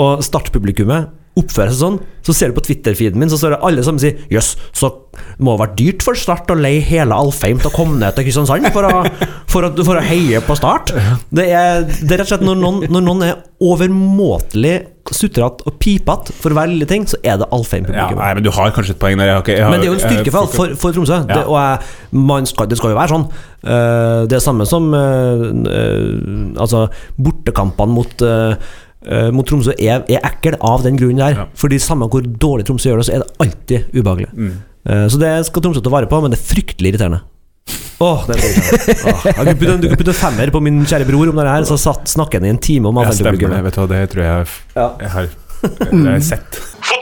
og 0.00 0.22
Start-publikummet 0.24 1.19
oppfører 1.38 1.70
seg 1.70 1.78
sånn, 1.78 1.98
så 2.26 2.34
ser 2.34 2.50
du 2.50 2.56
på 2.58 2.64
Twitter-feeden 2.66 3.20
min, 3.20 3.30
så 3.30 3.38
står 3.38 3.54
det 3.54 3.60
alle 3.66 3.84
sammen 3.86 4.02
sier 4.02 4.18
Jøss, 4.32 4.56
så 4.76 4.90
det 5.14 5.44
må 5.44 5.54
ha 5.54 5.60
vært 5.62 5.76
dyrt 5.78 6.02
for 6.04 6.18
Start 6.18 6.50
å 6.50 6.56
leie 6.58 6.82
hele 6.84 7.14
Alfheim 7.16 7.60
til 7.62 7.70
å 7.70 7.74
komme 7.74 7.98
ned 8.00 8.16
til 8.16 8.26
Kristiansand 8.26 8.66
for 8.74 8.86
å, 8.88 9.02
for 9.50 9.66
å, 9.68 9.70
for 9.86 10.00
å 10.00 10.04
heie 10.04 10.42
på 10.44 10.56
Start. 10.58 10.92
Det 11.30 11.46
er, 11.54 11.86
det 11.86 12.16
er 12.16 12.20
rett 12.20 12.26
og 12.26 12.32
slett 12.34 12.46
når 12.46 12.58
noen, 12.60 12.82
når 12.90 13.06
noen 13.06 13.24
er 13.28 13.38
overmåtelig 13.62 14.74
sutrete 15.10 15.64
og 15.66 15.78
pipete 15.82 16.34
for 16.38 16.54
hver 16.54 16.68
lille 16.70 16.86
ting, 16.86 17.06
så 17.08 17.18
er 17.22 17.40
det 17.40 17.46
Ja, 17.48 17.56
Alfheim-publikum. 17.56 18.18
nei, 18.20 18.34
men 18.34 18.44
du 18.44 18.50
har 18.54 18.70
kanskje 18.74 18.94
et 18.94 19.00
poeng 19.02 19.18
der. 19.18 19.26
Jeg 19.26 19.34
har 19.34 19.44
jeg 19.46 19.64
har- 19.64 19.70
Men 19.70 19.80
det 19.80 19.88
er 19.88 19.92
jo 19.92 19.98
en 19.98 20.04
styrke 20.06 20.30
for, 20.34 20.46
for, 20.46 20.74
for 20.76 20.92
Tromsø. 20.92 21.26
Det, 21.26 21.46
og 21.46 21.56
jeg, 21.58 21.78
man 22.12 22.46
skal, 22.46 22.66
det 22.66 22.78
skal 22.78 22.90
jo 22.90 22.96
være 23.00 23.14
sånn. 23.14 23.26
Uh, 23.64 24.26
det 24.26 24.38
er 24.38 24.44
samme 24.44 24.64
som 24.66 24.86
uh, 24.94 25.50
uh, 25.66 26.60
Altså, 26.60 26.86
bortekampene 27.20 27.92
mot 27.92 28.22
eh, 28.22 28.54
eh, 29.06 29.30
mot 29.34 29.46
Tromsø 29.48 29.74
er, 29.76 30.04
er 30.08 30.24
ekkel 30.26 30.56
av 30.60 30.84
den 30.86 30.98
grunnen 31.00 31.22
der. 31.22 31.36
Ja. 31.42 31.48
Fordi 31.58 31.80
samme 31.82 32.08
hvor 32.10 32.24
dårlig 32.24 32.68
Tromsø 32.68 32.90
gjør 32.90 33.02
det, 33.02 33.08
så 33.08 33.16
er 33.16 33.24
det 33.24 33.44
alltid 33.46 33.98
ubehagelig. 33.98 34.30
Mm. 34.34 34.54
Uh, 34.80 35.04
så 35.12 35.20
det 35.20 35.34
skal 35.48 35.66
Tromsø 35.66 35.84
ta 35.84 35.92
vare 35.92 36.08
på, 36.10 36.22
men 36.24 36.32
det 36.32 36.40
er 36.40 36.48
fryktelig 36.48 36.94
irriterende. 36.94 37.20
Åh, 38.00 38.22
det 38.26 38.38
er 38.40 39.50
du 39.60 39.88
kan 39.90 39.98
putte 40.00 40.14
femmer 40.16 40.50
på 40.54 40.62
min 40.64 40.80
kjære 40.88 41.04
bror 41.10 41.28
om 41.30 41.36
det 41.36 41.50
her, 41.50 41.66
så 41.68 41.76
satt, 41.80 42.08
snakker 42.08 42.40
han 42.40 42.48
i 42.48 42.54
en 42.54 42.62
time 42.62 42.88
om 42.88 43.02
Ja, 43.02 43.12
stemmer 43.12 43.36
det. 43.36 43.60
Vet 43.68 43.76
du 43.76 43.84
det 43.92 44.00
tror 44.14 44.24
jeg 44.24 44.48
jeg, 44.72 45.12
har, 45.12 45.28
jeg 45.60 46.06
har 46.08 46.24
sett. 46.24 46.62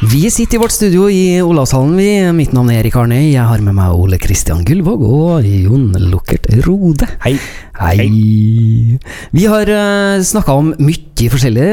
Vi 0.00 0.30
sitter 0.30 0.56
i 0.56 0.58
vårt 0.62 0.72
studio 0.72 1.10
i 1.12 1.42
Olavshallen. 1.44 1.92
Vi. 1.98 2.08
Mitt 2.32 2.54
navn 2.56 2.70
er 2.72 2.78
Erik 2.80 2.94
Arne. 2.96 3.18
Jeg 3.20 3.44
har 3.44 3.60
med 3.60 3.74
meg 3.76 3.92
Ole 3.92 4.16
Kristian 4.20 4.62
Gullvåg 4.64 5.02
og 5.04 5.44
Jon 5.44 5.90
Lukkert 6.08 6.46
Rode. 6.64 7.04
Hei. 7.20 7.34
Hei. 7.76 8.06
Vi 9.36 9.44
har 9.44 9.68
uh, 9.68 10.22
snakka 10.24 10.54
om 10.56 10.70
mye 10.80 11.28
forskjellig 11.32 11.66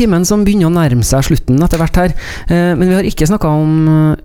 timen 0.00 0.24
som 0.24 0.46
begynner 0.46 0.70
å 0.70 0.72
nærme 0.72 1.04
seg 1.04 1.26
slutten 1.28 1.60
etter 1.66 1.82
hvert 1.82 1.98
her. 2.00 2.14
Uh, 2.48 2.72
men 2.72 2.88
vi 2.88 2.96
har 2.96 3.08
ikke 3.10 3.28
snakka 3.28 3.50
om 3.52 3.74
eh, 3.92 4.22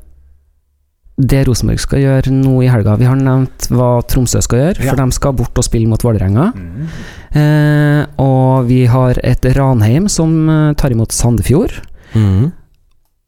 det 1.20 1.42
Rosenborg 1.50 1.82
skal 1.84 2.00
gjøre 2.06 2.32
nå 2.32 2.54
i 2.64 2.70
helga. 2.72 2.96
Vi 3.02 3.10
har 3.10 3.20
nevnt 3.20 3.68
hva 3.76 3.90
Tromsø 4.08 4.40
skal 4.46 4.62
gjøre, 4.64 4.86
Ja. 4.86 4.94
for 4.94 5.02
de 5.04 5.18
skal 5.20 5.36
bort 5.36 5.60
og 5.60 5.68
spille 5.68 5.92
mot 5.92 6.00
Vålerenga. 6.08 6.48
Mm. 6.56 6.88
Eh, 7.44 8.24
og 8.24 8.72
vi 8.72 8.86
har 8.88 9.20
et 9.20 9.50
Ranheim 9.60 10.08
som 10.08 10.32
eh, 10.48 10.72
tar 10.80 10.96
imot 10.96 11.12
Sandefjord. 11.12 11.76
Mhm. 12.16 12.54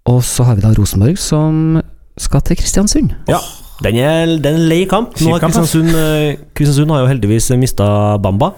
Og 0.10 0.24
så 0.26 0.44
har 0.48 0.58
vi 0.58 0.64
da 0.64 0.72
Rosenborg 0.78 1.20
som 1.22 1.82
skal 2.18 2.42
til 2.46 2.58
Kristiansund. 2.58 3.12
Ja. 3.30 3.38
Den 3.82 3.98
er, 3.98 4.26
den 4.38 4.58
er 4.60 4.68
lei 4.70 4.84
kamp. 4.90 5.16
Nå 5.22 5.34
har. 5.34 5.42
Kristiansund, 5.42 5.90
eh, 5.98 6.38
Kristiansund 6.58 6.92
har 6.94 7.04
jo 7.04 7.10
heldigvis 7.10 7.50
mista 7.58 8.18
Bamba. 8.22 8.52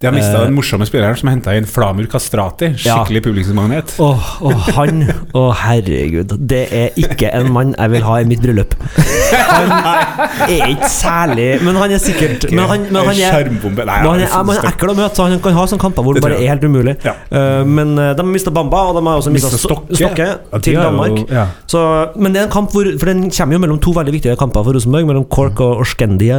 De 0.00 0.06
har 0.06 0.14
mista 0.14 0.38
Eh. 0.38 0.44
den 0.46 0.54
morsomme 0.54 0.86
spilleren 0.86 1.16
som 1.18 1.28
henta 1.28 1.54
inn 1.58 1.66
Flamur 1.66 2.06
Kastrati. 2.06 2.68
Ja. 2.86 3.00
Skikkelig 3.02 3.22
Å, 3.98 4.10
Åh, 4.14 4.28
oh, 4.46 4.68
han 4.76 5.02
Å, 5.34 5.42
herregud. 5.64 6.34
Det 6.48 6.60
er 6.72 6.90
ikke 6.96 7.32
en 7.34 7.50
mann 7.52 7.74
jeg 7.74 7.90
vil 7.90 8.02
ha 8.06 8.18
i 8.20 8.24
mitt 8.30 8.40
bryllup. 8.44 8.76
Han 9.32 9.72
er 10.48 10.70
ikke 10.70 10.88
særlig 10.88 11.48
Men 11.64 11.76
han 11.80 11.90
er 11.92 12.00
sikkert 12.02 12.46
Men 12.52 12.68
han, 12.70 12.86
men 12.88 13.00
han 13.08 13.18
er 13.18 13.48
men 13.50 13.88
han 13.88 14.22
er, 14.22 14.30
men 14.30 14.30
han 14.30 14.52
er 14.54 14.68
ekkel 14.70 14.92
å 14.92 14.96
møte, 14.98 15.18
så 15.18 15.26
han 15.28 15.42
kan 15.42 15.56
ha 15.56 15.64
sånne 15.66 15.82
kamper 15.82 16.06
hvor 16.06 16.16
det 16.16 16.22
bare 16.24 16.38
er 16.38 16.52
helt 16.52 16.64
umulig. 16.64 16.94
Ja. 17.04 17.14
Eh, 17.30 17.64
men 17.66 17.92
eh, 17.98 18.12
de 18.14 18.22
har 18.22 18.30
mista 18.30 18.52
Bamba, 18.54 18.84
og 18.90 18.98
de 18.98 19.02
har 19.06 19.18
også 19.20 19.32
mista 19.34 19.50
Stokke, 19.58 19.98
Stokke. 19.98 20.28
Ja, 20.28 20.60
til 20.62 20.76
jo- 20.78 20.84
Danmark. 20.86 21.18
ja. 21.32 21.46
Så, 21.66 21.82
men 22.16 22.32
det 22.34 22.42
er 22.42 22.48
en 22.48 22.54
kamp 22.54 22.72
hvor 22.72 22.86
For 23.00 23.10
den 23.10 23.28
kommer 23.34 23.58
jo 23.58 23.62
mellom 23.64 23.80
to 23.82 23.92
veldig 23.96 24.14
viktige 24.14 24.36
kamper 24.40 24.64
for 24.64 24.76
Rosenborg, 24.78 25.08
mellom 25.10 25.26
Cork 25.32 25.60
og 25.64 25.82
Orskendia. 25.82 26.38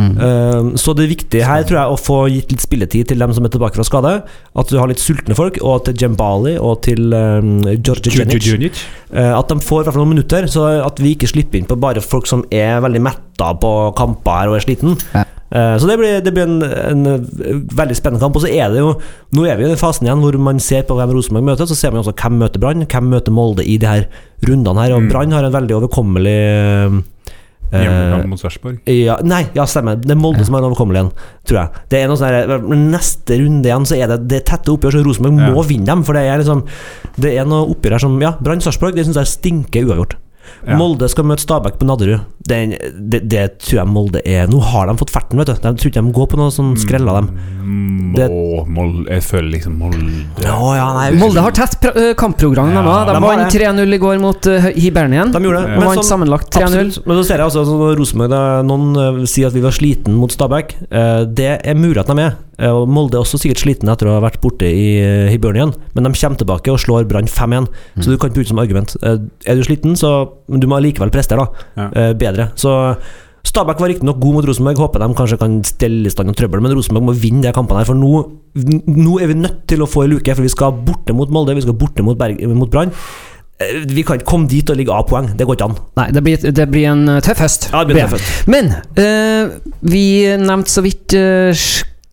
Mm. 0.00 0.14
Uh, 0.16 0.72
så 0.80 0.94
det 0.96 1.08
viktige 1.12 1.44
her 1.46 1.62
tror 1.68 1.80
jeg 1.82 1.94
å 1.94 2.00
få 2.00 2.18
gitt 2.32 2.53
litt 2.54 2.64
spilletid 2.64 3.10
til 3.10 3.20
dem 3.20 3.34
som 3.36 3.44
er 3.46 3.52
tilbake 3.54 3.76
fra 3.78 3.86
skade. 3.86 4.14
At 4.54 4.72
du 4.72 4.78
har 4.80 4.90
litt 4.90 5.02
sultne 5.02 5.36
folk, 5.38 5.60
og 5.62 5.84
til 5.88 5.98
Jembali 6.06 6.56
og 6.56 6.80
til 6.86 7.12
um, 7.12 7.60
George 7.74 8.14
Jenic. 8.14 8.82
Eh, 9.12 9.30
at 9.34 9.50
de 9.52 9.60
får 9.60 9.82
i 9.82 9.86
hvert 9.86 9.94
fall 9.98 10.04
noen 10.06 10.14
minutter, 10.16 10.48
så 10.50 10.66
at 10.86 11.02
vi 11.02 11.14
ikke 11.18 11.30
slipper 11.30 11.60
inn 11.60 11.68
på 11.70 11.78
bare 11.82 12.02
folk 12.04 12.30
som 12.30 12.46
er 12.54 12.80
veldig 12.84 13.04
metta 13.04 13.52
på 13.60 13.76
kamper 13.98 14.40
her 14.40 14.52
og 14.52 14.58
er 14.58 14.66
sliten. 14.66 14.96
Ja. 15.14 15.24
Eh, 15.54 15.76
så 15.78 15.86
det 15.86 15.98
blir, 16.00 16.18
det 16.24 16.32
blir 16.34 16.48
en, 16.48 16.62
en 16.64 17.06
eh, 17.12 17.58
veldig 17.78 17.94
spennende 17.94 18.22
kamp. 18.24 18.36
Og 18.38 18.42
så 18.42 18.50
er 18.50 18.72
det 18.72 18.80
jo 18.82 18.94
Nå 19.34 19.44
er 19.46 19.58
vi 19.58 19.66
i 19.66 19.70
den 19.70 19.78
fasen 19.78 20.06
igjen 20.08 20.22
hvor 20.22 20.38
man 20.42 20.62
ser 20.62 20.86
på 20.88 20.96
hvem 20.98 21.12
Rosenborg 21.14 21.46
møter. 21.52 21.68
Så 21.70 21.78
ser 21.78 21.94
man 21.94 22.02
også 22.02 22.14
hvem 22.18 22.38
møter 22.42 22.62
Brann, 22.62 22.86
hvem 22.86 23.10
møter 23.12 23.34
Molde 23.34 23.66
i 23.66 23.76
de 23.82 23.90
her 23.90 24.06
rundene 24.48 24.82
her. 24.82 24.96
Og 24.96 25.04
Mm. 25.04 25.10
Brann 25.12 25.34
har 25.36 25.46
en 25.46 25.54
veldig 25.54 25.76
overkommelig 25.78 26.38
Hjemmekamp 27.72 28.26
mot 28.30 28.38
Sarpsborg. 28.40 28.78
ja, 28.86 29.16
nei, 29.26 29.46
ja, 29.56 29.64
stemmer. 29.66 29.96
Det 30.00 30.10
er 30.14 30.20
Molde 30.20 30.44
som 30.46 30.54
er 30.54 30.66
overkommelig 30.68 31.00
igjen, 31.00 31.12
tror 31.48 31.58
jeg. 31.60 31.82
Det 31.90 32.02
er 32.02 32.08
noe 32.10 32.16
sånn 32.20 32.28
her, 32.28 32.58
Neste 32.94 33.38
runde 33.40 33.66
igjen 33.70 33.86
så 33.88 33.96
er 33.98 34.12
det, 34.14 34.20
det 34.30 34.44
tette 34.46 34.70
oppgjør, 34.74 34.98
så 34.98 35.04
Rosenborg 35.04 35.40
Ja. 35.40 35.50
må 35.54 35.64
vinne 35.66 35.86
dem. 35.86 36.04
For 36.04 36.12
det 36.14 36.22
er 36.28 36.38
liksom 36.38 36.64
Det 37.20 37.36
er 37.38 37.44
noe 37.46 37.68
oppgjør 37.74 37.90
her 37.92 37.98
som 37.98 38.20
Ja, 38.22 38.32
Brann-Sarpsborg, 38.40 38.94
det 38.94 39.06
syns 39.06 39.16
jeg 39.16 39.26
stinker 39.26 39.84
uavgjort. 39.86 40.16
Ja. 40.66 40.76
Molde 40.80 41.08
skal 41.12 41.24
møte 41.28 41.44
Stabæk 41.44 41.78
på 41.80 41.86
Nadderud. 41.88 42.20
Det, 42.44 42.58
det, 42.92 43.22
det 43.32 43.42
tror 43.64 43.78
jeg 43.78 43.88
Molde 43.88 44.20
er 44.28 44.50
Nå 44.52 44.58
har 44.60 44.90
de 44.90 44.94
fått 45.00 45.12
ferten, 45.14 45.38
vet 45.40 45.48
du. 45.48 45.54
De 45.64 45.70
tror 45.80 45.88
ikke 45.88 46.02
de 46.04 46.12
går 46.12 46.26
på 46.28 46.36
noe 46.36 46.52
sånn 46.52 46.74
skrell 46.76 47.08
av 47.08 47.22
dem. 47.22 47.28
Mm, 47.64 48.10
Det- 48.18 48.26
Å, 48.28 48.66
Molde 48.68 49.08
Jeg 49.10 49.22
føler 49.24 49.48
liksom 49.54 49.78
Molde 49.80 50.44
Ja, 50.44 50.58
ja, 50.76 50.88
nei, 50.98 51.06
Molde 51.18 51.40
har 51.40 51.52
tett 51.56 51.80
øh, 51.88 52.12
kampprogram, 52.20 52.68
Ja, 52.74 52.82
de 52.84 52.92
òg. 52.92 53.06
De 53.08 53.14
de 53.14 53.22
vant 53.24 53.56
3-0 53.56 53.96
i 53.96 54.00
går 54.02 54.20
mot 54.20 54.46
uh, 54.52 54.68
Hibernien. 54.76 55.32
De 55.32 55.40
gjorde 55.40 55.62
det. 55.64 55.70
Men 55.78 55.88
vant 55.88 55.98
sånn- 56.02 56.10
sammenlagt 56.10 56.50
3-0. 56.52 56.68
Absolutt. 56.68 57.06
Men 57.08 57.16
så 57.16 57.24
ser 57.30 57.36
jeg 57.40 57.46
altså 57.48 57.64
sånn 57.64 57.96
Rosenborg 57.96 58.36
Noen 58.68 58.86
eh, 59.22 59.24
sier 59.30 59.48
at 59.48 59.56
vi 59.56 59.64
var 59.64 59.72
sliten 59.72 60.14
mot 60.20 60.30
Stabæk. 60.30 60.76
Eh, 60.90 61.24
det 61.32 61.50
er 61.64 61.74
mulig 61.80 61.98
at 62.04 62.12
de 62.12 62.18
er. 62.28 62.36
Eh, 62.58 62.70
og 62.70 62.86
Molde 62.92 63.16
er 63.16 63.24
også 63.24 63.40
sikkert 63.40 63.64
sliten 63.64 63.88
etter 63.90 64.06
å 64.12 64.18
ha 64.18 64.20
vært 64.28 64.40
borte 64.44 64.68
i 64.68 65.30
Hibernien, 65.32 65.72
Men 65.96 66.04
de 66.04 66.12
kommer 66.12 66.36
tilbake 66.38 66.70
og 66.70 66.78
slår 66.78 67.08
Brann 67.08 67.26
5-1, 67.26 67.66
så 68.00 68.10
du 68.12 68.16
kan 68.18 68.28
ikke 68.30 68.36
bruke 68.42 68.46
det 68.46 68.52
som 68.52 68.62
argument. 68.62 68.96
Eh, 69.02 69.18
er 69.48 69.56
du 69.56 69.64
sliten, 69.66 69.96
så 69.98 70.28
Men 70.48 70.60
du 70.62 70.66
må 70.70 70.78
likevel 70.84 71.10
prestere, 71.14 71.44
da. 71.44 71.68
Ja. 71.78 71.88
uh, 72.10 72.12
bedre. 72.18 72.50
Så 72.60 72.74
Stabæk 73.44 73.80
var 73.82 73.90
riktignok 73.92 74.16
god 74.22 74.34
mot 74.38 74.46
Rosenborg. 74.48 74.78
Håper 74.80 75.02
de 75.04 75.14
kanskje 75.18 75.36
kan 75.38 75.58
stelle 75.68 76.08
i 76.08 76.12
stand 76.12 76.30
noe 76.30 76.38
trøbbel, 76.38 76.62
men 76.64 76.72
Rosenborg 76.74 77.04
må 77.10 77.12
vinne 77.20 77.42
de 77.44 77.52
kampene 77.52 77.82
her. 77.82 77.90
For 77.90 77.98
nå, 77.98 78.22
nå 78.88 79.18
er 79.20 79.28
vi 79.30 79.36
nødt 79.36 79.66
til 79.68 79.84
å 79.84 79.88
få 79.90 80.06
en 80.06 80.14
luke, 80.14 80.32
for 80.34 80.42
vi 80.46 80.48
skal 80.52 80.72
borte 80.86 81.12
mot 81.14 81.28
Molde, 81.30 81.54
vi 81.58 81.60
skal 81.66 81.76
borte 81.76 82.02
mot, 82.02 82.16
Berg- 82.18 82.40
mot 82.56 82.70
Brann. 82.72 82.90
Eh, 83.60 83.84
Vi 83.86 84.02
kan 84.02 84.16
ikke 84.18 84.26
komme 84.32 84.48
dit 84.50 84.68
og 84.72 84.76
ligge 84.80 84.90
av 84.96 85.04
poeng. 85.06 85.28
Det 85.36 85.44
går 85.46 85.58
ikke 85.58 85.68
an. 85.68 85.76
Nei, 86.00 86.08
det 86.16 86.22
blir, 86.26 86.40
det 86.56 86.66
blir 86.72 86.88
en 86.90 87.04
uh, 87.08 87.20
tøff 87.22 87.44
høst. 87.44 87.68
Ja, 87.70 87.84
det 87.84 87.94
blir 87.94 88.06
en 88.06 88.10
tøff 88.10 88.24
høst. 88.24 88.48
Men 88.50 88.72
uh, 88.96 89.76
vi 89.92 90.04
nevnte 90.40 90.72
så 90.72 90.82
vidt 90.88 91.14
uh, 91.14 91.52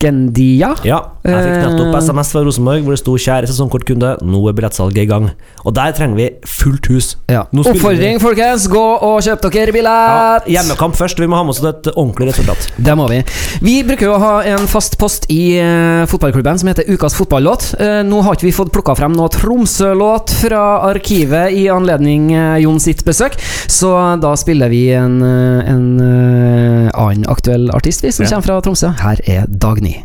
Skendia. 0.02 0.76
Ja, 0.86 1.00
jeg 1.24 1.44
fikk 1.46 1.58
nettopp 1.68 1.96
Eh. 1.96 2.02
SMS 2.02 2.32
fra 2.34 2.42
Rosenborg 2.44 2.82
hvor 2.84 2.92
det 2.96 3.00
sto 3.00 3.14
'Kjære 3.16 3.48
sesongkortkunde, 3.52 4.18
nå 4.26 4.40
er 4.50 4.54
billettsalget 4.54 4.98
i 5.04 5.06
gang'. 5.06 5.30
Og 5.66 5.74
der 5.76 5.92
trenger 5.92 6.16
vi 6.16 6.30
fullt 6.46 6.88
hus. 6.88 7.16
Ja. 7.30 7.44
Oppfordring, 7.54 8.18
vi. 8.18 8.20
Folkens! 8.20 8.68
Gå 8.68 8.82
og 9.02 9.22
kjøp 9.22 9.42
dere 9.52 9.72
billett! 9.72 10.48
Ja, 10.48 10.62
hjemmekamp 10.62 10.96
først. 10.96 11.20
Vi 11.20 11.28
må 11.28 11.36
ha 11.36 11.44
med 11.44 11.50
oss 11.54 11.64
et 11.64 11.88
ordentlig 11.96 12.30
resultat. 12.34 12.72
Det 12.78 12.96
må 12.98 13.08
vi. 13.10 13.24
Vi 13.62 13.84
bruker 13.84 14.06
jo 14.06 14.14
å 14.16 14.20
ha 14.20 14.42
en 14.44 14.66
fast 14.68 14.98
post 14.98 15.26
i 15.30 15.58
eh, 15.60 16.06
fotballklubben 16.08 16.58
som 16.60 16.68
heter 16.70 16.86
Ukas 16.90 17.14
fotballåt. 17.14 17.76
Eh, 17.80 18.02
nå 18.04 18.22
har 18.24 18.34
ikke 18.36 18.48
vi 18.50 18.52
fått 18.52 18.72
plukka 18.74 18.96
frem 18.98 19.14
noe 19.14 19.30
Tromsø-låt 19.30 20.32
fra 20.42 20.82
arkivet 20.90 21.52
i 21.54 21.68
anledning 21.70 22.32
eh, 22.34 22.58
Jon 22.64 22.80
sitt 22.80 23.06
besøk, 23.06 23.38
så 23.68 24.18
da 24.20 24.34
spiller 24.36 24.70
vi 24.70 24.90
en, 24.92 25.22
eh, 25.22 25.70
en 25.70 26.00
eh, 26.02 26.90
annen 26.98 27.26
aktuell 27.30 27.70
artist, 27.74 28.02
vi, 28.04 28.12
som 28.12 28.26
Ja. 28.26 28.30
kommer 28.32 28.44
fra 28.44 28.62
Tromsø. 28.62 28.94
Her 29.00 29.20
er 29.28 29.46
Dagny. 29.48 30.04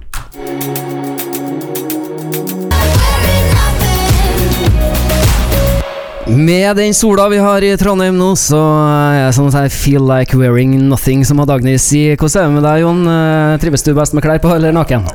Med 6.26 6.76
den 6.76 6.94
sola 6.94 7.28
vi 7.28 7.36
har 7.38 7.62
i 7.62 7.68
Trondheim 7.78 8.16
nå, 8.18 8.32
så 8.34 8.58
er 8.58 9.28
det 9.28 9.34
sånn 9.36 9.46
at 9.52 9.68
jeg 9.68 9.74
feel 9.76 10.06
like 10.08 10.34
wearing 10.34 10.72
nothing, 10.90 11.22
som 11.26 11.38
har 11.38 11.46
Dagny 11.46 11.76
si. 11.78 12.00
Hvordan 12.18 12.40
er 12.40 12.48
det 12.48 12.56
med 12.56 12.66
deg, 12.66 12.80
Jon? 12.82 13.02
Eh, 13.12 13.52
Trives 13.62 13.86
du 13.86 13.92
best 13.94 14.16
med 14.16 14.26
klær 14.26 14.40
på 14.42 14.50
eller 14.56 14.74
naken? 14.74 15.06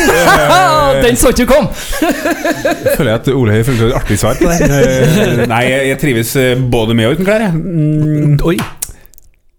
den 1.04 1.16
så 1.16 1.32
ikke 1.32 1.46
du 1.46 1.52
kom! 1.54 1.70
føler 1.72 3.14
jeg 3.14 3.16
at 3.16 3.30
Ole 3.32 3.56
Høie 3.56 3.64
følte 3.64 3.88
et 3.88 3.96
artig 3.96 4.20
svar 4.20 4.36
på 4.40 4.50
det. 4.50 4.68
Eh, 4.80 5.40
Nei, 5.48 5.62
jeg, 5.68 5.96
trives 6.00 6.30
eh, 6.38 6.52
både 6.72 6.94
med 6.96 7.08
og 7.08 7.16
uten 7.16 7.26
klær, 7.26 7.42
jeg. 7.48 7.56
Mm, 7.56 8.36
Oi. 8.44 8.58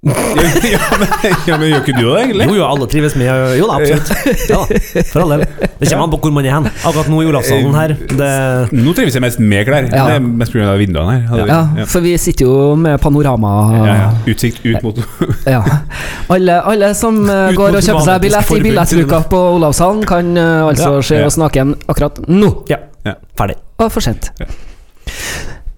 Ja, 0.02 0.80
men, 0.98 1.08
ja, 1.46 1.58
men 1.62 1.68
gjør 1.70 1.82
ikke 1.84 1.94
du 1.94 2.06
det, 2.08 2.14
egentlig? 2.24 2.46
Jo, 2.50 2.54
jo, 2.58 2.64
alle 2.66 2.86
trives 2.90 3.14
med 3.20 3.28
Jo 3.60 3.68
da, 3.70 3.76
absolutt. 3.78 4.48
Ja, 4.50 4.62
for 5.12 5.22
all 5.22 5.34
del. 5.36 5.44
Det 5.78 5.90
kommer 5.92 6.08
an 6.08 6.14
på 6.16 6.20
hvor 6.24 6.34
man 6.34 6.48
er 6.50 6.56
hen. 6.56 6.70
Akkurat 6.72 7.12
nå 7.14 7.20
i 7.22 7.28
Olavshallen 7.30 7.76
her 7.78 7.94
det, 8.10 8.32
Nå 8.74 8.96
trives 8.98 9.14
jeg 9.18 9.22
mest 9.22 9.44
med 9.44 9.68
klær. 9.70 9.86
Ja. 9.92 10.08
Det 10.10 10.16
er 10.18 10.26
mest 10.42 10.56
pga. 10.56 10.72
vinduene 10.82 11.20
her. 11.20 11.44
Ja, 11.46 11.60
ja. 11.78 11.86
for 11.92 12.02
vi 12.02 12.16
sitter 12.22 12.50
jo 12.50 12.56
med 12.82 12.98
panorama. 13.04 13.54
Ja, 13.76 13.86
ja. 14.00 14.10
Utsikt 14.34 14.66
ut 14.66 14.82
mot 14.88 15.04
Ja. 15.46 15.62
Alle, 16.34 16.58
alle 16.74 16.92
som 16.98 17.22
eh, 17.30 17.52
Ut 17.52 17.62
går 17.62 17.78
og 17.78 17.86
kjøper 17.86 18.08
seg 18.10 18.26
billett 18.26 18.52
i 18.58 18.60
billettluka 18.66 19.22
på 19.30 19.44
Olavshallen, 19.60 20.02
kan 20.10 20.34
eh, 20.34 20.66
altså 20.66 20.96
Ja. 20.98 21.06
se 21.12 21.22
og 21.22 21.30
oss 21.30 21.38
naken 21.46 21.78
akkurat 21.86 22.24
nå. 22.26 22.56
Ja. 22.74 22.82
Ja. 23.06 23.20
Ferdig. 23.38 23.62
Og 23.78 23.94
for 23.94 24.02
sent. 24.02 24.34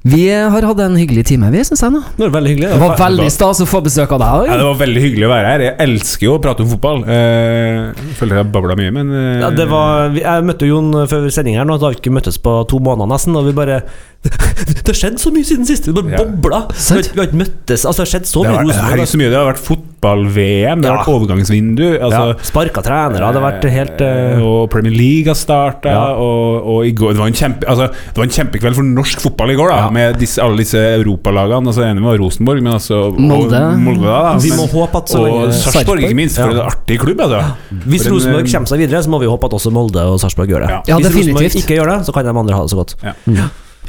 Vi 0.04 0.26
har 0.28 0.66
hatt 0.68 0.80
en 0.84 0.98
hyggelig 1.00 1.22
time, 1.30 1.48
vi, 1.54 1.62
syns 1.64 1.80
jeg. 1.86 1.94
nå 1.96 2.02
Det 2.18 2.26
var 2.26 2.34
veldig 2.36 2.50
hyggelig. 2.52 2.70
Det 2.74 2.80
var 2.82 2.98
veldig 3.00 3.28
stas 3.32 3.62
å 3.64 3.68
få 3.70 3.80
besøk 3.86 4.12
av 4.18 4.20
deg. 4.20 4.50
Ja, 4.52 4.58
det 4.60 4.66
var 4.68 4.80
veldig 4.82 5.04
hyggelig 5.06 5.28
å 5.30 5.32
være 5.32 5.52
her. 5.54 5.64
Jeg 5.64 5.76
elsker 5.86 6.28
jo 6.28 6.34
å 6.36 6.42
prate 6.44 6.66
om 6.66 6.72
fotball. 6.74 7.06
Eh, 7.08 7.78
Jeg 8.04 8.18
føler 8.20 8.42
jeg 8.42 8.50
babla 8.52 8.76
mye, 8.80 8.92
men 8.98 9.14
eh, 9.16 9.38
Ja, 9.46 9.52
det 9.56 9.70
var, 9.72 10.12
jeg 10.20 10.48
møtte 10.50 10.68
Jon 10.68 10.92
før 11.08 11.30
sending 11.32 11.56
her, 11.56 11.70
nå 11.70 11.78
da 11.80 11.88
har 11.88 11.96
vi 11.96 12.02
ikke 12.02 12.16
møttes 12.18 12.36
på 12.44 12.58
to 12.68 12.82
måneder 12.84 13.14
nesten. 13.14 13.40
Og 13.40 13.48
vi 13.48 13.56
bare 13.56 13.80
Det 14.24 14.88
har 14.88 14.96
skjedd 14.96 15.18
så 15.20 15.32
mye 15.36 15.44
siden 15.48 15.66
sist! 15.68 15.84
Det 15.88 15.94
bare 15.96 16.12
Ja. 16.14 16.24
bobla! 16.24 16.60
Vi 16.72 16.96
har, 16.96 17.02
vi 17.14 17.20
har 17.20 17.26
ikke 17.28 17.40
møttes 17.42 17.82
Altså, 17.84 18.00
det 18.00 18.06
har 18.08 18.12
skjedd 18.14 18.28
så 18.30 18.44
det 18.44 18.52
mye 18.52 18.56
har, 18.56 18.64
Rosenborg. 18.64 18.88
herregud, 18.90 19.10
så 19.12 19.18
mye. 19.20 19.30
det 19.34 19.38
har 19.40 19.48
vært 19.50 19.64
fotball-VM, 19.68 20.82
det 20.84 20.88
har 20.88 20.96
Ja. 20.96 21.02
vært 21.04 21.12
overgangsvindu. 21.14 21.84
Altså, 22.00 22.22
ja, 22.32 22.38
Sparka 22.48 22.82
trenere. 22.86 23.20
Det 23.34 23.42
har 23.42 23.46
vært 23.52 23.68
helt 23.74 24.02
uh... 24.04 24.44
Og 24.48 24.70
Premier 24.72 24.96
League 24.96 25.28
har 25.28 25.36
starta, 25.36 25.92
Ja. 25.92 26.06
og, 26.16 26.68
og 26.74 26.86
i 26.88 26.92
går 26.96 27.14
det 27.14 27.20
var, 27.20 27.28
en 27.28 27.34
kjempe, 27.42 27.68
altså, 27.68 27.90
det 27.92 28.16
var 28.22 28.24
en 28.30 28.36
kjempekveld 28.38 28.76
for 28.80 28.84
norsk 28.84 29.20
fotball 29.28 29.52
i 29.52 29.56
går, 29.60 29.70
da 29.74 29.78
Ja. 29.84 29.90
med 29.90 30.20
disse, 30.24 30.40
alle 30.44 30.58
disse 30.64 30.80
europalagene. 30.80 31.68
Altså, 31.74 31.84
enig 31.84 32.02
med 32.08 32.20
Rosenborg, 32.24 32.64
men 32.64 32.74
altså 32.80 33.02
og 33.12 33.20
Molde. 33.20 33.60
Molde 33.84 34.08
da, 34.08 34.38
Vi 34.40 34.52
må 34.56 34.70
håpe 34.72 34.96
at 35.04 35.08
så 35.12 35.20
Og 35.28 35.52
Sarpsborg, 35.54 36.00
ikke 36.00 36.16
minst. 36.16 36.40
For 36.40 36.48
Ja. 36.48 36.64
en 36.64 36.70
artig 36.72 37.00
klubb, 37.04 37.20
altså. 37.20 37.44
Hvis 37.88 38.06
en, 38.08 38.14
Rosenborg 38.16 38.48
eh, 38.48 38.52
kommer 38.56 38.68
seg 38.72 38.80
videre, 38.80 39.04
så 39.04 39.10
må 39.12 39.20
vi 39.20 39.28
håpe 39.28 39.46
at 39.52 39.52
også 39.60 39.72
Molde 39.72 40.00
og 40.00 40.20
Sarpsborg 40.20 40.48
gjør 40.48 40.64
det. 40.68 40.70
Ja. 40.72 40.82
Ja, 40.88 40.96
Hvis 40.98 41.12
Rosenborg 41.16 41.52
ikke 41.60 41.76
gjør 41.76 41.92
det, 41.98 42.06
så 42.08 42.14
kan 42.14 42.24
de 42.24 42.30
andre 42.32 42.56
ha 42.56 42.62
det 42.64 42.72
så 42.72 42.80
godt. 42.80 42.96
Ja, 43.04 43.14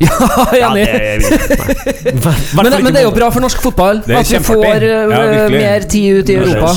enig. 0.01 0.87
men, 0.89 1.94
Men, 2.05 2.69
men 2.85 2.93
det 2.93 3.01
er 3.01 3.07
jo 3.07 3.15
bra 3.15 3.31
for 3.33 3.45
norsk 3.45 3.63
fotball 3.65 4.03
at 4.05 4.29
vi 4.29 4.41
får 4.45 4.85
eh, 4.85 5.15
Ja, 5.15 5.49
mer 5.53 5.87
tid 5.89 6.21
ut 6.21 6.33
i 6.33 6.37
Europa. 6.37 6.75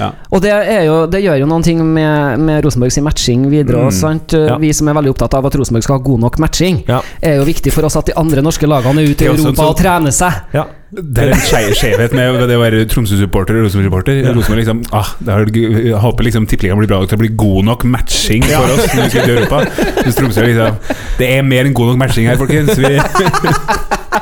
Ja. 0.00 0.08
Og 0.32 0.40
det, 0.42 0.50
er 0.50 0.84
jo, 0.88 0.96
det 1.12 1.20
gjør 1.22 1.42
jo 1.42 1.46
noen 1.50 1.64
ting 1.64 1.80
med, 1.84 2.40
med 2.40 2.64
Rosenborg 2.64 2.94
sin 2.94 3.04
matching 3.04 3.44
videre. 3.52 3.84
Mm. 3.88 3.94
Sant? 3.94 4.34
Ja. 4.34 4.56
Vi 4.60 4.72
som 4.76 4.88
er 4.90 4.96
veldig 4.96 5.12
opptatt 5.14 5.36
av 5.38 5.48
at 5.50 5.58
Rosenborg 5.60 5.86
skal 5.86 5.98
ha 5.98 6.04
god 6.06 6.24
nok 6.26 6.40
matching, 6.42 6.82
Ja. 6.88 7.02
er 7.22 7.40
jo 7.40 7.46
viktig 7.48 7.72
for 7.74 7.86
oss 7.88 7.98
at 8.00 8.08
de 8.10 8.16
andre 8.20 8.42
norske 8.44 8.68
lagene 8.70 9.04
er 9.04 9.12
ute 9.12 9.26
i 9.26 9.30
Europa 9.30 9.54
sånn- 9.60 9.66
og 9.68 9.80
trener 9.80 10.14
seg. 10.14 10.40
Ja. 10.56 10.66
Det 10.90 11.22
er 11.22 11.36
en 11.36 11.74
skjevhet 11.78 12.14
med 12.18 12.40
det 12.50 12.56
å 12.56 12.62
være 12.64 12.80
Tromsø-supporter 12.90 13.60
og 13.60 13.68
Rosenborg-supporter. 13.68 14.24
Rosenborg 14.34 14.62
liksom 14.64 14.80
ah, 14.90 15.12
det 15.22 16.00
håper 16.02 16.26
liksom 16.26 16.48
tippeligaen 16.50 16.80
blir 16.80 16.90
bra 16.90 16.98
nok 16.98 17.12
til 17.12 17.20
å 17.20 17.22
bli 17.22 17.30
god 17.38 17.68
nok 17.68 17.84
matching 17.92 18.42
for 18.48 18.74
oss 18.74 18.88
når 18.96 19.04
vi 19.04 19.12
skal 19.12 19.28
til 19.28 19.36
Europa. 19.36 19.62
Mens 20.00 20.18
Tromsø 20.18 20.48
liksom 20.48 20.98
Det 21.20 21.30
er 21.36 21.46
mer 21.46 21.68
enn 21.68 21.76
god 21.78 21.92
nok 21.92 22.02
matching 22.02 22.26
her, 22.26 22.40
folkens. 22.40 22.74
Vi, 22.80 22.96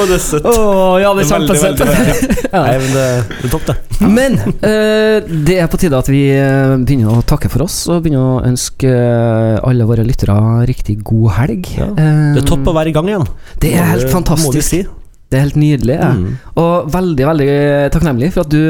Å, 0.00 0.06
det 0.08 0.16
er 0.16 0.22
søtt. 0.24 0.46
Oh, 0.48 0.94
ja, 1.00 1.10
det 1.16 1.26
er 1.26 1.28
Det 1.28 1.34
er 1.34 1.42
veldig, 1.44 1.56
kjempesøtt. 1.60 2.44
ja. 2.54 2.60
Nei, 2.64 2.76
men 2.80 2.94
det, 2.94 3.06
det 3.34 3.48
er 3.48 3.52
topp, 3.52 3.66
det. 3.68 3.74
Men 4.00 4.38
uh, 4.46 5.32
det 5.48 5.56
er 5.60 5.68
på 5.72 5.80
tide 5.80 5.98
at 6.00 6.08
vi 6.08 6.22
eh, 6.32 6.76
begynner 6.80 7.18
å 7.18 7.24
takke 7.28 7.50
for 7.52 7.66
oss, 7.66 7.82
og 7.92 8.00
begynner 8.04 8.38
å 8.38 8.38
ønske 8.48 8.88
eh, 8.88 9.58
alle 9.66 9.84
våre 9.88 10.06
lyttere 10.06 10.38
riktig 10.70 11.00
god 11.04 11.34
helg. 11.36 11.68
Ja. 11.76 11.90
Det 11.96 12.40
er 12.40 12.48
topp 12.48 12.70
å 12.70 12.76
være 12.76 12.92
i 12.92 12.96
gang 12.96 13.10
igjen. 13.10 13.28
Det 13.60 13.74
er 13.76 13.92
helt 13.92 14.08
fantastisk. 14.12 14.64
si. 14.70 14.82
Det 15.30 15.38
er 15.38 15.46
helt 15.46 15.60
nydelig. 15.60 15.98
ja. 16.00 16.10
Mm. 16.16 16.32
Og 16.58 16.88
veldig 16.90 17.28
veldig 17.28 17.52
takknemlig 17.94 18.32
for 18.34 18.46
at 18.46 18.50
du, 18.50 18.60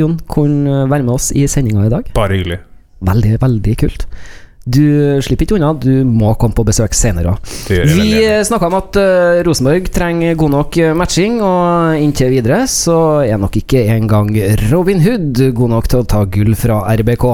Jon, 0.00 0.18
kunne 0.28 0.84
være 0.90 1.06
med 1.06 1.14
oss 1.14 1.30
i 1.32 1.46
sendinga 1.48 1.86
i 1.86 1.92
dag. 1.94 2.10
bare 2.18 2.40
hyggelig. 2.40 2.60
Veldig, 3.02 3.36
veldig 3.42 3.76
kult. 3.80 4.06
Du 4.62 5.18
slipper 5.24 5.42
ikke 5.46 5.56
unna, 5.56 5.72
du 5.74 6.04
må 6.06 6.36
komme 6.38 6.54
på 6.54 6.62
besøk 6.68 6.94
senere. 6.94 7.34
Vi 7.66 8.20
snakka 8.46 8.68
om 8.68 8.76
at 8.78 8.98
eh, 9.00 9.40
Rosenborg 9.46 9.88
trenger 9.94 10.36
god 10.38 10.54
nok 10.54 10.78
eh, 10.78 10.92
matching, 10.94 11.40
og 11.42 11.98
inntil 11.98 12.30
videre 12.36 12.60
så 12.70 12.98
er 13.26 13.40
nok 13.42 13.58
ikke 13.58 13.82
engang 13.96 14.30
Robin 14.70 15.02
Hood 15.02 15.42
god 15.58 15.74
nok 15.74 15.90
til 15.90 16.04
å 16.04 16.08
ta 16.14 16.22
gull 16.30 16.54
fra 16.58 16.82
RBK. 16.94 17.26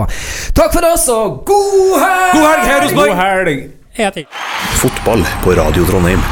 Takk 0.56 0.72
for 0.72 0.88
oss, 0.88 1.04
og 1.12 1.42
god 1.48 1.98
helg! 2.00 2.38
God 2.38 2.48
helg, 2.48 2.86
Rosenborg! 2.86 3.12
God 3.12 3.20
helg! 3.20 3.68
Fotball 4.78 5.26
på 5.44 5.58
Radio 5.58 5.84
Trondheim. 5.88 6.24